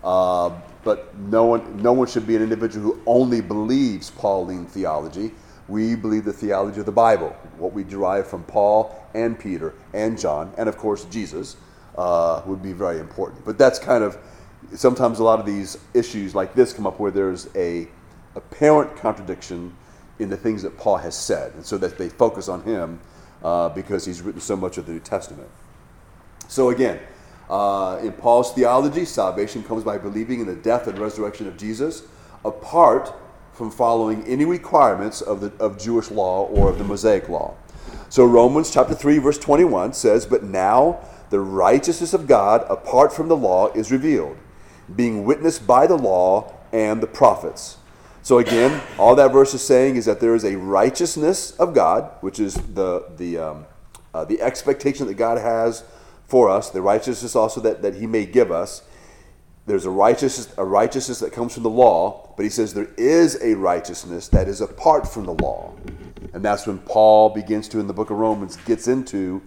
Uh, 0.04 0.52
but 0.84 1.14
no 1.18 1.46
one, 1.46 1.82
no 1.82 1.92
one 1.92 2.08
should 2.08 2.26
be 2.26 2.36
an 2.36 2.42
individual 2.42 2.94
who 2.94 3.02
only 3.06 3.42
believes 3.42 4.10
Pauline 4.12 4.66
theology. 4.66 5.34
We 5.68 5.96
believe 5.96 6.24
the 6.24 6.32
theology 6.32 6.80
of 6.80 6.86
the 6.86 6.94
Bible, 6.94 7.36
what 7.58 7.74
we 7.74 7.84
derive 7.84 8.28
from 8.28 8.44
Paul 8.46 9.06
and 9.14 9.38
Peter 9.38 9.74
and 9.94 10.18
John, 10.18 10.54
and 10.58 10.70
of 10.70 10.78
course 10.78 11.04
Jesus, 11.06 11.58
uh, 11.98 12.42
would 12.46 12.64
be 12.64 12.72
very 12.72 13.00
important. 13.00 13.44
But 13.44 13.58
that's 13.58 13.80
kind 13.80 14.04
of 14.04 14.18
sometimes 14.74 15.20
a 15.20 15.24
lot 15.24 15.40
of 15.40 15.46
these 15.46 15.78
issues 15.94 16.34
like 16.34 16.54
this 16.54 16.72
come 16.72 16.88
up 16.88 17.00
where 17.00 17.12
there's 17.12 17.50
a 17.56 17.88
apparent 18.38 18.96
contradiction 18.96 19.76
in 20.20 20.30
the 20.30 20.38
things 20.38 20.64
that 20.64 20.78
Paul 20.78 20.98
has 20.98 21.16
said, 21.16 21.54
and 21.54 21.66
so 21.66 21.78
that 21.78 21.98
they 21.98 22.10
focus 22.10 22.48
on 22.48 22.64
him 22.64 23.00
uh, 23.44 23.70
because 23.70 24.06
he's 24.06 24.22
written 24.22 24.42
so 24.42 24.56
much 24.56 24.78
of 24.78 24.86
the 24.86 24.94
New 24.94 25.00
Testament. 25.00 25.50
So 26.48 26.70
again, 26.70 27.00
uh, 27.50 28.00
in 28.02 28.14
Paul's 28.14 28.54
theology, 28.54 29.06
salvation 29.06 29.64
comes 29.64 29.84
by 29.84 29.98
believing 29.98 30.40
in 30.40 30.48
the 30.48 30.56
death 30.56 30.88
and 30.88 30.98
resurrection 30.98 31.48
of 31.48 31.58
Jesus, 31.58 32.04
apart 32.44 33.14
from 33.54 33.72
following 33.72 34.24
any 34.26 34.46
requirements 34.46 35.22
of, 35.22 35.42
the, 35.42 35.52
of 35.64 35.80
Jewish 35.80 36.12
law 36.12 36.46
or 36.46 36.70
of 36.70 36.78
the 36.78 36.84
Mosaic 36.84 37.28
law. 37.30 37.56
So 38.10 38.26
Romans 38.26 38.72
chapter 38.72 38.94
3, 38.94 39.18
verse 39.18 39.38
21 39.38 39.94
says, 39.94 40.26
But 40.26 40.44
now 40.44 41.00
the 41.30 41.40
righteousness 41.40 42.14
of 42.14 42.28
God 42.28 42.66
apart 42.70 43.12
from 43.14 43.28
the 43.28 43.36
law 43.36 43.72
is 43.74 43.92
revealed, 43.92 44.38
being 44.96 45.26
witnessed 45.26 45.66
by 45.66 45.88
the 45.88 45.98
law 45.98 46.54
and 46.72 47.02
the 47.02 47.08
prophets. 47.08 47.77
So 48.28 48.40
again, 48.40 48.82
all 48.98 49.16
that 49.16 49.32
verse 49.32 49.54
is 49.54 49.62
saying 49.62 49.96
is 49.96 50.04
that 50.04 50.20
there 50.20 50.36
is 50.36 50.44
a 50.44 50.58
righteousness 50.58 51.52
of 51.52 51.74
God, 51.74 52.12
which 52.20 52.42
is 52.42 52.56
the, 52.56 53.06
the, 53.16 53.38
um, 53.38 53.66
uh, 54.14 54.26
the 54.26 54.42
expectation 54.42 55.08
that 55.08 55.14
God 55.14 55.38
has 55.38 55.86
for 56.26 56.50
us, 56.50 56.70
the 56.70 56.82
righteousness 56.82 57.38
also 57.38 57.62
that, 57.62 57.82
that 57.84 57.96
He 57.96 58.06
may 58.06 58.26
give 58.26 58.52
us. 58.52 58.84
there's 59.66 59.86
a 59.86 59.90
righteousness, 59.90 60.54
a 60.58 60.66
righteousness 60.66 61.20
that 61.20 61.32
comes 61.32 61.54
from 61.54 61.64
the 61.64 61.70
law, 61.70 62.34
but 62.36 62.44
he 62.44 62.50
says 62.50 62.74
there 62.74 62.94
is 62.98 63.42
a 63.42 63.54
righteousness 63.54 64.28
that 64.28 64.50
is 64.50 64.60
apart 64.60 65.08
from 65.08 65.26
the 65.26 65.36
law. 65.36 65.74
And 66.34 66.44
that's 66.44 66.68
when 66.68 66.80
Paul 66.80 67.30
begins 67.30 67.70
to, 67.70 67.80
in 67.80 67.88
the 67.88 67.94
book 67.94 68.10
of 68.10 68.18
Romans, 68.18 68.58
gets 68.58 68.90
into 68.90 69.42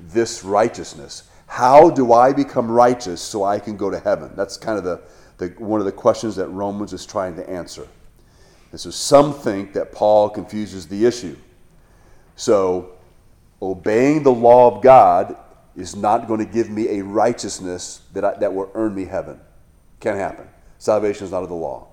this 0.00 0.42
righteousness. 0.42 1.24
How 1.48 1.90
do 1.90 2.14
I 2.14 2.32
become 2.32 2.70
righteous 2.70 3.20
so 3.20 3.44
I 3.44 3.58
can 3.58 3.76
go 3.76 3.90
to 3.90 3.98
heaven? 3.98 4.32
That's 4.34 4.56
kind 4.56 4.78
of 4.78 4.84
the, 4.84 5.02
the 5.36 5.48
one 5.62 5.80
of 5.80 5.84
the 5.84 5.92
questions 5.92 6.34
that 6.36 6.48
Romans 6.48 6.94
is 6.94 7.04
trying 7.04 7.36
to 7.36 7.46
answer. 7.46 7.86
And 8.72 8.80
so 8.80 8.90
some 8.90 9.34
think 9.34 9.74
that 9.74 9.92
Paul 9.92 10.30
confuses 10.30 10.88
the 10.88 11.04
issue. 11.06 11.36
So 12.36 12.94
obeying 13.60 14.22
the 14.22 14.32
law 14.32 14.74
of 14.74 14.82
God 14.82 15.36
is 15.76 15.94
not 15.94 16.26
going 16.26 16.44
to 16.44 16.50
give 16.50 16.70
me 16.70 16.98
a 16.98 17.04
righteousness 17.04 18.00
that, 18.14 18.24
I, 18.24 18.34
that 18.38 18.52
will 18.52 18.70
earn 18.74 18.94
me 18.94 19.04
heaven. 19.04 19.38
Can't 20.00 20.16
happen. 20.16 20.48
Salvation 20.78 21.26
is 21.26 21.30
not 21.30 21.42
of 21.42 21.50
the 21.50 21.54
law. 21.54 21.86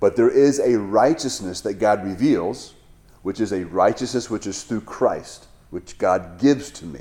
But 0.00 0.14
there 0.14 0.28
is 0.28 0.60
a 0.60 0.78
righteousness 0.78 1.62
that 1.62 1.74
God 1.74 2.04
reveals, 2.04 2.74
which 3.22 3.40
is 3.40 3.52
a 3.52 3.64
righteousness 3.64 4.28
which 4.28 4.46
is 4.46 4.64
through 4.64 4.82
Christ, 4.82 5.46
which 5.70 5.96
God 5.96 6.38
gives 6.38 6.70
to 6.72 6.84
me. 6.84 7.00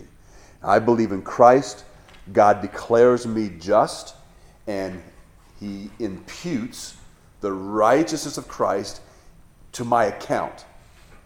I 0.63 0.79
believe 0.79 1.11
in 1.11 1.21
Christ. 1.21 1.83
God 2.31 2.61
declares 2.61 3.27
me 3.27 3.51
just, 3.59 4.15
and 4.67 5.01
He 5.59 5.89
imputes 5.99 6.95
the 7.41 7.51
righteousness 7.51 8.37
of 8.37 8.47
Christ 8.47 9.01
to 9.73 9.83
my 9.83 10.05
account. 10.05 10.65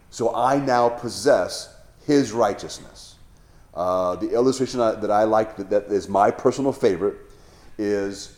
So 0.10 0.34
I 0.34 0.60
now 0.60 0.90
possess 0.90 1.76
His 2.06 2.32
righteousness. 2.32 3.16
Uh, 3.74 4.16
the 4.16 4.32
illustration 4.32 4.80
I, 4.80 4.92
that 4.94 5.12
I 5.12 5.24
like, 5.24 5.58
that, 5.58 5.70
that 5.70 5.86
is 5.86 6.08
my 6.08 6.32
personal 6.32 6.72
favorite, 6.72 7.18
is 7.78 8.38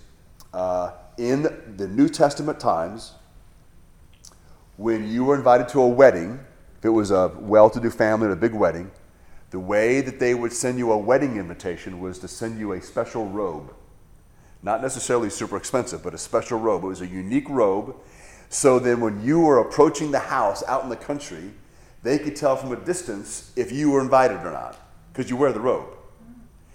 uh, 0.54 0.92
in 1.18 1.44
the 1.78 1.88
New 1.88 2.10
Testament 2.10 2.60
times 2.60 3.14
when 4.78 5.08
you 5.08 5.24
were 5.24 5.36
invited 5.36 5.68
to 5.70 5.82
a 5.82 5.88
wedding, 5.88 6.40
if 6.78 6.86
it 6.86 6.90
was 6.90 7.12
a 7.12 7.32
well 7.40 7.70
to 7.70 7.80
do 7.80 7.90
family 7.90 8.28
or 8.28 8.32
a 8.32 8.36
big 8.36 8.54
wedding, 8.54 8.92
the 9.50 9.60
way 9.60 10.02
that 10.02 10.20
they 10.20 10.34
would 10.34 10.54
send 10.54 10.78
you 10.78 10.92
a 10.92 10.98
wedding 10.98 11.38
invitation 11.38 12.00
was 12.00 12.20
to 12.20 12.28
send 12.28 12.60
you 12.60 12.74
a 12.74 12.82
special 12.82 13.28
robe. 13.28 13.74
Not 14.64 14.82
necessarily 14.82 15.30
super 15.30 15.58
expensive, 15.58 16.04
but 16.04 16.14
a 16.14 16.18
special 16.18 16.60
robe. 16.60 16.84
It 16.84 16.88
was 16.88 17.02
a 17.02 17.08
unique 17.08 17.50
robe. 17.50 17.96
So 18.50 18.80
then, 18.80 19.02
when 19.02 19.24
you 19.24 19.42
were 19.42 19.60
approaching 19.60 20.12
the 20.12 20.20
house 20.20 20.64
out 20.68 20.84
in 20.84 20.90
the 20.90 20.96
country, 20.96 21.52
they 22.04 22.18
could 22.18 22.36
tell 22.36 22.56
from 22.56 22.72
a 22.72 22.78
distance 22.78 23.52
if 23.56 23.72
you 23.72 23.92
were 23.92 24.02
invited 24.02 24.38
or 24.38 24.52
not, 24.52 24.78
because 25.12 25.30
you 25.30 25.36
wear 25.36 25.52
the 25.52 25.60
robe. 25.60 25.90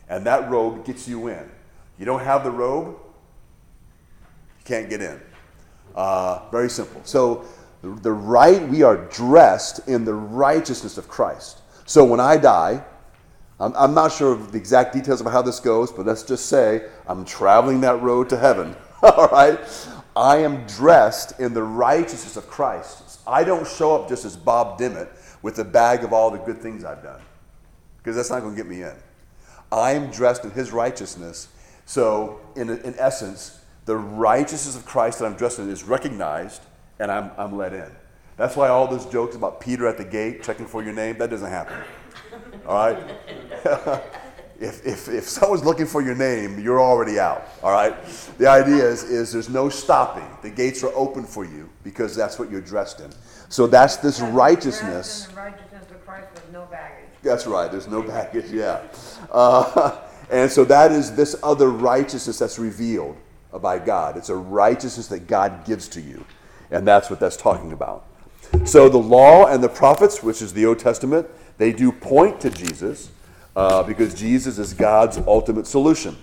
And 0.08 0.26
that 0.26 0.50
robe 0.50 0.84
gets 0.84 1.08
you 1.08 1.28
in. 1.28 1.50
You 1.98 2.04
don't 2.04 2.20
have 2.20 2.44
the 2.44 2.50
robe, 2.50 2.88
you 4.58 4.64
can't 4.64 4.90
get 4.90 5.00
in. 5.00 5.20
Uh, 5.94 6.48
very 6.50 6.68
simple. 6.68 7.00
So, 7.04 7.44
the, 7.82 7.88
the 7.88 8.12
right, 8.12 8.66
we 8.68 8.82
are 8.82 8.96
dressed 9.08 9.88
in 9.88 10.04
the 10.04 10.14
righteousness 10.14 10.98
of 10.98 11.08
Christ. 11.08 11.58
So 11.84 12.04
when 12.04 12.20
I 12.20 12.36
die, 12.36 12.82
I'm, 13.62 13.72
I'm 13.76 13.94
not 13.94 14.10
sure 14.10 14.32
of 14.32 14.50
the 14.50 14.58
exact 14.58 14.92
details 14.92 15.20
of 15.20 15.30
how 15.30 15.40
this 15.40 15.60
goes, 15.60 15.92
but 15.92 16.04
let's 16.04 16.24
just 16.24 16.46
say 16.46 16.88
I'm 17.06 17.24
traveling 17.24 17.80
that 17.82 18.02
road 18.02 18.28
to 18.30 18.36
heaven. 18.36 18.74
All 19.02 19.28
right? 19.28 19.58
I 20.16 20.38
am 20.38 20.66
dressed 20.66 21.38
in 21.38 21.54
the 21.54 21.62
righteousness 21.62 22.36
of 22.36 22.48
Christ. 22.48 23.20
I 23.24 23.44
don't 23.44 23.66
show 23.66 23.94
up 23.94 24.08
just 24.08 24.24
as 24.24 24.36
Bob 24.36 24.78
Dimmitt 24.78 25.08
with 25.42 25.60
a 25.60 25.64
bag 25.64 26.02
of 26.02 26.12
all 26.12 26.30
the 26.30 26.38
good 26.38 26.58
things 26.58 26.84
I've 26.84 27.02
done, 27.02 27.20
because 27.98 28.16
that's 28.16 28.30
not 28.30 28.40
going 28.40 28.54
to 28.54 28.56
get 28.60 28.68
me 28.68 28.82
in. 28.82 28.94
I 29.70 29.92
am 29.92 30.10
dressed 30.10 30.44
in 30.44 30.50
his 30.50 30.70
righteousness. 30.70 31.48
So, 31.86 32.40
in, 32.56 32.68
in 32.68 32.94
essence, 32.98 33.58
the 33.86 33.96
righteousness 33.96 34.76
of 34.76 34.84
Christ 34.84 35.20
that 35.20 35.26
I'm 35.26 35.34
dressed 35.34 35.58
in 35.58 35.70
is 35.70 35.82
recognized 35.82 36.62
and 36.98 37.10
I'm, 37.10 37.30
I'm 37.38 37.56
let 37.56 37.72
in. 37.72 37.90
That's 38.36 38.54
why 38.54 38.68
all 38.68 38.86
those 38.86 39.06
jokes 39.06 39.34
about 39.34 39.60
Peter 39.60 39.86
at 39.86 39.96
the 39.96 40.04
gate 40.04 40.42
checking 40.42 40.66
for 40.66 40.82
your 40.82 40.92
name, 40.92 41.16
that 41.18 41.30
doesn't 41.30 41.50
happen. 41.50 41.76
All 42.66 42.74
right? 42.74 42.98
if, 44.60 44.86
if, 44.86 45.08
if 45.08 45.24
someone's 45.24 45.64
looking 45.64 45.86
for 45.86 46.02
your 46.02 46.14
name, 46.14 46.60
you're 46.60 46.80
already 46.80 47.18
out. 47.18 47.48
All 47.62 47.72
right? 47.72 47.94
The 48.38 48.46
idea 48.46 48.84
is, 48.84 49.02
is 49.02 49.32
there's 49.32 49.48
no 49.48 49.68
stopping. 49.68 50.26
The 50.42 50.50
gates 50.50 50.84
are 50.84 50.92
open 50.94 51.24
for 51.24 51.44
you 51.44 51.68
because 51.82 52.14
that's 52.14 52.38
what 52.38 52.50
you're 52.50 52.60
dressed 52.60 53.00
in. 53.00 53.12
So 53.48 53.66
that's 53.66 53.96
this 53.96 54.20
righteousness. 54.20 55.26
Dressed 55.26 55.28
in 55.28 55.34
the 55.34 55.40
righteousness 55.40 55.90
of 55.90 56.06
Christ 56.06 56.28
with 56.34 56.52
no 56.52 56.66
baggage. 56.66 57.08
That's 57.22 57.46
right. 57.46 57.70
There's 57.70 57.88
no 57.88 58.02
baggage. 58.02 58.50
Yeah. 58.50 58.82
Uh, 59.30 59.98
and 60.30 60.50
so 60.50 60.64
that 60.64 60.92
is 60.92 61.14
this 61.14 61.36
other 61.42 61.70
righteousness 61.70 62.38
that's 62.38 62.58
revealed 62.58 63.16
by 63.60 63.78
God. 63.78 64.16
It's 64.16 64.28
a 64.28 64.36
righteousness 64.36 65.08
that 65.08 65.26
God 65.26 65.64
gives 65.64 65.88
to 65.88 66.00
you. 66.00 66.24
And 66.70 66.86
that's 66.86 67.10
what 67.10 67.20
that's 67.20 67.36
talking 67.36 67.72
about. 67.72 68.06
So 68.64 68.88
the 68.88 68.98
law 68.98 69.46
and 69.46 69.62
the 69.62 69.68
prophets, 69.68 70.22
which 70.22 70.40
is 70.40 70.52
the 70.52 70.66
Old 70.66 70.78
Testament, 70.78 71.26
they 71.58 71.72
do 71.72 71.92
point 71.92 72.40
to 72.40 72.50
Jesus 72.50 73.10
uh, 73.54 73.82
because 73.82 74.14
Jesus 74.14 74.58
is 74.58 74.74
God's 74.74 75.18
ultimate 75.18 75.66
solution. 75.66 76.16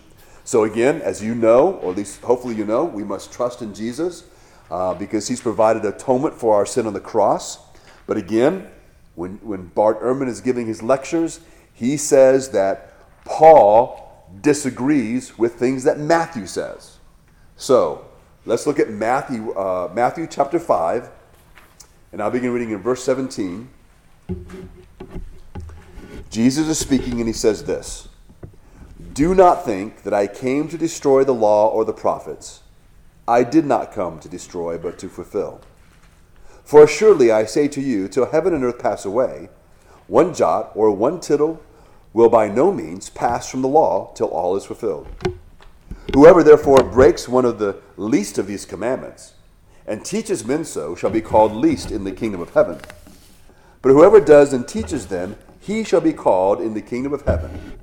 So 0.44 0.64
again, 0.64 1.02
as 1.02 1.24
you 1.24 1.36
know, 1.36 1.74
or 1.76 1.92
at 1.92 1.98
least 1.98 2.22
hopefully 2.22 2.56
you 2.56 2.66
know, 2.66 2.84
we 2.84 3.04
must 3.04 3.32
trust 3.32 3.62
in 3.62 3.74
Jesus 3.74 4.24
uh, 4.72 4.94
because 4.94 5.28
he's 5.28 5.42
provided 5.42 5.86
atonement 5.86 6.34
for 6.34 6.56
our 6.56 6.66
sin 6.66 6.88
on 6.88 6.94
the 6.94 7.00
cross. 7.00 7.60
But 8.08 8.18
again, 8.18 8.68
when, 9.16 9.34
when 9.44 9.68
Bart 9.68 10.02
Ehrman 10.02 10.28
is 10.28 10.42
giving 10.42 10.66
his 10.66 10.82
lectures, 10.82 11.40
he 11.74 11.98
says 11.98 12.50
that 12.50 12.94
Paul 13.26 14.26
disagrees 14.42 15.38
with 15.38 15.56
things 15.56 15.84
that 15.84 16.00
Matthew 16.00 16.48
says. 16.48 16.98
So 17.56 18.06
let's 18.46 18.66
look 18.66 18.80
at 18.80 18.90
Matthew, 18.90 19.52
uh, 19.52 19.92
Matthew 19.94 20.28
chapter 20.28 20.60
5, 20.60 21.10
and 22.12 22.22
I'll 22.22 22.32
begin 22.32 22.52
reading 22.52 22.72
in 22.72 22.82
verse 22.82 23.04
17. 23.04 23.70
Jesus 26.30 26.68
is 26.68 26.78
speaking, 26.78 27.20
and 27.20 27.28
he 27.28 27.34
says 27.34 27.64
this 27.64 28.08
Do 29.14 29.34
not 29.34 29.66
think 29.66 30.04
that 30.04 30.14
I 30.14 30.28
came 30.28 30.68
to 30.70 30.78
destroy 30.78 31.24
the 31.24 31.34
law 31.34 31.68
or 31.70 31.86
the 31.86 31.94
prophets. 31.94 32.62
I 33.28 33.44
did 33.44 33.66
not 33.66 33.92
come 33.92 34.20
to 34.20 34.30
destroy, 34.30 34.78
but 34.78 34.98
to 35.00 35.10
fulfill. 35.10 35.62
For 36.64 36.84
assuredly 36.84 37.32
I 37.32 37.46
say 37.46 37.68
to 37.70 37.82
you, 37.82 38.08
till 38.08 38.32
heaven 38.32 38.54
and 38.54 38.64
earth 38.64 38.80
pass 38.80 39.06
away, 39.06 39.50
one 40.08 40.34
jot 40.34 40.72
or 40.76 40.92
one 40.92 41.20
tittle 41.20 41.62
will 42.14 42.30
by 42.30 42.48
no 42.48 42.72
means 42.72 43.10
pass 43.10 43.50
from 43.50 43.62
the 43.62 43.68
law 43.68 44.12
till 44.16 44.28
all 44.28 44.56
is 44.56 44.66
fulfilled. 44.66 45.08
Whoever 46.14 46.44
therefore 46.44 46.84
breaks 46.84 47.28
one 47.28 47.46
of 47.46 47.60
the 47.60 47.80
least 47.98 48.38
of 48.38 48.48
these 48.48 48.66
commandments 48.66 49.34
and 49.86 50.06
teaches 50.06 50.46
men 50.46 50.66
so 50.66 50.96
shall 50.96 51.10
be 51.10 51.22
called 51.22 51.52
least 51.52 51.92
in 51.92 52.04
the 52.04 52.12
kingdom 52.12 52.42
of 52.42 52.54
heaven. 52.54 52.80
But 53.82 53.90
whoever 53.90 54.20
does 54.20 54.54
and 54.54 54.68
teaches 54.68 55.08
them, 55.08 55.36
he 55.60 55.84
shall 55.84 56.02
be 56.02 56.14
called 56.14 56.62
in 56.62 56.74
the 56.74 56.82
kingdom 56.82 57.14
of 57.14 57.22
heaven. 57.22 57.78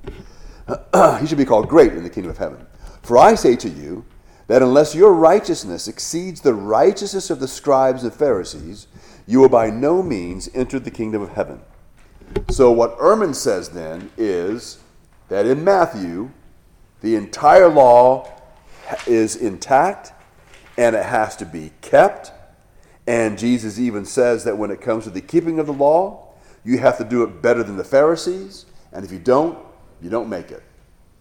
he 1.19 1.27
shall 1.27 1.37
be 1.37 1.45
called 1.45 1.69
great 1.69 1.93
in 1.93 2.03
the 2.03 2.09
kingdom 2.09 2.31
of 2.31 2.37
heaven. 2.37 2.65
For 3.01 3.17
I 3.17 3.35
say 3.35 3.55
to 3.55 3.69
you 3.69 4.05
that 4.47 4.61
unless 4.61 4.95
your 4.95 5.13
righteousness 5.13 5.87
exceeds 5.87 6.41
the 6.41 6.53
righteousness 6.53 7.29
of 7.29 7.39
the 7.39 7.47
scribes 7.47 8.03
and 8.03 8.13
Pharisees, 8.13 8.87
you 9.25 9.39
will 9.39 9.49
by 9.49 9.69
no 9.69 10.01
means 10.01 10.49
enter 10.53 10.79
the 10.79 10.91
kingdom 10.91 11.21
of 11.21 11.29
heaven. 11.29 11.61
So, 12.49 12.71
what 12.71 12.97
Ehrman 12.97 13.33
says 13.33 13.69
then 13.69 14.11
is 14.17 14.79
that 15.29 15.45
in 15.45 15.63
Matthew, 15.63 16.31
the 17.01 17.15
entire 17.15 17.69
law 17.69 18.29
is 19.05 19.35
intact 19.35 20.13
and 20.77 20.95
it 20.95 21.05
has 21.05 21.35
to 21.37 21.45
be 21.45 21.71
kept. 21.81 22.31
And 23.07 23.37
Jesus 23.37 23.79
even 23.79 24.05
says 24.05 24.43
that 24.43 24.57
when 24.57 24.69
it 24.69 24.81
comes 24.81 25.05
to 25.05 25.09
the 25.09 25.21
keeping 25.21 25.59
of 25.59 25.65
the 25.65 25.73
law, 25.73 26.33
you 26.65 26.77
have 26.79 26.97
to 26.97 27.05
do 27.05 27.23
it 27.23 27.41
better 27.41 27.63
than 27.63 27.77
the 27.77 27.83
Pharisees. 27.83 28.65
And 28.91 29.05
if 29.05 29.11
you 29.11 29.19
don't, 29.19 29.57
you 30.01 30.09
don't 30.09 30.29
make 30.29 30.51
it. 30.51 30.63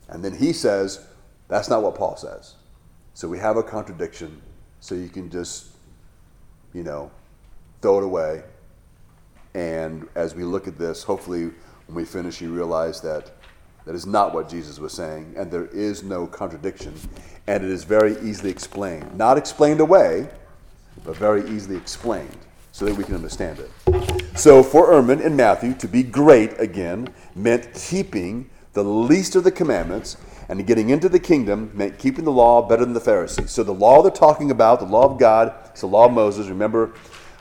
And 0.08 0.24
then 0.24 0.34
he 0.34 0.52
says, 0.52 1.06
that's 1.48 1.68
not 1.68 1.82
what 1.82 1.94
Paul 1.94 2.16
says. 2.16 2.56
So 3.14 3.28
we 3.28 3.38
have 3.38 3.56
a 3.56 3.62
contradiction. 3.62 4.42
So 4.80 4.94
you 4.96 5.08
can 5.08 5.30
just, 5.30 5.68
you 6.72 6.82
know, 6.82 7.10
throw 7.80 7.98
it 7.98 8.04
away. 8.04 8.42
And 9.54 10.08
as 10.16 10.34
we 10.34 10.42
look 10.44 10.66
at 10.66 10.76
this, 10.76 11.04
hopefully 11.04 11.50
when 11.86 11.94
we 11.94 12.04
finish, 12.04 12.40
you 12.40 12.52
realize 12.52 13.00
that 13.02 13.30
that 13.84 13.94
is 13.94 14.04
not 14.04 14.34
what 14.34 14.48
Jesus 14.48 14.80
was 14.80 14.92
saying, 14.92 15.34
and 15.36 15.50
there 15.50 15.66
is 15.66 16.02
no 16.02 16.26
contradiction, 16.26 16.92
and 17.46 17.64
it 17.64 17.70
is 17.70 17.84
very 17.84 18.18
easily 18.20 18.50
explained. 18.50 19.16
Not 19.16 19.38
explained 19.38 19.78
away, 19.78 20.28
but 21.06 21.16
very 21.16 21.48
easily 21.48 21.76
explained 21.76 22.36
so 22.72 22.84
that 22.84 22.94
we 22.94 23.04
can 23.04 23.14
understand 23.14 23.58
it. 23.58 23.70
So, 24.38 24.62
for 24.62 24.88
Ehrman 24.88 25.24
in 25.24 25.34
Matthew, 25.34 25.72
to 25.74 25.88
be 25.88 26.02
great 26.02 26.60
again 26.60 27.08
meant 27.34 27.72
keeping 27.72 28.50
the 28.74 28.84
least 28.84 29.36
of 29.36 29.44
the 29.44 29.50
commandments, 29.50 30.18
and 30.48 30.64
getting 30.66 30.90
into 30.90 31.08
the 31.08 31.18
kingdom 31.18 31.70
meant 31.72 31.98
keeping 31.98 32.24
the 32.24 32.32
law 32.32 32.60
better 32.60 32.84
than 32.84 32.92
the 32.92 33.00
Pharisees. 33.00 33.50
So, 33.50 33.62
the 33.62 33.72
law 33.72 34.02
they're 34.02 34.10
talking 34.10 34.50
about, 34.50 34.80
the 34.80 34.86
law 34.86 35.10
of 35.10 35.18
God, 35.18 35.54
it's 35.70 35.80
the 35.80 35.86
law 35.86 36.06
of 36.06 36.12
Moses. 36.12 36.48
Remember, 36.48 36.92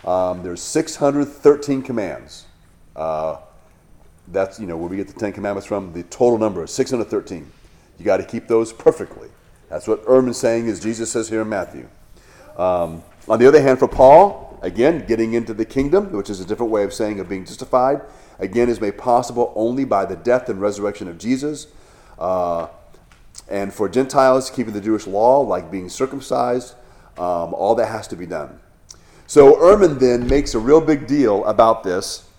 um, 0.05 0.43
there's 0.43 0.61
613 0.61 1.81
commands. 1.81 2.45
Uh, 2.95 3.37
that's 4.29 4.59
you 4.59 4.67
know 4.67 4.77
where 4.77 4.87
we 4.87 4.97
get 4.97 5.07
the 5.07 5.19
Ten 5.19 5.33
Commandments 5.33 5.67
from. 5.67 5.91
The 5.91 6.03
total 6.03 6.37
number 6.37 6.63
is 6.63 6.71
613. 6.71 7.51
You 7.97 8.05
got 8.05 8.17
to 8.17 8.25
keep 8.25 8.47
those 8.47 8.71
perfectly. 8.71 9.29
That's 9.69 9.87
what 9.87 10.05
Ehrman's 10.05 10.37
saying 10.37 10.67
is 10.67 10.79
Jesus 10.79 11.11
says 11.11 11.27
here 11.27 11.41
in 11.41 11.49
Matthew. 11.49 11.89
Um, 12.57 13.03
on 13.27 13.39
the 13.39 13.47
other 13.47 13.61
hand, 13.61 13.79
for 13.79 13.87
Paul, 13.87 14.59
again, 14.61 15.05
getting 15.07 15.33
into 15.33 15.53
the 15.53 15.65
kingdom, 15.65 16.11
which 16.11 16.29
is 16.29 16.39
a 16.39 16.45
different 16.45 16.71
way 16.71 16.83
of 16.83 16.93
saying 16.93 17.19
of 17.19 17.29
being 17.29 17.45
justified, 17.45 18.01
again, 18.39 18.69
is 18.69 18.79
made 18.79 18.97
possible 18.97 19.53
only 19.55 19.85
by 19.85 20.05
the 20.05 20.15
death 20.15 20.49
and 20.49 20.61
resurrection 20.61 21.07
of 21.07 21.17
Jesus. 21.17 21.67
Uh, 22.19 22.67
and 23.49 23.73
for 23.73 23.89
Gentiles, 23.89 24.49
keeping 24.49 24.73
the 24.73 24.81
Jewish 24.81 25.07
law, 25.07 25.39
like 25.41 25.71
being 25.71 25.89
circumcised, 25.89 26.75
um, 27.17 27.53
all 27.53 27.75
that 27.75 27.87
has 27.87 28.07
to 28.09 28.15
be 28.15 28.25
done. 28.25 28.59
So 29.27 29.55
Ehrman 29.55 29.99
then 29.99 30.27
makes 30.27 30.53
a 30.53 30.59
real 30.59 30.81
big 30.81 31.07
deal 31.07 31.43
about 31.45 31.83
this. 31.83 32.29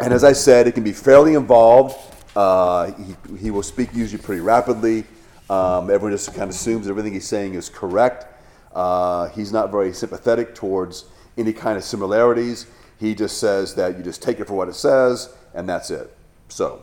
And 0.00 0.12
as 0.12 0.24
I 0.24 0.32
said, 0.32 0.66
it 0.66 0.72
can 0.72 0.84
be 0.84 0.92
fairly 0.92 1.34
involved. 1.34 1.96
Uh, 2.36 2.92
he, 2.92 3.36
he 3.38 3.50
will 3.50 3.62
speak 3.62 3.94
usually 3.94 4.22
pretty 4.22 4.40
rapidly. 4.40 5.04
Um, 5.50 5.90
everyone 5.90 6.12
just 6.12 6.28
kind 6.28 6.42
of 6.42 6.50
assumes 6.50 6.86
everything 6.86 7.14
he's 7.14 7.26
saying 7.26 7.54
is 7.54 7.68
correct. 7.68 8.26
Uh, 8.72 9.28
he's 9.28 9.52
not 9.52 9.70
very 9.70 9.92
sympathetic 9.92 10.54
towards 10.54 11.06
any 11.36 11.52
kind 11.52 11.76
of 11.76 11.84
similarities. 11.84 12.66
He 12.98 13.14
just 13.14 13.38
says 13.38 13.74
that 13.76 13.96
you 13.96 14.02
just 14.02 14.22
take 14.22 14.40
it 14.40 14.46
for 14.46 14.54
what 14.54 14.68
it 14.68 14.74
says, 14.74 15.34
and 15.54 15.68
that's 15.68 15.90
it. 15.90 16.14
So 16.48 16.82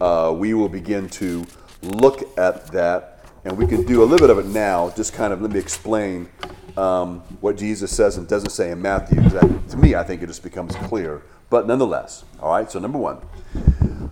uh, 0.00 0.34
we 0.36 0.54
will 0.54 0.68
begin 0.68 1.08
to 1.10 1.44
look 1.82 2.22
at 2.38 2.68
that, 2.68 3.24
and 3.44 3.56
we 3.56 3.66
can 3.66 3.84
do 3.84 4.02
a 4.02 4.06
little 4.06 4.26
bit 4.26 4.30
of 4.30 4.38
it 4.44 4.46
now. 4.46 4.90
Just 4.90 5.12
kind 5.12 5.32
of 5.32 5.42
let 5.42 5.50
me 5.50 5.58
explain 5.58 6.28
um, 6.76 7.20
what 7.40 7.56
Jesus 7.56 7.94
says 7.94 8.16
and 8.16 8.28
doesn't 8.28 8.50
say 8.50 8.70
in 8.70 8.80
Matthew. 8.80 9.20
That, 9.30 9.68
to 9.70 9.76
me, 9.76 9.94
I 9.94 10.02
think 10.02 10.22
it 10.22 10.26
just 10.26 10.42
becomes 10.42 10.74
clear. 10.76 11.22
But 11.50 11.66
nonetheless, 11.66 12.24
all 12.40 12.50
right. 12.50 12.70
So 12.70 12.78
number 12.78 12.98
one, 12.98 13.18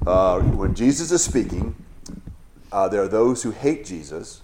uh, 0.06 0.40
when 0.40 0.74
Jesus 0.74 1.10
is 1.10 1.24
speaking, 1.24 1.74
uh, 2.70 2.88
there 2.88 3.02
are 3.02 3.08
those 3.08 3.42
who 3.42 3.50
hate 3.50 3.84
Jesus, 3.84 4.42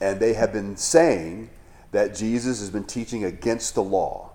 and 0.00 0.18
they 0.18 0.32
have 0.34 0.52
been 0.52 0.76
saying 0.76 1.50
that 1.92 2.14
Jesus 2.14 2.60
has 2.60 2.70
been 2.70 2.84
teaching 2.84 3.24
against 3.24 3.74
the 3.74 3.82
law. 3.82 4.30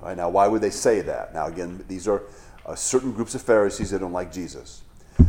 All 0.00 0.08
right. 0.08 0.16
Now, 0.16 0.28
why 0.30 0.48
would 0.48 0.60
they 0.60 0.70
say 0.70 1.00
that? 1.02 1.34
Now, 1.34 1.46
again, 1.46 1.84
these 1.88 2.08
are 2.08 2.22
uh, 2.66 2.74
certain 2.74 3.12
groups 3.12 3.34
of 3.34 3.42
Pharisees 3.42 3.90
that 3.90 4.00
don't 4.00 4.12
like 4.12 4.32
Jesus. 4.32 4.82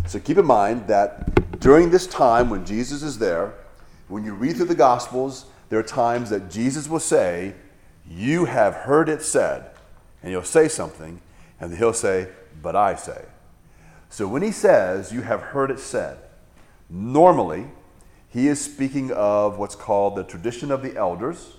So 0.08 0.20
keep 0.20 0.38
in 0.38 0.46
mind 0.46 0.88
that 0.88 1.60
during 1.60 1.90
this 1.90 2.08
time 2.08 2.50
when 2.50 2.66
Jesus 2.66 3.04
is 3.04 3.20
there, 3.20 3.54
when 4.08 4.24
you 4.24 4.34
read 4.34 4.56
through 4.56 4.66
the 4.66 4.76
Gospels, 4.76 5.46
there 5.70 5.80
are 5.80 5.84
times 5.84 6.30
that 6.30 6.50
Jesus 6.50 6.88
will 6.88 7.00
say, 7.00 7.54
You 8.08 8.46
have 8.46 8.74
heard 8.74 9.10
it 9.10 9.22
said. 9.22 9.72
And 10.22 10.32
he'll 10.32 10.44
say 10.44 10.68
something, 10.68 11.22
and 11.60 11.76
he'll 11.78 11.94
say, 11.94 12.30
But 12.62 12.76
I 12.76 12.96
say. 12.96 13.26
So 14.10 14.28
when 14.28 14.42
he 14.42 14.52
says, 14.52 15.12
You 15.12 15.22
have 15.22 15.42
heard 15.42 15.72
it 15.72 15.80
said, 15.80 16.18
normally 16.90 17.66
he 18.36 18.48
is 18.48 18.64
speaking 18.64 19.12
of 19.14 19.58
what's 19.58 19.76
called 19.76 20.16
the 20.16 20.24
tradition 20.24 20.70
of 20.70 20.84
the 20.84 20.96
elders. 20.96 21.54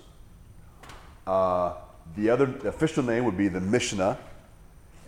Uh, 1.25 1.73
the 2.15 2.29
other 2.29 2.45
official 2.63 3.03
name 3.03 3.25
would 3.25 3.35
be 3.35 3.49
the 3.49 3.59
Mishnah, 3.59 4.17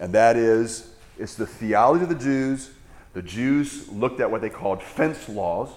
and 0.02 0.12
that 0.14 0.36
is 0.36 0.92
it's 1.18 1.36
the 1.36 1.48
theology 1.48 2.04
of 2.04 2.10
the 2.10 2.16
Jews 2.16 2.72
the 3.14 3.22
Jews 3.22 3.90
looked 3.90 4.20
at 4.20 4.30
what 4.30 4.42
they 4.42 4.50
called 4.50 4.84
fence 4.84 5.28
laws. 5.28 5.70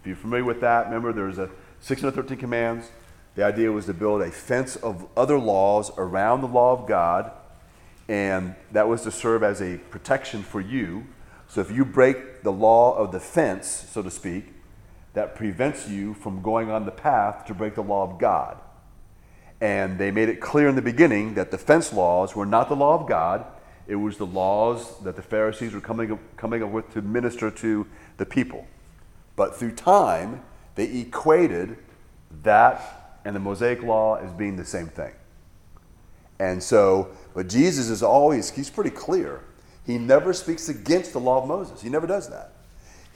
If 0.00 0.06
you're 0.06 0.16
familiar 0.16 0.44
with 0.44 0.60
that, 0.62 0.86
remember 0.86 1.12
there's 1.12 1.38
a 1.38 1.50
613 1.80 2.38
commands. 2.38 2.90
The 3.34 3.44
idea 3.44 3.70
was 3.70 3.86
to 3.86 3.94
build 3.94 4.22
a 4.22 4.30
fence 4.30 4.76
of 4.76 5.06
other 5.16 5.38
laws 5.38 5.90
around 5.98 6.40
the 6.40 6.48
law 6.48 6.72
of 6.72 6.88
God, 6.88 7.30
and 8.08 8.54
that 8.72 8.88
was 8.88 9.02
to 9.02 9.10
serve 9.10 9.42
as 9.42 9.60
a 9.60 9.76
protection 9.76 10.42
for 10.42 10.60
you. 10.60 11.06
So 11.46 11.60
if 11.60 11.70
you 11.70 11.84
break 11.84 12.42
the 12.42 12.52
law 12.52 12.96
of 12.96 13.12
the 13.12 13.20
fence, 13.20 13.66
so 13.66 14.02
to 14.02 14.10
speak, 14.10 14.46
that 15.18 15.34
prevents 15.34 15.88
you 15.88 16.14
from 16.14 16.40
going 16.42 16.70
on 16.70 16.84
the 16.84 16.92
path 16.92 17.44
to 17.44 17.52
break 17.52 17.74
the 17.74 17.82
law 17.82 18.08
of 18.08 18.20
God. 18.20 18.56
And 19.60 19.98
they 19.98 20.12
made 20.12 20.28
it 20.28 20.40
clear 20.40 20.68
in 20.68 20.76
the 20.76 20.80
beginning 20.80 21.34
that 21.34 21.50
the 21.50 21.58
fence 21.58 21.92
laws 21.92 22.36
were 22.36 22.46
not 22.46 22.68
the 22.68 22.76
law 22.76 22.94
of 22.94 23.08
God, 23.08 23.44
it 23.88 23.96
was 23.96 24.16
the 24.16 24.26
laws 24.26 24.96
that 25.02 25.16
the 25.16 25.22
Pharisees 25.22 25.74
were 25.74 25.80
coming 25.80 26.12
up, 26.12 26.20
coming 26.36 26.62
up 26.62 26.70
with 26.70 26.88
to 26.92 27.02
minister 27.02 27.50
to 27.50 27.84
the 28.16 28.26
people. 28.26 28.64
But 29.34 29.56
through 29.56 29.72
time, 29.72 30.40
they 30.76 30.84
equated 30.84 31.78
that 32.44 33.18
and 33.24 33.34
the 33.34 33.40
Mosaic 33.40 33.82
law 33.82 34.18
as 34.18 34.30
being 34.30 34.54
the 34.54 34.64
same 34.64 34.86
thing. 34.86 35.14
And 36.38 36.62
so, 36.62 37.08
but 37.34 37.48
Jesus 37.48 37.88
is 37.88 38.04
always, 38.04 38.50
he's 38.50 38.70
pretty 38.70 38.90
clear. 38.90 39.40
He 39.84 39.98
never 39.98 40.32
speaks 40.32 40.68
against 40.68 41.12
the 41.12 41.18
law 41.18 41.42
of 41.42 41.48
Moses. 41.48 41.82
He 41.82 41.88
never 41.88 42.06
does 42.06 42.30
that. 42.30 42.52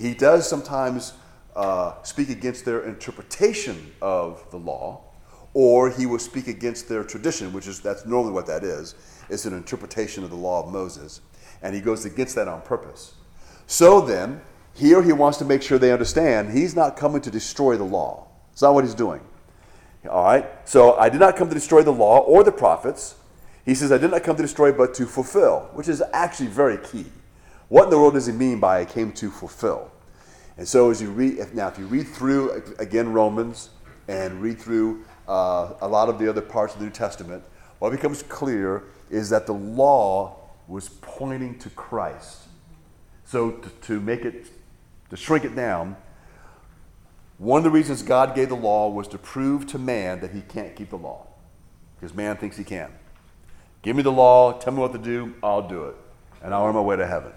He 0.00 0.14
does 0.14 0.48
sometimes 0.48 1.12
uh, 1.54 2.02
speak 2.02 2.28
against 2.28 2.64
their 2.64 2.82
interpretation 2.82 3.92
of 4.00 4.44
the 4.50 4.56
law, 4.56 5.02
or 5.54 5.90
he 5.90 6.06
will 6.06 6.18
speak 6.18 6.48
against 6.48 6.88
their 6.88 7.04
tradition, 7.04 7.52
which 7.52 7.66
is 7.66 7.80
that's 7.80 8.06
normally 8.06 8.32
what 8.32 8.46
that 8.46 8.64
is. 8.64 8.94
It's 9.28 9.44
an 9.44 9.54
interpretation 9.54 10.24
of 10.24 10.30
the 10.30 10.36
law 10.36 10.64
of 10.64 10.72
Moses, 10.72 11.20
and 11.62 11.74
he 11.74 11.80
goes 11.80 12.04
against 12.04 12.34
that 12.36 12.48
on 12.48 12.62
purpose. 12.62 13.14
So 13.66 14.00
then, 14.00 14.40
here 14.74 15.02
he 15.02 15.12
wants 15.12 15.38
to 15.38 15.44
make 15.44 15.62
sure 15.62 15.78
they 15.78 15.92
understand 15.92 16.52
he's 16.52 16.74
not 16.74 16.96
coming 16.96 17.20
to 17.22 17.30
destroy 17.30 17.76
the 17.76 17.84
law. 17.84 18.26
It's 18.52 18.62
not 18.62 18.74
what 18.74 18.84
he's 18.84 18.94
doing. 18.94 19.20
All 20.08 20.24
right? 20.24 20.46
So 20.64 20.96
I 20.96 21.08
did 21.08 21.20
not 21.20 21.36
come 21.36 21.48
to 21.48 21.54
destroy 21.54 21.82
the 21.82 21.92
law 21.92 22.18
or 22.20 22.42
the 22.42 22.52
prophets. 22.52 23.16
He 23.64 23.74
says, 23.74 23.92
I 23.92 23.98
did 23.98 24.10
not 24.10 24.24
come 24.24 24.36
to 24.36 24.42
destroy, 24.42 24.72
but 24.72 24.94
to 24.94 25.06
fulfill, 25.06 25.70
which 25.74 25.88
is 25.88 26.02
actually 26.12 26.48
very 26.48 26.78
key. 26.78 27.06
What 27.68 27.84
in 27.84 27.90
the 27.90 27.98
world 27.98 28.14
does 28.14 28.26
he 28.26 28.32
mean 28.32 28.58
by 28.58 28.80
I 28.80 28.84
came 28.84 29.12
to 29.12 29.30
fulfill? 29.30 29.91
And 30.56 30.68
so 30.68 30.90
as 30.90 31.00
you 31.00 31.10
read, 31.10 31.38
if, 31.38 31.54
now 31.54 31.68
if 31.68 31.78
you 31.78 31.86
read 31.86 32.06
through, 32.06 32.62
again, 32.78 33.12
Romans, 33.12 33.70
and 34.08 34.42
read 34.42 34.58
through 34.58 35.04
uh, 35.28 35.74
a 35.80 35.88
lot 35.88 36.08
of 36.08 36.18
the 36.18 36.28
other 36.28 36.40
parts 36.42 36.74
of 36.74 36.80
the 36.80 36.86
New 36.86 36.92
Testament, 36.92 37.42
what 37.78 37.90
becomes 37.90 38.22
clear 38.22 38.84
is 39.10 39.30
that 39.30 39.46
the 39.46 39.54
law 39.54 40.36
was 40.68 40.88
pointing 41.00 41.58
to 41.58 41.70
Christ. 41.70 42.42
So 43.24 43.52
to, 43.52 43.68
to 43.68 44.00
make 44.00 44.24
it, 44.24 44.46
to 45.10 45.16
shrink 45.16 45.44
it 45.44 45.56
down, 45.56 45.96
one 47.38 47.58
of 47.58 47.64
the 47.64 47.70
reasons 47.70 48.02
God 48.02 48.34
gave 48.34 48.50
the 48.50 48.54
law 48.54 48.88
was 48.88 49.08
to 49.08 49.18
prove 49.18 49.66
to 49.68 49.78
man 49.78 50.20
that 50.20 50.32
he 50.32 50.42
can't 50.42 50.76
keep 50.76 50.90
the 50.90 50.98
law. 50.98 51.26
Because 51.98 52.14
man 52.14 52.36
thinks 52.36 52.56
he 52.56 52.64
can. 52.64 52.90
Give 53.82 53.96
me 53.96 54.02
the 54.02 54.12
law, 54.12 54.52
tell 54.52 54.72
me 54.72 54.80
what 54.80 54.92
to 54.92 54.98
do, 54.98 55.34
I'll 55.42 55.66
do 55.66 55.84
it. 55.86 55.96
And 56.42 56.54
I'll 56.54 56.66
earn 56.66 56.74
my 56.74 56.80
way 56.80 56.96
to 56.96 57.06
heaven. 57.06 57.32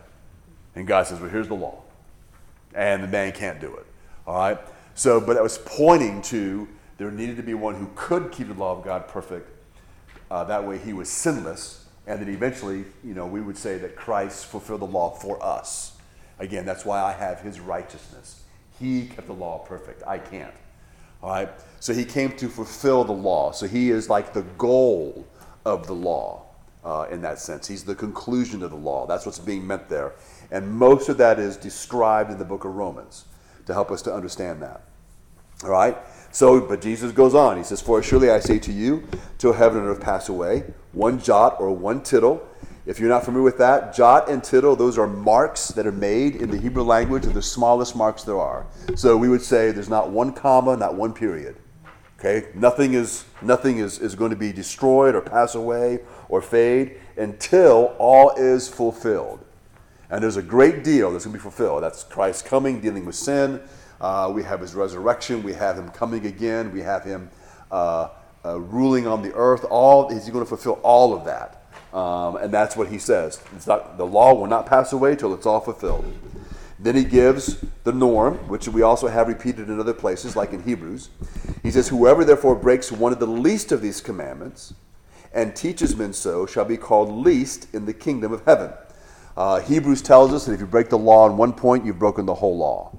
And 0.75 0.85
God 0.85 1.07
says, 1.07 1.19
Well, 1.19 1.29
here's 1.29 1.47
the 1.47 1.55
law. 1.55 1.81
And 2.75 3.03
the 3.03 3.07
man 3.07 3.31
can't 3.31 3.59
do 3.59 3.73
it. 3.75 3.85
All 4.27 4.35
right? 4.35 4.59
So, 4.93 5.19
but 5.19 5.33
that 5.33 5.43
was 5.43 5.57
pointing 5.57 6.21
to 6.23 6.67
there 6.97 7.11
needed 7.11 7.37
to 7.37 7.43
be 7.43 7.53
one 7.53 7.75
who 7.75 7.89
could 7.95 8.31
keep 8.31 8.47
the 8.47 8.53
law 8.53 8.77
of 8.77 8.83
God 8.83 9.07
perfect. 9.07 9.49
Uh, 10.31 10.43
that 10.45 10.65
way 10.65 10.77
he 10.77 10.93
was 10.93 11.09
sinless. 11.09 11.85
And 12.07 12.21
then 12.21 12.29
eventually, 12.29 12.85
you 13.03 13.13
know, 13.13 13.25
we 13.25 13.41
would 13.41 13.57
say 13.57 13.77
that 13.79 13.95
Christ 13.95 14.45
fulfilled 14.45 14.81
the 14.81 14.87
law 14.87 15.11
for 15.11 15.43
us. 15.43 15.97
Again, 16.39 16.65
that's 16.65 16.85
why 16.85 17.01
I 17.01 17.13
have 17.13 17.41
his 17.41 17.59
righteousness. 17.59 18.41
He 18.79 19.07
kept 19.07 19.27
the 19.27 19.33
law 19.33 19.59
perfect. 19.59 20.03
I 20.05 20.19
can't. 20.19 20.53
All 21.21 21.29
right? 21.29 21.49
So 21.79 21.93
he 21.93 22.05
came 22.05 22.35
to 22.37 22.47
fulfill 22.47 23.03
the 23.03 23.13
law. 23.13 23.51
So 23.51 23.67
he 23.67 23.89
is 23.89 24.09
like 24.09 24.33
the 24.33 24.43
goal 24.57 25.25
of 25.65 25.87
the 25.87 25.95
law 25.95 26.45
uh, 26.85 27.07
in 27.09 27.21
that 27.21 27.39
sense. 27.39 27.67
He's 27.67 27.83
the 27.83 27.95
conclusion 27.95 28.61
of 28.61 28.69
the 28.69 28.77
law. 28.77 29.07
That's 29.07 29.25
what's 29.25 29.39
being 29.39 29.65
meant 29.65 29.89
there. 29.89 30.13
And 30.51 30.71
most 30.71 31.09
of 31.09 31.17
that 31.17 31.39
is 31.39 31.57
described 31.57 32.31
in 32.31 32.37
the 32.37 32.45
book 32.45 32.63
of 32.63 32.75
Romans 32.75 33.25
to 33.65 33.73
help 33.73 33.91
us 33.91 34.03
to 34.03 34.13
understand 34.13 34.61
that. 34.61 34.83
All 35.63 35.71
right? 35.71 35.97
So, 36.31 36.61
but 36.61 36.81
Jesus 36.81 37.11
goes 37.11 37.33
on. 37.33 37.57
He 37.57 37.63
says, 37.63 37.81
For 37.81 38.03
surely 38.03 38.29
I 38.29 38.39
say 38.39 38.59
to 38.59 38.71
you, 38.71 39.07
till 39.37 39.53
heaven 39.53 39.79
and 39.79 39.87
earth 39.87 40.01
pass 40.01 40.29
away, 40.29 40.63
one 40.91 41.19
jot 41.19 41.59
or 41.59 41.71
one 41.71 42.03
tittle. 42.03 42.45
If 42.85 42.99
you're 42.99 43.09
not 43.09 43.25
familiar 43.25 43.43
with 43.43 43.57
that, 43.57 43.95
jot 43.95 44.29
and 44.29 44.43
tittle, 44.43 44.75
those 44.75 44.99
are 44.99 45.07
marks 45.07 45.69
that 45.69 45.87
are 45.87 45.91
made 45.91 46.35
in 46.35 46.51
the 46.51 46.57
Hebrew 46.57 46.83
language, 46.83 47.23
the 47.23 47.41
smallest 47.41 47.95
marks 47.95 48.23
there 48.23 48.39
are. 48.39 48.67
So 48.95 49.17
we 49.17 49.27
would 49.27 49.41
say 49.41 49.71
there's 49.71 49.89
not 49.89 50.11
one 50.11 50.33
comma, 50.33 50.77
not 50.77 50.93
one 50.93 51.13
period. 51.13 51.55
Okay? 52.25 52.47
Nothing 52.55 52.95
is 52.95 53.25
nothing 53.41 53.77
is, 53.77 53.99
is 53.99 54.15
going 54.15 54.31
to 54.31 54.35
be 54.35 54.51
destroyed 54.51 55.13
or 55.13 55.21
pass 55.21 55.53
away 55.53 55.99
or 56.27 56.41
fade 56.41 56.97
until 57.17 57.95
all 57.99 58.31
is 58.31 58.67
fulfilled. 58.67 59.39
And 60.09 60.23
there's 60.23 60.37
a 60.37 60.41
great 60.41 60.83
deal 60.83 61.11
that's 61.11 61.25
going 61.25 61.33
to 61.33 61.39
be 61.39 61.43
fulfilled. 61.43 61.83
That's 61.83 62.03
Christ 62.03 62.45
coming, 62.45 62.79
dealing 62.79 63.05
with 63.05 63.15
sin, 63.15 63.61
uh, 64.01 64.31
we 64.33 64.43
have 64.43 64.59
his 64.59 64.75
resurrection. 64.75 65.43
We 65.43 65.53
have 65.53 65.77
him 65.77 65.89
coming 65.89 66.25
again. 66.25 66.71
We 66.71 66.81
have 66.81 67.03
him 67.03 67.29
uh, 67.71 68.09
uh, 68.43 68.59
ruling 68.59 69.07
on 69.07 69.21
the 69.21 69.33
earth. 69.33 69.65
All 69.69 70.09
he's 70.09 70.29
going 70.29 70.43
to 70.43 70.49
fulfill 70.49 70.79
all 70.83 71.13
of 71.13 71.25
that, 71.25 71.63
um, 71.97 72.37
and 72.37 72.53
that's 72.53 72.75
what 72.75 72.89
he 72.89 72.97
says. 72.97 73.41
Not 73.65 73.97
the 73.97 74.05
law 74.05 74.33
will 74.33 74.47
not 74.47 74.65
pass 74.65 74.93
away 74.93 75.15
till 75.15 75.33
it's 75.33 75.45
all 75.45 75.61
fulfilled. 75.61 76.05
Then 76.77 76.95
he 76.95 77.03
gives 77.03 77.63
the 77.83 77.93
norm, 77.93 78.35
which 78.49 78.67
we 78.67 78.81
also 78.81 79.07
have 79.07 79.27
repeated 79.27 79.69
in 79.69 79.79
other 79.79 79.93
places, 79.93 80.35
like 80.35 80.51
in 80.51 80.63
Hebrews. 80.63 81.09
He 81.63 81.71
says, 81.71 81.87
"Whoever 81.87 82.25
therefore 82.25 82.55
breaks 82.55 82.91
one 82.91 83.13
of 83.13 83.19
the 83.19 83.27
least 83.27 83.71
of 83.71 83.81
these 83.81 84.01
commandments 84.01 84.73
and 85.33 85.55
teaches 85.55 85.95
men 85.95 86.13
so 86.13 86.45
shall 86.45 86.65
be 86.65 86.77
called 86.77 87.11
least 87.11 87.67
in 87.73 87.85
the 87.85 87.93
kingdom 87.93 88.33
of 88.33 88.43
heaven." 88.45 88.71
Uh, 89.37 89.59
Hebrews 89.59 90.01
tells 90.01 90.33
us 90.33 90.45
that 90.45 90.53
if 90.53 90.59
you 90.59 90.65
break 90.65 90.89
the 90.89 90.97
law 90.97 91.25
on 91.25 91.37
one 91.37 91.53
point, 91.53 91.85
you've 91.85 91.99
broken 91.99 92.25
the 92.25 92.35
whole 92.35 92.57
law. 92.57 92.91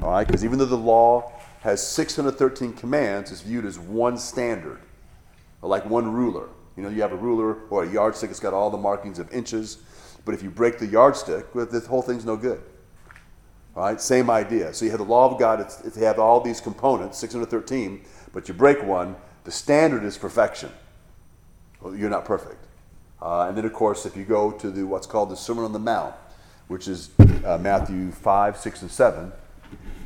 All 0.00 0.10
right? 0.10 0.26
Because 0.26 0.44
even 0.44 0.58
though 0.58 0.64
the 0.64 0.76
law 0.76 1.32
has 1.62 1.84
613 1.86 2.72
commands 2.72 3.30
it's 3.30 3.40
viewed 3.40 3.64
as 3.64 3.78
one 3.78 4.18
standard, 4.18 4.80
like 5.60 5.88
one 5.88 6.12
ruler. 6.12 6.48
You 6.76 6.82
know, 6.82 6.88
you 6.88 7.02
have 7.02 7.12
a 7.12 7.16
ruler 7.16 7.58
or 7.70 7.84
a 7.84 7.88
yardstick, 7.88 8.30
it's 8.30 8.40
got 8.40 8.54
all 8.54 8.70
the 8.70 8.78
markings 8.78 9.18
of 9.18 9.32
inches, 9.32 9.78
but 10.24 10.34
if 10.34 10.42
you 10.42 10.50
break 10.50 10.78
the 10.78 10.86
yardstick, 10.86 11.54
well, 11.54 11.66
this 11.66 11.86
whole 11.86 12.02
thing's 12.02 12.24
no 12.24 12.36
good. 12.36 12.62
Right, 13.74 13.98
same 14.00 14.28
idea. 14.28 14.74
So 14.74 14.84
you 14.84 14.90
have 14.90 15.00
the 15.00 15.06
law 15.06 15.30
of 15.30 15.38
God, 15.38 15.60
it's, 15.60 15.80
it's, 15.80 15.96
you 15.96 16.04
have 16.04 16.18
all 16.18 16.40
these 16.40 16.60
components, 16.60 17.18
613, 17.18 18.02
but 18.32 18.46
you 18.46 18.54
break 18.54 18.82
one, 18.82 19.16
the 19.44 19.50
standard 19.50 20.04
is 20.04 20.18
perfection. 20.18 20.70
Well, 21.80 21.96
you're 21.96 22.10
not 22.10 22.26
perfect. 22.26 22.66
Uh, 23.20 23.46
and 23.48 23.56
then, 23.56 23.64
of 23.64 23.72
course, 23.72 24.04
if 24.04 24.16
you 24.16 24.24
go 24.24 24.50
to 24.52 24.70
the, 24.70 24.84
what's 24.86 25.06
called 25.06 25.30
the 25.30 25.36
Sermon 25.36 25.64
on 25.64 25.72
the 25.72 25.78
Mount, 25.78 26.14
which 26.68 26.86
is 26.86 27.10
uh, 27.44 27.56
Matthew 27.58 28.10
5, 28.10 28.56
6, 28.56 28.82
and 28.82 28.90
7, 28.90 29.32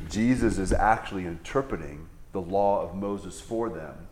Jesus 0.09 0.57
is 0.57 0.71
actually 0.71 1.25
interpreting 1.25 2.07
the 2.31 2.41
law 2.41 2.81
of 2.81 2.95
Moses 2.95 3.41
for 3.41 3.69
them. 3.69 4.07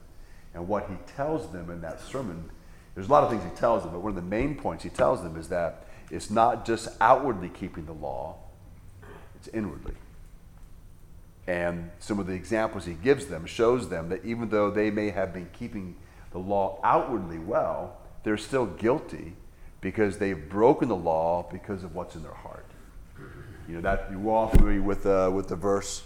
And 0.54 0.68
what 0.68 0.90
he 0.90 0.96
tells 1.16 1.52
them 1.52 1.70
in 1.70 1.82
that 1.82 2.02
sermon, 2.02 2.50
there's 2.94 3.08
a 3.08 3.12
lot 3.12 3.24
of 3.24 3.30
things 3.30 3.44
he 3.44 3.50
tells 3.52 3.84
them, 3.84 3.92
but 3.92 4.00
one 4.00 4.10
of 4.10 4.16
the 4.16 4.22
main 4.22 4.56
points 4.56 4.84
he 4.84 4.90
tells 4.90 5.22
them 5.22 5.38
is 5.38 5.50
that 5.50 5.86
it's 6.12 6.30
not 6.30 6.66
just 6.66 6.90
outwardly 7.00 7.50
keeping 7.50 7.86
the 7.86 7.94
law, 7.94 8.38
it's 9.46 9.56
inwardly. 9.56 9.96
And 11.48 11.92
some 12.00 12.20
of 12.20 12.28
the 12.28 12.34
examples 12.34 12.86
he 12.86 12.94
gives 12.94 13.28
them 13.28 13.46
shows 13.46 13.90
them 13.90 14.10
that 14.10 14.26
even 14.26 14.50
though 14.50 14.72
they 14.72 14.90
may 14.90 15.12
have 15.12 15.34
been 15.34 15.48
keeping 15.54 15.96
the 16.32 16.40
law 16.40 16.80
outwardly 16.84 17.38
well, 17.38 17.98
they're 18.24 18.38
still 18.38 18.66
guilty 18.66 19.34
because 19.82 20.18
they've 20.18 20.50
broken 20.50 20.90
the 20.90 20.96
law 20.96 21.48
because 21.52 21.84
of 21.84 21.94
what's 21.94 22.16
in 22.16 22.24
their 22.24 22.34
heart. 22.34 22.66
You 23.68 23.76
know 23.76 23.82
that 23.82 24.08
you're 24.12 24.30
all 24.30 24.48
familiar 24.48 24.82
with 24.82 25.06
uh, 25.06 25.32
with 25.34 25.48
the 25.48 25.56
verse, 25.56 26.04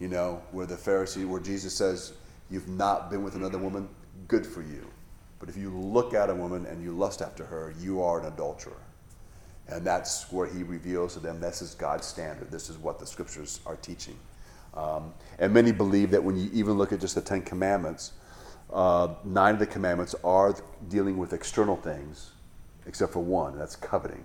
you 0.00 0.08
know, 0.08 0.40
where 0.52 0.64
the 0.64 0.76
Pharisee, 0.76 1.26
where 1.26 1.40
Jesus 1.40 1.74
says, 1.74 2.12
"You've 2.50 2.68
not 2.68 3.10
been 3.10 3.22
with 3.22 3.34
another 3.34 3.58
woman. 3.58 3.88
Good 4.26 4.46
for 4.46 4.62
you. 4.62 4.86
But 5.38 5.50
if 5.50 5.56
you 5.56 5.70
look 5.70 6.14
at 6.14 6.30
a 6.30 6.34
woman 6.34 6.64
and 6.64 6.82
you 6.82 6.92
lust 6.92 7.20
after 7.20 7.44
her, 7.44 7.74
you 7.78 8.02
are 8.02 8.20
an 8.20 8.26
adulterer." 8.26 8.87
And 9.68 9.84
that's 9.84 10.30
where 10.32 10.46
he 10.46 10.62
reveals 10.62 11.14
to 11.14 11.20
them 11.20 11.40
this 11.40 11.60
is 11.60 11.74
God's 11.74 12.06
standard. 12.06 12.50
This 12.50 12.70
is 12.70 12.78
what 12.78 12.98
the 12.98 13.06
scriptures 13.06 13.60
are 13.66 13.76
teaching. 13.76 14.16
Um, 14.74 15.12
and 15.38 15.52
many 15.52 15.72
believe 15.72 16.10
that 16.10 16.22
when 16.22 16.36
you 16.36 16.50
even 16.52 16.74
look 16.74 16.92
at 16.92 17.00
just 17.00 17.14
the 17.14 17.20
Ten 17.20 17.42
Commandments, 17.42 18.12
uh, 18.72 19.14
nine 19.24 19.54
of 19.54 19.60
the 19.60 19.66
commandments 19.66 20.14
are 20.24 20.54
dealing 20.88 21.18
with 21.18 21.32
external 21.32 21.76
things, 21.76 22.30
except 22.86 23.12
for 23.12 23.20
one. 23.20 23.58
That's 23.58 23.76
coveting. 23.76 24.24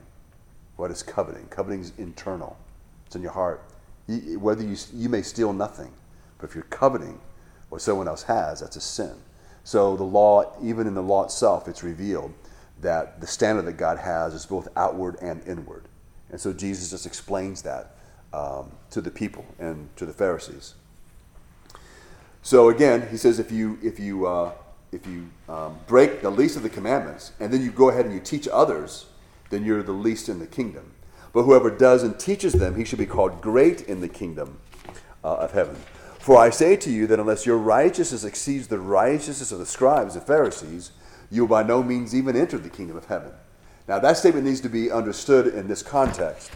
What 0.76 0.92
is 0.92 1.04
coveting? 1.04 1.48
Coveting 1.50 1.82
is 1.82 1.94
internal. 1.98 2.58
It's 3.06 3.16
in 3.16 3.22
your 3.22 3.32
heart. 3.32 3.64
You, 4.08 4.40
whether 4.40 4.64
you 4.64 4.76
you 4.94 5.08
may 5.08 5.22
steal 5.22 5.54
nothing, 5.54 5.92
but 6.38 6.50
if 6.50 6.56
you're 6.56 6.66
coveting 6.66 7.20
what 7.70 7.82
someone 7.82 8.08
else 8.08 8.24
has, 8.24 8.60
that's 8.60 8.76
a 8.76 8.82
sin. 8.82 9.14
So 9.64 9.96
the 9.96 10.04
law, 10.04 10.58
even 10.62 10.88
in 10.88 10.94
the 10.94 11.02
law 11.02 11.24
itself, 11.24 11.68
it's 11.68 11.84
revealed 11.84 12.34
that 12.84 13.20
the 13.20 13.28
standard 13.28 13.64
that 13.64 13.74
God 13.74 13.98
has 13.98 14.34
is 14.34 14.46
both 14.46 14.68
outward 14.76 15.18
and 15.22 15.46
inward. 15.48 15.86
And 16.30 16.40
so 16.40 16.54
Jesus 16.54 16.92
just 16.92 17.06
explains 17.06 17.62
that 17.64 17.96
um, 18.34 18.72
to 18.92 19.02
the 19.02 19.12
people 19.12 19.46
and 19.60 19.90
to 19.98 20.06
the 20.06 20.14
Pharisees. 20.14 20.76
So 22.42 22.70
again, 22.70 23.08
he 23.10 23.18
says 23.18 23.40
if 23.40 23.52
you 23.52 23.80
if 23.82 24.00
you 24.00 24.26
uh, 24.26 24.52
if 24.92 25.08
you 25.08 25.30
um, 25.48 25.78
break 25.88 26.22
the 26.22 26.30
least 26.30 26.58
of 26.58 26.64
the 26.64 26.70
commandments 26.70 27.32
and 27.40 27.52
then 27.52 27.62
you 27.62 27.72
go 27.72 27.90
ahead 27.90 28.06
and 28.06 28.14
you 28.14 28.20
teach 28.20 28.48
others, 28.48 29.06
then 29.50 29.64
you're 29.64 29.84
the 29.84 29.92
least 29.92 30.30
in 30.30 30.40
the 30.40 30.48
kingdom. 30.48 30.92
But 31.32 31.44
whoever 31.44 31.72
does 31.72 32.04
and 32.04 32.20
teaches 32.20 32.54
them, 32.54 32.76
he 32.76 32.86
should 32.86 33.00
be 33.00 33.06
called 33.06 33.42
great 33.42 33.82
in 33.82 34.02
the 34.02 34.10
kingdom 34.10 34.60
uh, 35.24 35.36
of 35.36 35.52
heaven. 35.52 35.76
For 36.20 36.38
I 36.38 36.52
say 36.52 36.76
to 36.78 36.90
you 36.90 37.08
that 37.08 37.20
unless 37.20 37.46
your 37.46 37.58
righteousness 37.58 38.24
exceeds 38.24 38.68
the 38.68 38.80
righteousness 38.80 39.52
of 39.52 39.60
the 39.60 39.66
scribes 39.66 40.16
and 40.16 40.26
Pharisees, 40.26 40.92
you 41.34 41.42
will 41.42 41.50
by 41.50 41.64
no 41.64 41.82
means 41.82 42.14
even 42.14 42.36
enter 42.36 42.60
the 42.60 42.70
kingdom 42.70 42.96
of 42.96 43.06
heaven. 43.06 43.32
Now, 43.88 43.98
that 44.00 44.18
statement 44.18 44.46
needs 44.46 44.62
to 44.62 44.70
be 44.70 44.92
understood 44.92 45.48
in 45.48 45.68
this 45.68 45.82
context 45.82 46.52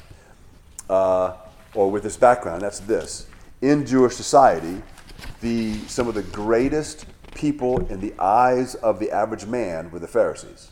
uh, 0.88 1.34
or 1.74 1.90
with 1.90 2.04
this 2.04 2.16
background. 2.16 2.62
That's 2.62 2.80
this. 2.80 3.26
In 3.62 3.88
Jewish 3.88 4.16
society, 4.16 4.84
the, 5.42 5.74
some 5.88 6.08
of 6.08 6.14
the 6.14 6.22
greatest 6.22 7.08
people 7.34 7.86
in 7.88 8.00
the 8.00 8.14
eyes 8.20 8.76
of 8.76 9.00
the 9.00 9.12
average 9.12 9.48
man 9.48 9.90
were 9.90 10.00
the 10.00 10.08
Pharisees. 10.08 10.70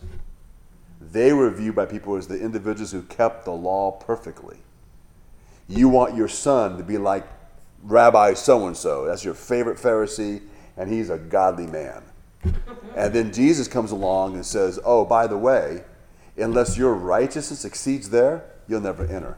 They 1.01 1.33
were 1.33 1.49
viewed 1.49 1.75
by 1.75 1.87
people 1.87 2.15
as 2.15 2.27
the 2.27 2.39
individuals 2.39 2.91
who 2.91 3.01
kept 3.01 3.45
the 3.45 3.51
law 3.51 3.91
perfectly. 3.91 4.57
You 5.67 5.89
want 5.89 6.15
your 6.15 6.27
son 6.27 6.77
to 6.77 6.83
be 6.83 6.99
like 6.99 7.25
Rabbi 7.81 8.35
so 8.35 8.67
and 8.67 8.77
so. 8.77 9.05
That's 9.05 9.25
your 9.25 9.33
favorite 9.33 9.77
Pharisee, 9.77 10.41
and 10.77 10.91
he's 10.91 11.09
a 11.09 11.17
godly 11.17 11.65
man. 11.65 12.03
And 12.95 13.13
then 13.13 13.33
Jesus 13.33 13.67
comes 13.67 13.91
along 13.91 14.35
and 14.35 14.45
says, 14.45 14.79
Oh, 14.85 15.05
by 15.05 15.27
the 15.27 15.37
way, 15.37 15.83
unless 16.37 16.77
your 16.77 16.93
righteousness 16.93 17.65
exceeds 17.65 18.09
there, 18.09 18.45
you'll 18.67 18.81
never 18.81 19.05
enter. 19.05 19.37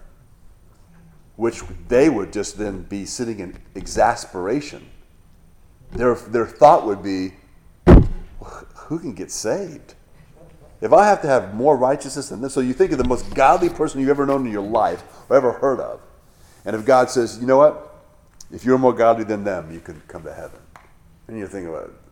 Which 1.35 1.61
they 1.87 2.09
would 2.09 2.31
just 2.31 2.57
then 2.57 2.83
be 2.83 3.05
sitting 3.05 3.39
in 3.39 3.57
exasperation. 3.75 4.87
Their, 5.91 6.15
their 6.15 6.45
thought 6.45 6.85
would 6.85 7.01
be, 7.01 7.33
Who 7.87 8.99
can 8.99 9.13
get 9.13 9.31
saved? 9.31 9.95
If 10.79 10.93
I 10.93 11.07
have 11.07 11.23
to 11.23 11.27
have 11.27 11.55
more 11.55 11.75
righteousness 11.75 12.29
than 12.29 12.41
this, 12.41 12.53
so 12.53 12.59
you 12.59 12.73
think 12.73 12.91
of 12.91 12.99
the 12.99 13.07
most 13.07 13.33
godly 13.33 13.69
person 13.69 13.99
you've 13.99 14.09
ever 14.09 14.27
known 14.27 14.45
in 14.45 14.51
your 14.51 14.61
life 14.61 15.03
or 15.27 15.35
ever 15.35 15.53
heard 15.53 15.79
of. 15.79 15.99
And 16.65 16.75
if 16.75 16.85
God 16.85 17.09
says, 17.09 17.39
You 17.39 17.47
know 17.47 17.57
what? 17.57 17.95
If 18.51 18.63
you're 18.63 18.77
more 18.77 18.93
godly 18.93 19.23
than 19.23 19.43
them, 19.43 19.73
you 19.73 19.79
can 19.79 19.99
come 20.07 20.23
to 20.23 20.33
heaven. 20.33 20.59
And 21.27 21.37
you 21.37 21.47
think 21.47 21.67
about 21.67 21.89
it 21.89 22.06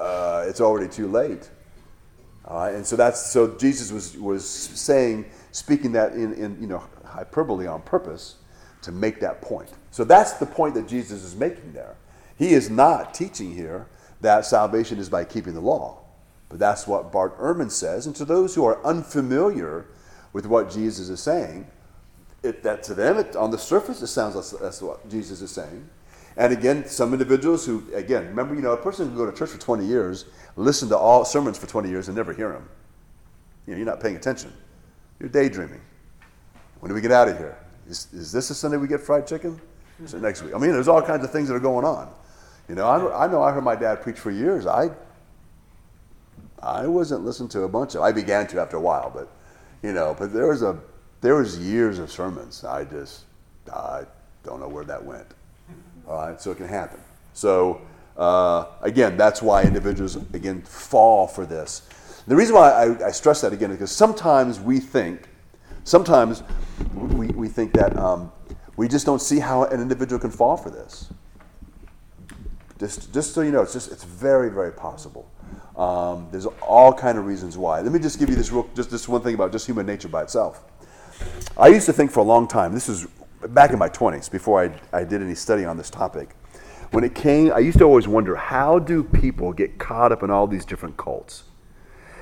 uh, 0.00 0.44
it's 0.48 0.60
already 0.60 0.88
too 0.88 1.08
late. 1.08 1.50
Uh, 2.44 2.72
and 2.74 2.86
so 2.86 2.96
that's 2.96 3.30
so 3.30 3.56
Jesus 3.56 3.92
was 3.92 4.16
was 4.16 4.48
saying, 4.48 5.26
speaking 5.52 5.92
that 5.92 6.12
in, 6.12 6.32
in 6.34 6.60
you 6.60 6.66
know 6.66 6.82
hyperbole 7.04 7.66
on 7.66 7.82
purpose 7.82 8.36
to 8.82 8.92
make 8.92 9.20
that 9.20 9.42
point. 9.42 9.70
So 9.90 10.04
that's 10.04 10.34
the 10.34 10.46
point 10.46 10.74
that 10.74 10.88
Jesus 10.88 11.22
is 11.22 11.36
making 11.36 11.72
there. 11.72 11.96
He 12.38 12.52
is 12.54 12.70
not 12.70 13.12
teaching 13.12 13.52
here 13.52 13.86
that 14.20 14.46
salvation 14.46 14.98
is 14.98 15.08
by 15.08 15.24
keeping 15.24 15.54
the 15.54 15.60
law, 15.60 15.98
but 16.48 16.58
that's 16.58 16.86
what 16.86 17.12
Bart 17.12 17.38
Ehrman 17.38 17.70
says. 17.70 18.06
And 18.06 18.14
to 18.16 18.24
those 18.24 18.54
who 18.54 18.64
are 18.64 18.84
unfamiliar 18.84 19.86
with 20.32 20.46
what 20.46 20.70
Jesus 20.70 21.08
is 21.08 21.20
saying, 21.20 21.66
it, 22.42 22.62
that 22.62 22.82
to 22.84 22.94
them 22.94 23.18
it, 23.18 23.34
on 23.34 23.50
the 23.50 23.58
surface 23.58 24.00
it 24.00 24.06
sounds 24.06 24.36
like 24.36 24.60
that's 24.60 24.80
what 24.80 25.08
Jesus 25.10 25.40
is 25.42 25.50
saying. 25.50 25.88
And 26.38 26.52
again, 26.52 26.86
some 26.86 27.12
individuals 27.12 27.66
who, 27.66 27.82
again, 27.92 28.28
remember, 28.28 28.54
you 28.54 28.62
know, 28.62 28.72
a 28.72 28.76
person 28.76 29.08
can 29.08 29.16
go 29.16 29.28
to 29.28 29.36
church 29.36 29.50
for 29.50 29.58
20 29.58 29.84
years, 29.84 30.26
listen 30.54 30.88
to 30.88 30.96
all 30.96 31.24
sermons 31.24 31.58
for 31.58 31.66
20 31.66 31.88
years, 31.88 32.06
and 32.06 32.16
never 32.16 32.32
hear 32.32 32.52
them. 32.52 32.68
You 33.66 33.72
know, 33.72 33.78
you're 33.78 33.86
not 33.86 34.00
paying 34.00 34.14
attention. 34.14 34.52
You're 35.18 35.28
daydreaming. 35.28 35.80
When 36.78 36.88
do 36.88 36.94
we 36.94 37.00
get 37.00 37.10
out 37.10 37.28
of 37.28 37.36
here? 37.36 37.58
Is, 37.88 38.06
is 38.12 38.30
this 38.30 38.48
the 38.48 38.54
Sunday 38.54 38.76
we 38.76 38.86
get 38.86 39.00
fried 39.00 39.26
chicken? 39.26 39.60
Is 40.02 40.14
it 40.14 40.22
next 40.22 40.42
week? 40.42 40.54
I 40.54 40.58
mean, 40.58 40.70
there's 40.70 40.86
all 40.86 41.02
kinds 41.02 41.24
of 41.24 41.32
things 41.32 41.48
that 41.48 41.54
are 41.54 41.60
going 41.60 41.84
on. 41.84 42.08
You 42.68 42.76
know, 42.76 42.86
I, 42.86 43.24
I 43.24 43.26
know 43.26 43.42
I 43.42 43.50
heard 43.50 43.64
my 43.64 43.74
dad 43.74 44.00
preach 44.00 44.18
for 44.18 44.30
years. 44.30 44.64
I, 44.64 44.90
I 46.62 46.86
wasn't 46.86 47.24
listening 47.24 47.48
to 47.50 47.62
a 47.62 47.68
bunch 47.68 47.96
of. 47.96 48.02
I 48.02 48.12
began 48.12 48.46
to 48.48 48.60
after 48.60 48.76
a 48.76 48.80
while, 48.80 49.10
but, 49.12 49.28
you 49.82 49.92
know, 49.92 50.14
but 50.16 50.32
there 50.32 50.46
was 50.46 50.62
a, 50.62 50.78
there 51.20 51.34
was 51.34 51.58
years 51.58 51.98
of 51.98 52.12
sermons. 52.12 52.62
I 52.62 52.84
just, 52.84 53.24
I 53.74 54.04
don't 54.44 54.60
know 54.60 54.68
where 54.68 54.84
that 54.84 55.04
went. 55.04 55.26
All 56.08 56.16
right, 56.16 56.40
so 56.40 56.50
it 56.50 56.56
can 56.56 56.68
happen. 56.68 57.00
So 57.34 57.82
uh, 58.16 58.66
again, 58.80 59.16
that's 59.16 59.42
why 59.42 59.62
individuals 59.62 60.16
again 60.16 60.62
fall 60.62 61.26
for 61.26 61.44
this. 61.44 61.82
The 62.26 62.34
reason 62.34 62.54
why 62.54 62.70
I, 62.70 63.08
I 63.08 63.10
stress 63.10 63.40
that 63.42 63.52
again 63.52 63.70
is 63.70 63.76
because 63.76 63.92
sometimes 63.92 64.58
we 64.60 64.80
think, 64.80 65.28
sometimes 65.84 66.42
we, 66.94 67.28
we 67.28 67.48
think 67.48 67.72
that 67.74 67.96
um, 67.96 68.32
we 68.76 68.88
just 68.88 69.06
don't 69.06 69.20
see 69.20 69.38
how 69.38 69.64
an 69.64 69.80
individual 69.80 70.18
can 70.18 70.30
fall 70.30 70.56
for 70.56 70.70
this. 70.70 71.10
Just, 72.78 73.12
just 73.12 73.34
so 73.34 73.40
you 73.40 73.50
know, 73.50 73.62
it's 73.62 73.72
just 73.72 73.90
it's 73.90 74.04
very 74.04 74.50
very 74.50 74.72
possible. 74.72 75.28
Um, 75.76 76.28
there's 76.30 76.46
all 76.46 76.92
kind 76.92 77.18
of 77.18 77.26
reasons 77.26 77.56
why. 77.56 77.80
Let 77.80 77.92
me 77.92 77.98
just 77.98 78.18
give 78.18 78.28
you 78.28 78.36
this 78.36 78.50
real, 78.50 78.68
just 78.74 78.90
this 78.90 79.08
one 79.08 79.20
thing 79.20 79.34
about 79.34 79.52
just 79.52 79.66
human 79.66 79.86
nature 79.86 80.08
by 80.08 80.22
itself. 80.22 80.64
I 81.56 81.68
used 81.68 81.86
to 81.86 81.92
think 81.92 82.10
for 82.10 82.20
a 82.20 82.24
long 82.24 82.46
time. 82.46 82.72
This 82.72 82.88
is 82.88 83.06
back 83.48 83.70
in 83.70 83.78
my 83.78 83.88
20s, 83.88 84.30
before 84.30 84.62
I, 84.62 84.98
I 84.98 85.04
did 85.04 85.22
any 85.22 85.34
study 85.34 85.64
on 85.64 85.76
this 85.76 85.90
topic, 85.90 86.30
when 86.90 87.04
it 87.04 87.14
came, 87.14 87.52
I 87.52 87.58
used 87.58 87.78
to 87.78 87.84
always 87.84 88.08
wonder 88.08 88.34
how 88.34 88.78
do 88.78 89.04
people 89.04 89.52
get 89.52 89.78
caught 89.78 90.10
up 90.10 90.22
in 90.22 90.30
all 90.30 90.46
these 90.46 90.64
different 90.64 90.96
cults? 90.96 91.44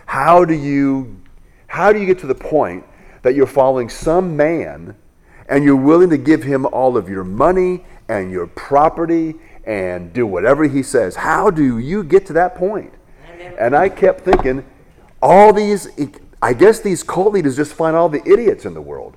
How 0.07 0.45
do 0.45 0.55
you, 0.55 1.21
how 1.69 1.93
do 1.93 2.01
you 2.01 2.07
get 2.07 2.19
to 2.21 2.27
the 2.27 2.35
point 2.35 2.85
that 3.23 3.35
you're 3.35 3.47
following 3.47 3.89
some 3.89 4.37
man 4.37 4.97
and 5.49 5.65
you're 5.65 5.77
willing 5.77 6.11
to 6.11 6.19
give 6.19 6.43
him 6.43 6.67
all 6.67 6.97
of 6.97 7.09
your 7.09 7.25
money 7.25 7.85
and 8.09 8.31
your 8.31 8.47
property 8.49 9.35
and 9.65 10.13
do 10.13 10.27
whatever 10.27 10.65
he 10.65 10.83
says? 10.83 11.17
How 11.17 11.51
do 11.51 11.79
you 11.79 12.03
get 12.03 12.27
to 12.27 12.33
that 12.35 12.57
point? 12.57 12.93
And 13.59 13.77
I 13.77 13.89
kept 13.89 14.23
thinking, 14.23 14.65
all 15.23 15.53
these, 15.53 15.89
I 16.43 16.53
guess 16.53 16.81
these 16.81 17.03
cult 17.03 17.33
leaders 17.33 17.57
just 17.57 17.73
find 17.73 17.97
all 17.97 18.09
the 18.09 18.23
idiots 18.29 18.65
in 18.65 18.75
the 18.75 18.83
world. 18.83 19.17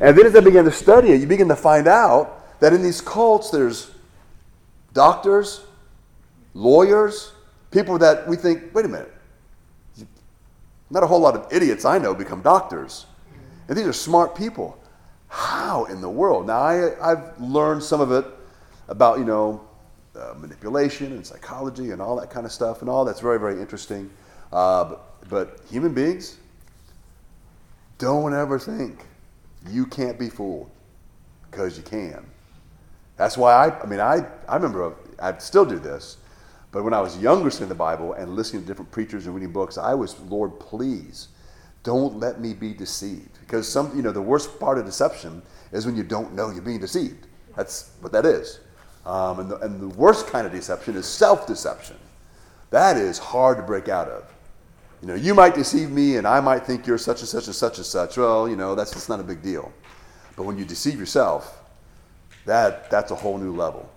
And 0.00 0.16
then 0.16 0.26
as 0.26 0.36
I 0.36 0.40
began 0.40 0.64
to 0.64 0.70
study 0.70 1.10
it, 1.10 1.20
you 1.20 1.26
begin 1.26 1.48
to 1.48 1.56
find 1.56 1.88
out 1.88 2.60
that 2.60 2.72
in 2.72 2.82
these 2.82 3.00
cults 3.00 3.50
there's 3.50 3.90
doctors, 4.92 5.64
lawyers, 6.54 7.32
people 7.70 7.98
that 7.98 8.26
we 8.28 8.36
think, 8.36 8.74
wait 8.74 8.84
a 8.84 8.88
minute, 8.88 9.12
not 10.90 11.02
a 11.02 11.06
whole 11.06 11.20
lot 11.20 11.34
of 11.34 11.52
idiots 11.52 11.84
I 11.84 11.98
know 11.98 12.14
become 12.14 12.42
doctors. 12.42 13.06
And 13.68 13.76
these 13.76 13.86
are 13.86 13.92
smart 13.92 14.34
people. 14.34 14.78
How 15.28 15.84
in 15.86 16.00
the 16.00 16.08
world? 16.08 16.46
Now, 16.46 16.58
I, 16.58 17.12
I've 17.12 17.38
learned 17.38 17.82
some 17.82 18.00
of 18.00 18.12
it 18.12 18.24
about, 18.88 19.18
you 19.18 19.24
know, 19.24 19.60
uh, 20.16 20.34
manipulation 20.38 21.12
and 21.12 21.26
psychology 21.26 21.90
and 21.90 22.00
all 22.00 22.16
that 22.16 22.30
kind 22.30 22.46
of 22.46 22.52
stuff, 22.52 22.80
and 22.80 22.88
all 22.88 23.04
that's 23.04 23.20
very, 23.20 23.38
very 23.38 23.60
interesting. 23.60 24.10
Uh, 24.52 24.84
but, 24.84 25.28
but 25.28 25.60
human 25.70 25.92
beings, 25.92 26.38
don't 27.98 28.32
ever 28.32 28.58
think 28.58 29.04
you 29.70 29.86
can't 29.86 30.18
be 30.18 30.28
fooled 30.28 30.70
because 31.50 31.76
you 31.76 31.82
can. 31.82 32.24
That's 33.16 33.36
why 33.36 33.52
I, 33.52 33.80
I 33.80 33.86
mean, 33.86 34.00
I, 34.00 34.26
I 34.48 34.56
remember, 34.56 34.94
I 35.18 35.36
still 35.38 35.64
do 35.64 35.78
this, 35.78 36.18
but 36.70 36.84
when 36.84 36.94
I 36.94 37.00
was 37.00 37.18
younger 37.18 37.50
studying 37.50 37.70
the 37.70 37.74
Bible 37.74 38.12
and 38.12 38.36
listening 38.36 38.62
to 38.62 38.68
different 38.68 38.90
preachers 38.90 39.26
and 39.26 39.34
reading 39.34 39.52
books, 39.52 39.78
I 39.78 39.94
was, 39.94 40.18
Lord, 40.20 40.58
please 40.60 41.28
don't 41.82 42.18
let 42.18 42.40
me 42.40 42.54
be 42.54 42.74
deceived. 42.74 43.38
Because 43.40 43.68
some, 43.68 43.94
you 43.96 44.02
know, 44.02 44.12
the 44.12 44.22
worst 44.22 44.60
part 44.60 44.78
of 44.78 44.84
deception 44.84 45.42
is 45.72 45.86
when 45.86 45.96
you 45.96 46.02
don't 46.02 46.34
know 46.34 46.50
you're 46.50 46.62
being 46.62 46.80
deceived. 46.80 47.26
That's 47.56 47.90
what 48.00 48.12
that 48.12 48.26
is. 48.26 48.60
Um, 49.06 49.40
and, 49.40 49.50
the, 49.50 49.56
and 49.60 49.80
the 49.80 49.88
worst 49.98 50.26
kind 50.26 50.46
of 50.46 50.52
deception 50.52 50.96
is 50.96 51.06
self 51.06 51.46
deception. 51.46 51.96
That 52.70 52.98
is 52.98 53.18
hard 53.18 53.56
to 53.56 53.62
break 53.62 53.88
out 53.88 54.08
of. 54.08 54.24
You 55.00 55.08
know, 55.08 55.14
you 55.14 55.34
might 55.34 55.54
deceive 55.54 55.90
me 55.90 56.16
and 56.16 56.26
I 56.26 56.40
might 56.40 56.66
think 56.66 56.86
you're 56.86 56.98
such 56.98 57.20
and 57.20 57.28
such 57.28 57.46
and 57.46 57.54
such 57.54 57.76
and 57.78 57.86
such. 57.86 58.16
Well, 58.16 58.48
you 58.48 58.56
know, 58.56 58.74
that's 58.74 58.92
just 58.92 59.08
not 59.08 59.20
a 59.20 59.22
big 59.22 59.42
deal. 59.42 59.72
But 60.36 60.44
when 60.44 60.58
you 60.58 60.64
deceive 60.64 60.98
yourself, 60.98 61.60
that, 62.46 62.90
that's 62.90 63.10
a 63.10 63.14
whole 63.14 63.38
new 63.38 63.54
level. 63.54 63.88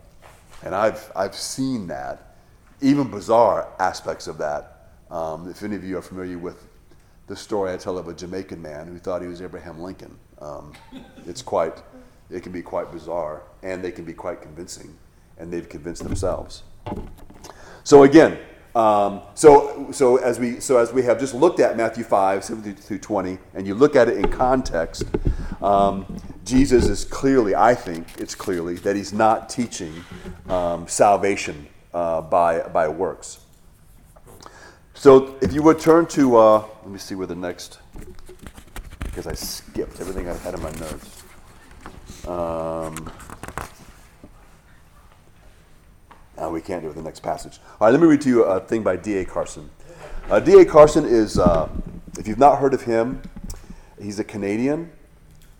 And 0.63 0.75
I've, 0.75 1.11
I've 1.15 1.35
seen 1.35 1.87
that, 1.87 2.35
even 2.81 3.09
bizarre 3.09 3.67
aspects 3.79 4.27
of 4.27 4.37
that. 4.37 4.89
Um, 5.09 5.49
if 5.49 5.63
any 5.63 5.75
of 5.75 5.83
you 5.83 5.97
are 5.97 6.01
familiar 6.01 6.37
with 6.37 6.67
the 7.27 7.35
story 7.35 7.73
I 7.73 7.77
tell 7.77 7.97
of 7.97 8.07
a 8.07 8.13
Jamaican 8.13 8.61
man 8.61 8.87
who 8.87 8.97
thought 8.97 9.21
he 9.21 9.27
was 9.27 9.41
Abraham 9.41 9.79
Lincoln, 9.79 10.17
um, 10.39 10.73
it's 11.25 11.41
quite, 11.41 11.81
it 12.29 12.43
can 12.43 12.51
be 12.51 12.61
quite 12.61 12.91
bizarre, 12.91 13.43
and 13.63 13.83
they 13.83 13.91
can 13.91 14.05
be 14.05 14.13
quite 14.13 14.41
convincing, 14.41 14.95
and 15.37 15.51
they've 15.51 15.67
convinced 15.67 16.03
themselves. 16.03 16.63
So 17.83 18.03
again, 18.03 18.39
um, 18.75 19.21
so, 19.35 19.91
so, 19.91 20.17
as 20.17 20.39
we, 20.39 20.59
so 20.59 20.77
as 20.77 20.93
we 20.93 21.03
have 21.03 21.19
just 21.19 21.33
looked 21.33 21.59
at 21.59 21.75
Matthew 21.75 22.03
5, 22.03 22.43
7 22.43 22.75
through 22.75 22.99
20, 22.99 23.37
and 23.53 23.67
you 23.67 23.75
look 23.75 23.95
at 23.95 24.07
it 24.07 24.17
in 24.17 24.29
context, 24.29 25.03
um, 25.61 26.05
Jesus 26.45 26.87
is 26.87 27.03
clearly, 27.03 27.53
I 27.53 27.75
think 27.75 28.07
it's 28.17 28.33
clearly, 28.33 28.75
that 28.77 28.95
he's 28.95 29.11
not 29.11 29.49
teaching 29.49 29.93
um, 30.47 30.87
salvation 30.87 31.67
uh, 31.93 32.21
by, 32.21 32.61
by 32.69 32.87
works. 32.87 33.39
So 34.93 35.35
if 35.41 35.51
you 35.51 35.63
would 35.63 35.79
turn 35.79 36.05
to, 36.07 36.37
uh, 36.37 36.65
let 36.83 36.91
me 36.91 36.99
see 36.99 37.15
where 37.15 37.27
the 37.27 37.35
next, 37.35 37.79
because 39.03 39.27
I 39.27 39.33
skipped 39.33 39.99
everything 39.99 40.29
I 40.29 40.33
had 40.35 40.53
in 40.53 40.61
my 40.61 40.71
notes. 40.71 41.23
Um, 42.27 43.11
uh, 46.41 46.49
we 46.49 46.61
can't 46.61 46.81
do 46.83 46.89
it 46.89 46.95
the 46.95 47.01
next 47.01 47.21
passage. 47.21 47.59
All 47.79 47.87
right, 47.87 47.91
let 47.91 48.01
me 48.01 48.07
read 48.07 48.21
to 48.21 48.29
you 48.29 48.43
a 48.43 48.59
thing 48.59 48.83
by 48.83 48.95
D.A. 48.95 49.25
Carson. 49.25 49.69
Uh, 50.29 50.39
D.A. 50.39 50.65
Carson 50.65 51.05
is, 51.05 51.37
uh, 51.37 51.69
if 52.17 52.27
you've 52.27 52.39
not 52.39 52.57
heard 52.57 52.73
of 52.73 52.81
him, 52.81 53.21
he's 54.01 54.19
a 54.19 54.23
Canadian. 54.23 54.91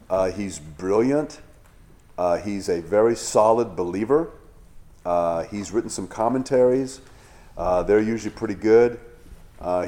Uh, 0.09 0.31
he's 0.31 0.59
brilliant. 0.59 1.39
Uh, 2.17 2.37
he's 2.37 2.67
a 2.67 2.81
very 2.81 3.15
solid 3.15 3.75
believer. 3.75 4.31
Uh, 5.05 5.43
he's 5.43 5.71
written 5.71 5.89
some 5.89 6.07
commentaries. 6.07 7.01
they're 7.57 8.01
usually 8.01 8.33
pretty 8.33 8.55
good. 8.55 8.99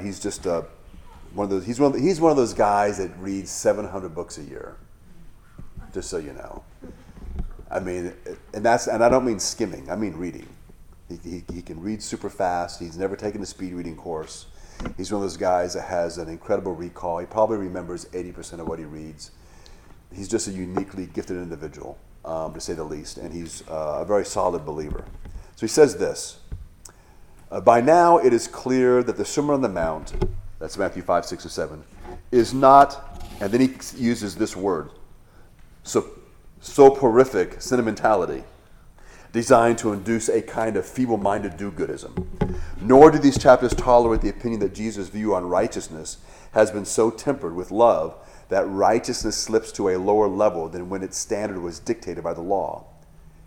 he's 0.02 0.20
just 0.20 0.46
one 0.46 1.46
of 1.46 1.50
those. 1.50 1.66
He's 1.66 1.80
one. 1.80 1.88
Of 1.88 1.94
the, 1.94 2.02
he's 2.02 2.22
one 2.22 2.32
of 2.32 2.38
those 2.38 2.54
guys 2.54 3.00
that 3.00 3.12
reads 3.18 3.50
700 3.50 4.14
books 4.14 4.38
a 4.38 4.44
year. 4.44 4.76
Just 5.94 6.10
so 6.10 6.18
you 6.18 6.34
know. 6.34 6.64
I 7.70 7.80
mean, 7.80 8.14
and 8.54 8.64
that's 8.64 8.88
and 8.88 9.04
I 9.04 9.10
don't 9.10 9.26
mean 9.26 9.40
skimming. 9.40 9.90
I 9.90 9.96
mean 9.96 10.14
reading. 10.16 10.48
He, 11.24 11.44
he, 11.54 11.62
can 11.62 11.82
read 11.82 12.02
super 12.02 12.30
fast. 12.30 12.80
He's 12.80 12.98
never 12.98 13.16
taken 13.16 13.42
a 13.42 13.46
speed 13.46 13.74
reading 13.74 13.96
course. 13.96 14.48
He's 14.98 15.12
one 15.12 15.22
of 15.22 15.24
those 15.24 15.38
guys 15.38 15.74
that 15.74 15.84
has 15.84 16.18
an 16.18 16.30
incredible 16.30 16.74
recall. 16.74 17.20
He 17.20 17.26
probably 17.26 17.58
remembers 17.58 18.06
80% 18.06 18.60
of 18.60 18.68
what 18.68 18.80
he 18.80 18.86
reads. 18.86 19.32
He's 20.14 20.28
just 20.28 20.48
a 20.48 20.52
uniquely 20.52 21.08
gifted 21.08 21.38
individual, 21.38 21.98
um, 22.26 22.54
to 22.54 22.62
say 22.62 22.74
the 22.74 22.84
least, 22.84 23.18
and 23.18 23.34
he's 23.34 23.68
uh, 23.68 24.00
a 24.02 24.06
very 24.06 24.26
solid 24.26 24.66
believer. 24.66 25.04
So 25.56 25.62
he 25.62 25.68
says 25.68 25.98
this 25.98 26.40
uh, 27.52 27.62
By 27.62 27.82
now 27.82 28.18
it 28.18 28.34
is 28.34 28.48
clear 28.48 29.04
that 29.04 29.18
the 29.18 29.26
Sermon 29.26 29.56
on 29.56 29.62
the 29.62 29.70
Mount, 29.70 30.14
that's 30.60 30.78
Matthew 30.78 31.02
5, 31.02 31.26
6, 31.26 31.44
and 31.44 31.52
7, 31.52 31.84
is 32.32 32.54
not, 32.54 33.24
and 33.40 33.52
then 33.52 33.62
he 33.62 33.74
uses 33.98 34.36
this 34.36 34.56
word, 34.56 34.90
so, 35.84 36.10
soporific 36.62 37.62
sentimentality 37.62 38.44
designed 39.34 39.80
to 39.80 39.92
induce 39.92 40.30
a 40.30 40.42
kind 40.42 40.78
of 40.78 40.86
feeble 40.86 41.18
minded 41.18 41.58
do 41.58 41.72
goodism. 41.72 42.28
Nor 42.80 43.12
do 43.12 43.18
these 43.18 43.38
chapters 43.38 43.74
tolerate 43.74 44.22
the 44.22 44.30
opinion 44.30 44.60
that 44.62 44.76
Jesus' 44.76 45.10
view 45.10 45.34
on 45.34 45.50
righteousness 45.50 46.18
has 46.52 46.70
been 46.70 46.86
so 46.86 47.10
tempered 47.10 47.56
with 47.56 47.72
love 47.72 48.16
that 48.50 48.68
righteousness 48.68 49.36
slips 49.36 49.72
to 49.72 49.90
a 49.90 49.98
lower 49.98 50.28
level 50.28 50.70
than 50.70 50.88
when 50.88 51.02
its 51.02 51.18
standard 51.18 51.60
was 51.60 51.80
dictated 51.80 52.24
by 52.24 52.34
the 52.34 52.42
law. 52.42 52.86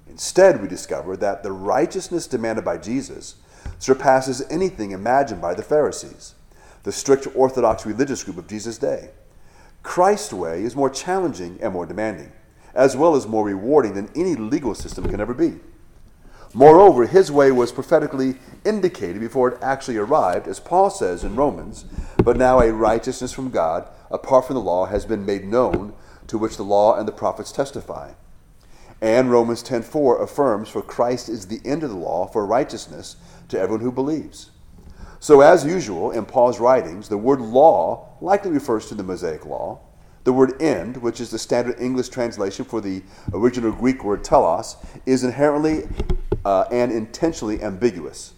Instead, 0.08 0.60
we 0.60 0.66
discover 0.66 1.16
that 1.16 1.44
the 1.44 1.52
righteousness 1.52 2.26
demanded 2.26 2.64
by 2.64 2.78
Jesus 2.78 3.36
surpasses 3.78 4.42
anything 4.50 4.90
imagined 4.90 5.40
by 5.40 5.54
the 5.54 5.62
Pharisees, 5.62 6.34
the 6.82 6.90
strict 6.90 7.28
Orthodox 7.36 7.86
religious 7.86 8.24
group 8.24 8.38
of 8.38 8.48
Jesus' 8.48 8.78
day. 8.78 9.10
Christ's 9.84 10.32
way 10.32 10.64
is 10.64 10.74
more 10.74 10.90
challenging 10.90 11.58
and 11.62 11.72
more 11.72 11.86
demanding, 11.86 12.32
as 12.74 12.96
well 12.96 13.14
as 13.14 13.28
more 13.28 13.44
rewarding 13.44 13.94
than 13.94 14.10
any 14.16 14.34
legal 14.34 14.74
system 14.74 15.08
can 15.08 15.20
ever 15.20 15.34
be. 15.34 15.60
Moreover, 16.54 17.06
his 17.06 17.30
way 17.30 17.50
was 17.50 17.72
prophetically 17.72 18.36
indicated 18.64 19.20
before 19.20 19.48
it 19.48 19.58
actually 19.62 19.96
arrived, 19.96 20.48
as 20.48 20.60
Paul 20.60 20.90
says 20.90 21.24
in 21.24 21.36
Romans, 21.36 21.84
but 22.22 22.36
now 22.36 22.60
a 22.60 22.72
righteousness 22.72 23.32
from 23.32 23.50
God, 23.50 23.88
apart 24.10 24.46
from 24.46 24.54
the 24.54 24.62
law, 24.62 24.86
has 24.86 25.04
been 25.04 25.26
made 25.26 25.44
known, 25.44 25.92
to 26.28 26.38
which 26.38 26.56
the 26.56 26.62
law 26.62 26.96
and 26.96 27.06
the 27.06 27.12
prophets 27.12 27.52
testify. 27.52 28.12
And 29.00 29.30
Romans 29.30 29.62
10:4 29.62 30.22
affirms, 30.22 30.68
"For 30.68 30.80
Christ 30.80 31.28
is 31.28 31.46
the 31.46 31.60
end 31.64 31.82
of 31.82 31.90
the 31.90 31.96
law 31.96 32.26
for 32.26 32.46
righteousness 32.46 33.16
to 33.48 33.60
everyone 33.60 33.82
who 33.82 33.92
believes." 33.92 34.50
So, 35.20 35.40
as 35.40 35.64
usual 35.64 36.10
in 36.10 36.24
Paul's 36.24 36.60
writings, 36.60 37.08
the 37.08 37.18
word 37.18 37.40
law 37.40 38.06
likely 38.20 38.50
refers 38.50 38.86
to 38.86 38.94
the 38.94 39.02
Mosaic 39.02 39.44
law. 39.44 39.80
The 40.26 40.32
word 40.32 40.60
end, 40.60 40.96
which 40.96 41.20
is 41.20 41.30
the 41.30 41.38
standard 41.38 41.80
English 41.80 42.08
translation 42.08 42.64
for 42.64 42.80
the 42.80 43.04
original 43.32 43.70
Greek 43.70 44.02
word 44.02 44.24
telos, 44.24 44.74
is 45.06 45.22
inherently 45.22 45.84
uh, 46.44 46.64
and 46.72 46.90
intentionally 46.90 47.62
ambiguous. 47.62 48.34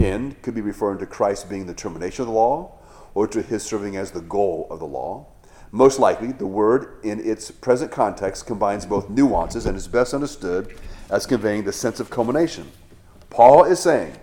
End 0.00 0.42
could 0.42 0.56
be 0.56 0.62
referring 0.62 0.98
to 0.98 1.06
Christ 1.06 1.48
being 1.48 1.66
the 1.66 1.74
termination 1.74 2.22
of 2.22 2.26
the 2.26 2.34
law 2.34 2.72
or 3.14 3.28
to 3.28 3.40
his 3.40 3.62
serving 3.62 3.94
as 3.96 4.10
the 4.10 4.20
goal 4.20 4.66
of 4.68 4.80
the 4.80 4.86
law. 4.86 5.28
Most 5.70 6.00
likely, 6.00 6.32
the 6.32 6.44
word 6.44 6.96
in 7.04 7.24
its 7.24 7.52
present 7.52 7.92
context 7.92 8.44
combines 8.44 8.84
both 8.84 9.08
nuances 9.08 9.64
and 9.64 9.76
is 9.76 9.86
best 9.86 10.14
understood 10.14 10.74
as 11.08 11.24
conveying 11.24 11.62
the 11.62 11.72
sense 11.72 12.00
of 12.00 12.10
culmination. 12.10 12.66
Paul 13.30 13.62
is 13.62 13.78
saying 13.78 14.16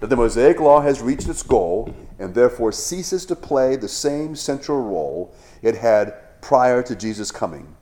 that 0.00 0.06
the 0.06 0.16
Mosaic 0.16 0.58
law 0.58 0.80
has 0.80 1.02
reached 1.02 1.28
its 1.28 1.42
goal 1.42 1.94
and 2.18 2.34
therefore 2.34 2.72
ceases 2.72 3.26
to 3.26 3.36
play 3.36 3.76
the 3.76 3.88
same 3.88 4.34
central 4.34 4.82
role 4.82 5.34
it 5.60 5.76
had 5.76 6.14
prior 6.42 6.82
to 6.82 6.94
Jesus' 6.94 7.30
coming, 7.30 7.74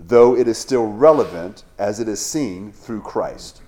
though 0.00 0.34
it 0.36 0.48
is 0.48 0.58
still 0.58 0.86
relevant 0.86 1.62
as 1.78 2.00
it 2.00 2.08
is 2.08 2.18
seen 2.18 2.72
through 2.72 3.02
Christ. 3.02 3.62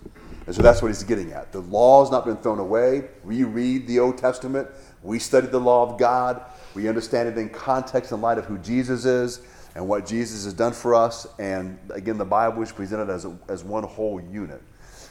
And 0.47 0.57
so 0.57 0.63
that's 0.63 0.83
what 0.83 0.89
he's 0.89 1.05
getting 1.05 1.31
at. 1.31 1.53
The 1.53 1.61
law 1.61 2.03
has 2.03 2.11
not 2.11 2.25
been 2.25 2.39
thrown 2.39 2.59
away. 2.59 3.09
We 3.23 3.45
read 3.45 3.87
the 3.87 4.01
Old 4.01 4.19
Testament, 4.19 4.67
we 5.05 5.21
study 5.21 5.47
the 5.47 5.61
law 5.61 5.89
of 5.89 5.99
God, 5.99 6.43
we 6.75 6.89
understand 6.89 7.29
it 7.29 7.39
in 7.39 7.51
context 7.51 8.11
in 8.11 8.21
light 8.21 8.39
of 8.39 8.47
who 8.47 8.59
Jesus 8.59 9.05
is 9.05 9.43
and 9.77 9.87
what 9.87 10.07
Jesus 10.07 10.45
has 10.45 10.55
done 10.55 10.73
for 10.73 10.95
us. 10.95 11.27
And 11.39 11.79
again, 11.91 12.19
the 12.19 12.25
Bible 12.25 12.63
is 12.63 12.73
presented 12.73 13.11
as, 13.11 13.25
a, 13.25 13.39
as 13.49 13.63
one 13.63 13.85
whole 13.85 14.21
unit. 14.21 14.63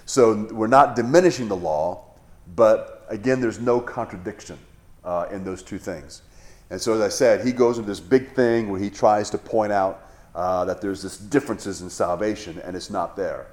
So 0.06 0.48
we're 0.52 0.68
not 0.68 0.96
diminishing 0.96 1.48
the 1.48 1.56
law, 1.56 2.04
but 2.56 3.06
again, 3.10 3.40
there's 3.40 3.60
no 3.60 3.80
contradiction 3.80 4.58
uh, 5.04 5.28
in 5.32 5.44
those 5.44 5.62
two 5.62 5.78
things. 5.78 6.24
And 6.70 6.80
so, 6.80 6.94
as 6.94 7.02
I 7.02 7.10
said, 7.10 7.46
he 7.46 7.52
goes 7.52 7.78
into 7.78 7.90
this 7.90 8.00
big 8.00 8.34
thing 8.34 8.70
where 8.70 8.80
he 8.80 8.90
tries 8.90 9.30
to 9.32 9.38
point 9.38 9.72
out 9.72 10.08
uh, 10.36 10.66
that 10.66 10.82
there's 10.82 11.02
this 11.02 11.18
differences 11.18 11.82
in 11.82 11.90
salvation, 11.90 12.60
and 12.60 12.76
it's 12.76 12.90
not 12.90 13.16
there. 13.16 13.48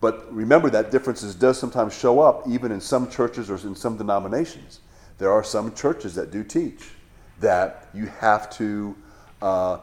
But 0.00 0.32
remember 0.32 0.70
that 0.70 0.90
differences 0.90 1.34
does 1.34 1.58
sometimes 1.58 1.96
show 1.96 2.20
up 2.20 2.48
even 2.48 2.72
in 2.72 2.80
some 2.80 3.10
churches 3.10 3.50
or 3.50 3.56
in 3.56 3.74
some 3.74 3.96
denominations. 3.96 4.80
There 5.18 5.30
are 5.30 5.44
some 5.44 5.74
churches 5.74 6.14
that 6.14 6.30
do 6.30 6.42
teach 6.42 6.90
that 7.40 7.88
you 7.92 8.06
have 8.06 8.48
to 8.50 8.96
uh, 9.42 9.78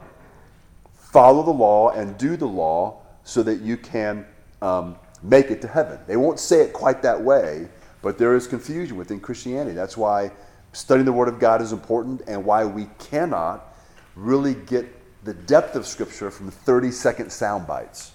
follow 0.96 1.44
the 1.44 1.52
law 1.52 1.92
and 1.92 2.18
do 2.18 2.36
the 2.36 2.48
law 2.48 3.02
so 3.24 3.44
that 3.44 3.62
you 3.62 3.78
can 3.78 4.26
um, 4.62 4.96
make 5.22 5.52
it 5.52 5.62
to 5.62 5.68
heaven. 5.68 6.00
They 6.08 6.18
won't 6.18 6.40
say 6.40 6.62
it 6.62 6.74
quite 6.74 7.02
that 7.04 7.22
way, 7.22 7.68
but 8.02 8.18
there 8.18 8.36
is 8.36 8.48
confusion 8.48 8.98
within 8.98 9.20
Christianity. 9.20 9.76
That's 9.76 9.98
why 9.98 10.32
studying 10.74 11.06
the 11.06 11.14
Word 11.14 11.28
of 11.28 11.40
God 11.40 11.62
is 11.62 11.72
important 11.72 12.22
and 12.28 12.44
why 12.46 12.66
we 12.66 12.88
cannot 13.00 13.74
really 14.16 14.54
get 14.54 14.86
the 15.24 15.34
depth 15.34 15.76
of 15.76 15.86
Scripture 15.86 16.32
from 16.32 16.50
30 16.52 16.92
second 16.92 17.32
sound 17.32 17.68
bites. 17.68 18.12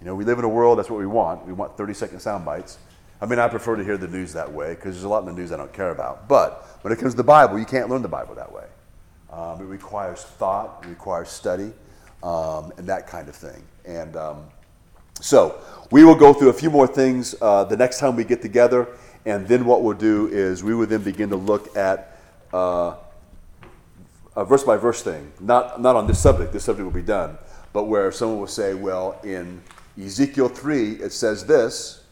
You 0.00 0.06
know, 0.06 0.14
we 0.14 0.24
live 0.24 0.38
in 0.38 0.44
a 0.44 0.48
world, 0.48 0.78
that's 0.78 0.90
what 0.90 1.00
we 1.00 1.06
want. 1.06 1.46
We 1.46 1.52
want 1.52 1.76
30 1.76 1.94
second 1.94 2.20
sound 2.20 2.44
bites. 2.44 2.78
I 3.20 3.26
mean, 3.26 3.38
I 3.38 3.48
prefer 3.48 3.74
to 3.74 3.82
hear 3.82 3.96
the 3.96 4.06
news 4.06 4.32
that 4.34 4.52
way 4.52 4.74
because 4.74 4.94
there's 4.94 5.04
a 5.04 5.08
lot 5.08 5.20
in 5.20 5.26
the 5.26 5.32
news 5.32 5.50
I 5.50 5.56
don't 5.56 5.72
care 5.72 5.90
about. 5.90 6.28
But 6.28 6.64
when 6.82 6.92
it 6.92 6.98
comes 6.98 7.14
to 7.14 7.16
the 7.16 7.24
Bible, 7.24 7.58
you 7.58 7.64
can't 7.64 7.88
learn 7.88 8.02
the 8.02 8.08
Bible 8.08 8.34
that 8.36 8.52
way. 8.52 8.66
Um, 9.32 9.60
it 9.60 9.64
requires 9.64 10.22
thought, 10.22 10.80
it 10.84 10.88
requires 10.88 11.28
study, 11.28 11.72
um, 12.22 12.72
and 12.78 12.86
that 12.86 13.06
kind 13.06 13.28
of 13.28 13.34
thing. 13.34 13.62
And 13.84 14.16
um, 14.16 14.44
so 15.20 15.60
we 15.90 16.04
will 16.04 16.14
go 16.14 16.32
through 16.32 16.50
a 16.50 16.54
few 16.54 16.70
more 16.70 16.86
things 16.86 17.34
uh, 17.42 17.64
the 17.64 17.76
next 17.76 17.98
time 17.98 18.14
we 18.14 18.24
get 18.24 18.40
together, 18.40 18.86
and 19.24 19.46
then 19.46 19.64
what 19.64 19.82
we'll 19.82 19.96
do 19.96 20.28
is 20.28 20.62
we 20.62 20.74
will 20.74 20.86
then 20.86 21.02
begin 21.02 21.30
to 21.30 21.36
look 21.36 21.76
at 21.76 22.18
uh, 22.52 22.96
a 24.36 24.44
verse 24.44 24.62
by 24.64 24.76
verse 24.76 25.02
thing, 25.02 25.32
not, 25.40 25.80
not 25.80 25.96
on 25.96 26.06
this 26.06 26.20
subject, 26.20 26.52
this 26.52 26.64
subject 26.64 26.84
will 26.84 26.92
be 26.92 27.02
done, 27.02 27.36
but 27.72 27.84
where 27.84 28.12
someone 28.12 28.38
will 28.38 28.46
say, 28.46 28.74
well, 28.74 29.20
in 29.24 29.60
Ezekiel 30.00 30.48
3, 30.48 30.92
it 30.92 31.12
says 31.12 31.44
this, 31.44 32.04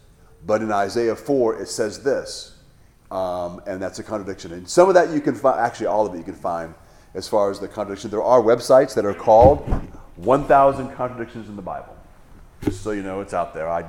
but 0.45 0.61
in 0.63 0.73
Isaiah 0.73 1.17
4, 1.17 1.63
it 1.63 1.69
says 1.69 2.03
this. 2.03 2.57
Um, 3.11 3.63
and 3.67 3.81
that's 3.81 4.01
a 4.01 4.03
contradiction. 4.03 4.53
And 4.53 4.69
some 4.69 4.89
of 4.89 4.95
that 4.95 5.11
you 5.11 5.21
can 5.21 5.35
find, 5.35 5.61
actually, 5.61 5.87
all 5.87 6.07
of 6.07 6.15
it 6.15 6.19
you 6.19 6.25
can 6.25 6.35
find 6.35 6.75
as 7.15 7.29
far 7.29 7.51
as 7.51 7.61
the 7.61 7.69
contradiction. 7.69 8.11
There 8.11 8.23
are 8.23 8.43
websites 8.43 8.95
that 8.95 9.05
are 9.05 9.15
called 9.15 9.61
1,000 10.17 10.91
Contradictions 10.97 11.49
in 11.49 11.57
the 11.57 11.63
Bible. 11.63 11.97
Just 12.63 12.83
so 12.83 12.91
you 12.91 13.03
know, 13.03 13.21
it's 13.21 13.35
out 13.35 13.55
there. 13.55 13.69
I, 13.69 13.85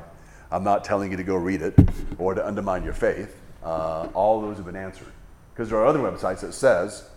I'm 0.51 0.63
not 0.63 0.83
telling 0.83 1.11
you 1.11 1.17
to 1.17 1.23
go 1.23 1.35
read 1.35 1.61
it 1.61 1.73
or 2.17 2.33
to 2.33 2.45
undermine 2.45 2.83
your 2.83 2.93
faith. 2.93 3.35
Uh, 3.63 4.07
all 4.13 4.41
those 4.41 4.57
have 4.57 4.65
been 4.65 4.75
answered. 4.75 5.11
Because 5.53 5.69
there 5.69 5.79
are 5.79 5.85
other 5.85 5.99
websites 5.99 6.41
that 6.41 6.53
says 6.53 7.09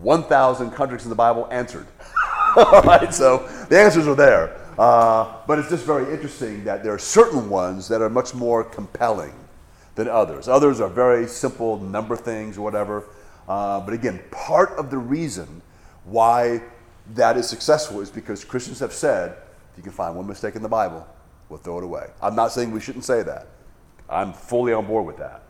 1,000 0.00 0.70
contradictions 0.70 1.06
in 1.06 1.10
the 1.10 1.16
Bible 1.16 1.48
answered. 1.50 1.86
all 2.56 2.82
right, 2.82 3.12
so 3.12 3.46
the 3.68 3.78
answers 3.78 4.06
are 4.06 4.14
there. 4.14 4.56
Uh, 4.78 5.34
but 5.46 5.58
it's 5.58 5.70
just 5.70 5.84
very 5.84 6.12
interesting 6.12 6.62
that 6.64 6.84
there 6.84 6.92
are 6.92 6.98
certain 6.98 7.50
ones 7.50 7.88
that 7.88 8.00
are 8.00 8.08
much 8.08 8.32
more 8.32 8.62
compelling 8.62 9.34
than 9.96 10.06
others. 10.06 10.46
Others 10.46 10.80
are 10.80 10.88
very 10.88 11.26
simple 11.26 11.78
number 11.80 12.14
things 12.14 12.56
or 12.56 12.62
whatever. 12.62 13.04
Uh, 13.48 13.80
but 13.80 13.92
again, 13.92 14.20
part 14.30 14.70
of 14.78 14.90
the 14.90 14.98
reason 14.98 15.62
why 16.04 16.62
that 17.14 17.36
is 17.36 17.48
successful 17.48 18.00
is 18.00 18.10
because 18.10 18.44
Christians 18.44 18.78
have 18.78 18.92
said, 18.92 19.32
if 19.72 19.78
you 19.78 19.82
can 19.82 19.92
find 19.92 20.14
one 20.14 20.26
mistake 20.26 20.54
in 20.54 20.62
the 20.62 20.68
Bible, 20.68 21.06
we'll 21.48 21.58
throw 21.58 21.78
it 21.78 21.84
away. 21.84 22.08
I'm 22.22 22.34
not 22.34 22.52
saying 22.52 22.70
we 22.70 22.80
shouldn't 22.80 23.04
say 23.04 23.22
that. 23.22 23.48
I'm 24.08 24.32
fully 24.32 24.72
on 24.72 24.86
board 24.86 25.06
with 25.06 25.18
that. 25.18 25.42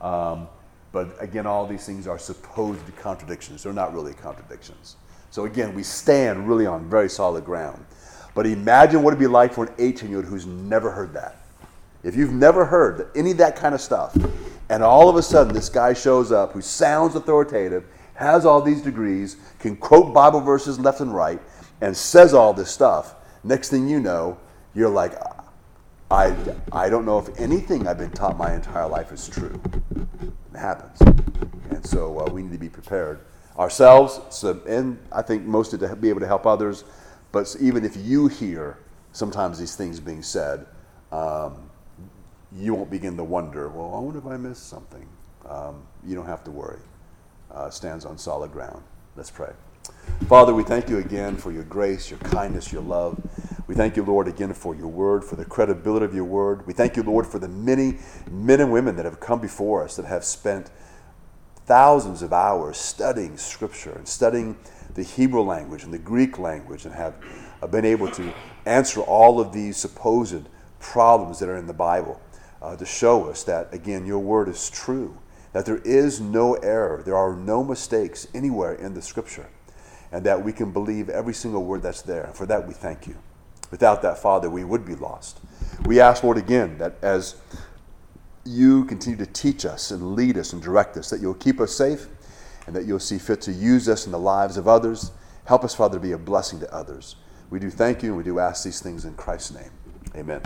Um, 0.00 0.48
but 0.92 1.16
again, 1.20 1.46
all 1.46 1.66
these 1.66 1.84
things 1.84 2.06
are 2.06 2.18
supposed 2.18 2.84
to 2.86 2.92
contradictions. 2.92 3.62
They're 3.62 3.72
not 3.72 3.92
really 3.92 4.14
contradictions. 4.14 4.96
So 5.30 5.44
again, 5.44 5.74
we 5.74 5.82
stand 5.82 6.48
really 6.48 6.66
on 6.66 6.88
very 6.88 7.10
solid 7.10 7.44
ground. 7.44 7.84
But 8.34 8.46
imagine 8.46 9.02
what 9.02 9.10
it'd 9.10 9.20
be 9.20 9.26
like 9.26 9.52
for 9.52 9.66
an 9.66 9.74
18 9.78 10.08
year 10.08 10.18
old 10.18 10.26
who's 10.26 10.46
never 10.46 10.90
heard 10.90 11.12
that. 11.14 11.36
If 12.02 12.14
you've 12.14 12.32
never 12.32 12.64
heard 12.64 13.10
any 13.16 13.32
of 13.32 13.38
that 13.38 13.56
kind 13.56 13.74
of 13.74 13.80
stuff, 13.80 14.16
and 14.70 14.82
all 14.82 15.08
of 15.08 15.16
a 15.16 15.22
sudden 15.22 15.52
this 15.52 15.68
guy 15.68 15.92
shows 15.92 16.30
up 16.30 16.52
who 16.52 16.62
sounds 16.62 17.14
authoritative, 17.16 17.84
has 18.14 18.46
all 18.46 18.62
these 18.62 18.82
degrees, 18.82 19.36
can 19.58 19.76
quote 19.76 20.14
Bible 20.14 20.40
verses 20.40 20.78
left 20.78 21.00
and 21.00 21.14
right, 21.14 21.40
and 21.80 21.96
says 21.96 22.34
all 22.34 22.52
this 22.52 22.70
stuff, 22.70 23.14
next 23.44 23.70
thing 23.70 23.88
you 23.88 24.00
know, 24.00 24.38
you're 24.74 24.88
like, 24.88 25.12
I, 26.10 26.34
I 26.72 26.88
don't 26.88 27.04
know 27.04 27.18
if 27.18 27.38
anything 27.38 27.86
I've 27.86 27.98
been 27.98 28.10
taught 28.10 28.38
my 28.38 28.54
entire 28.54 28.88
life 28.88 29.12
is 29.12 29.28
true. 29.28 29.60
It 30.22 30.58
happens. 30.58 30.98
And 31.70 31.86
so 31.86 32.20
uh, 32.20 32.30
we 32.30 32.42
need 32.42 32.52
to 32.52 32.58
be 32.58 32.70
prepared 32.70 33.20
ourselves, 33.58 34.20
so, 34.30 34.60
and 34.66 34.98
I 35.12 35.20
think 35.20 35.44
most 35.44 35.72
to 35.72 35.96
be 35.96 36.08
able 36.08 36.20
to 36.20 36.26
help 36.26 36.46
others. 36.46 36.84
But 37.32 37.54
even 37.60 37.84
if 37.84 37.96
you 37.96 38.28
hear 38.28 38.78
sometimes 39.12 39.58
these 39.58 39.76
things 39.76 40.00
being 40.00 40.22
said, 40.22 40.64
um, 41.12 41.68
you 42.56 42.74
won't 42.74 42.90
begin 42.90 43.16
to 43.16 43.24
wonder, 43.24 43.68
well, 43.68 43.94
I 43.94 43.98
wonder 43.98 44.18
if 44.18 44.26
I 44.26 44.36
missed 44.36 44.68
something. 44.68 45.06
Um, 45.46 45.82
you 46.06 46.14
don't 46.14 46.26
have 46.26 46.44
to 46.44 46.50
worry. 46.50 46.80
Uh, 47.50 47.68
stands 47.68 48.04
on 48.04 48.16
solid 48.16 48.52
ground. 48.52 48.82
Let's 49.16 49.30
pray. 49.30 49.52
Father, 50.28 50.54
we 50.54 50.62
thank 50.62 50.88
you 50.88 50.98
again 50.98 51.36
for 51.36 51.52
your 51.52 51.64
grace, 51.64 52.10
your 52.10 52.18
kindness, 52.20 52.72
your 52.72 52.82
love. 52.82 53.20
We 53.68 53.74
thank 53.74 53.96
you, 53.96 54.02
Lord, 54.02 54.28
again 54.28 54.54
for 54.54 54.74
your 54.74 54.88
word, 54.88 55.22
for 55.22 55.36
the 55.36 55.44
credibility 55.44 56.06
of 56.06 56.14
your 56.14 56.24
word. 56.24 56.66
We 56.66 56.72
thank 56.72 56.96
you, 56.96 57.02
Lord, 57.02 57.26
for 57.26 57.38
the 57.38 57.48
many 57.48 57.98
men 58.30 58.62
and 58.62 58.72
women 58.72 58.96
that 58.96 59.04
have 59.04 59.20
come 59.20 59.40
before 59.40 59.84
us 59.84 59.94
that 59.96 60.06
have 60.06 60.24
spent 60.24 60.70
thousands 61.66 62.22
of 62.22 62.32
hours 62.32 62.78
studying 62.78 63.36
Scripture 63.36 63.92
and 63.92 64.08
studying 64.08 64.56
the 64.94 65.02
Hebrew 65.02 65.42
language 65.42 65.84
and 65.84 65.92
the 65.92 65.98
Greek 65.98 66.38
language 66.38 66.86
and 66.86 66.94
have 66.94 67.22
been 67.70 67.84
able 67.84 68.10
to 68.12 68.32
answer 68.64 69.02
all 69.02 69.38
of 69.38 69.52
these 69.52 69.76
supposed 69.76 70.48
problems 70.80 71.38
that 71.40 71.50
are 71.50 71.58
in 71.58 71.66
the 71.66 71.74
Bible 71.74 72.22
uh, 72.62 72.74
to 72.74 72.86
show 72.86 73.28
us 73.28 73.44
that, 73.44 73.72
again, 73.74 74.06
your 74.06 74.18
word 74.18 74.48
is 74.48 74.70
true, 74.70 75.18
that 75.52 75.66
there 75.66 75.82
is 75.84 76.22
no 76.22 76.54
error, 76.54 77.02
there 77.04 77.16
are 77.16 77.36
no 77.36 77.62
mistakes 77.62 78.26
anywhere 78.34 78.72
in 78.72 78.94
the 78.94 79.02
Scripture, 79.02 79.50
and 80.10 80.24
that 80.24 80.42
we 80.42 80.54
can 80.54 80.72
believe 80.72 81.10
every 81.10 81.34
single 81.34 81.66
word 81.66 81.82
that's 81.82 82.00
there. 82.00 82.30
For 82.32 82.46
that, 82.46 82.66
we 82.66 82.72
thank 82.72 83.06
you. 83.06 83.14
Without 83.70 84.02
that, 84.02 84.18
Father, 84.18 84.48
we 84.48 84.64
would 84.64 84.84
be 84.84 84.94
lost. 84.94 85.40
We 85.84 86.00
ask, 86.00 86.22
Lord, 86.22 86.38
again, 86.38 86.78
that 86.78 86.94
as 87.02 87.36
you 88.44 88.84
continue 88.86 89.18
to 89.18 89.26
teach 89.26 89.66
us 89.66 89.90
and 89.90 90.14
lead 90.14 90.38
us 90.38 90.52
and 90.52 90.62
direct 90.62 90.96
us, 90.96 91.10
that 91.10 91.20
you'll 91.20 91.34
keep 91.34 91.60
us 91.60 91.72
safe 91.72 92.06
and 92.66 92.74
that 92.74 92.86
you'll 92.86 92.98
see 92.98 93.18
fit 93.18 93.40
to 93.42 93.52
use 93.52 93.88
us 93.88 94.06
in 94.06 94.12
the 94.12 94.18
lives 94.18 94.56
of 94.56 94.68
others. 94.68 95.12
Help 95.44 95.64
us, 95.64 95.74
Father, 95.74 95.98
to 95.98 96.02
be 96.02 96.12
a 96.12 96.18
blessing 96.18 96.60
to 96.60 96.74
others. 96.74 97.16
We 97.50 97.58
do 97.58 97.70
thank 97.70 98.02
you 98.02 98.10
and 98.10 98.18
we 98.18 98.24
do 98.24 98.38
ask 98.38 98.64
these 98.64 98.80
things 98.80 99.04
in 99.04 99.14
Christ's 99.14 99.52
name. 99.52 99.70
Amen. 100.16 100.40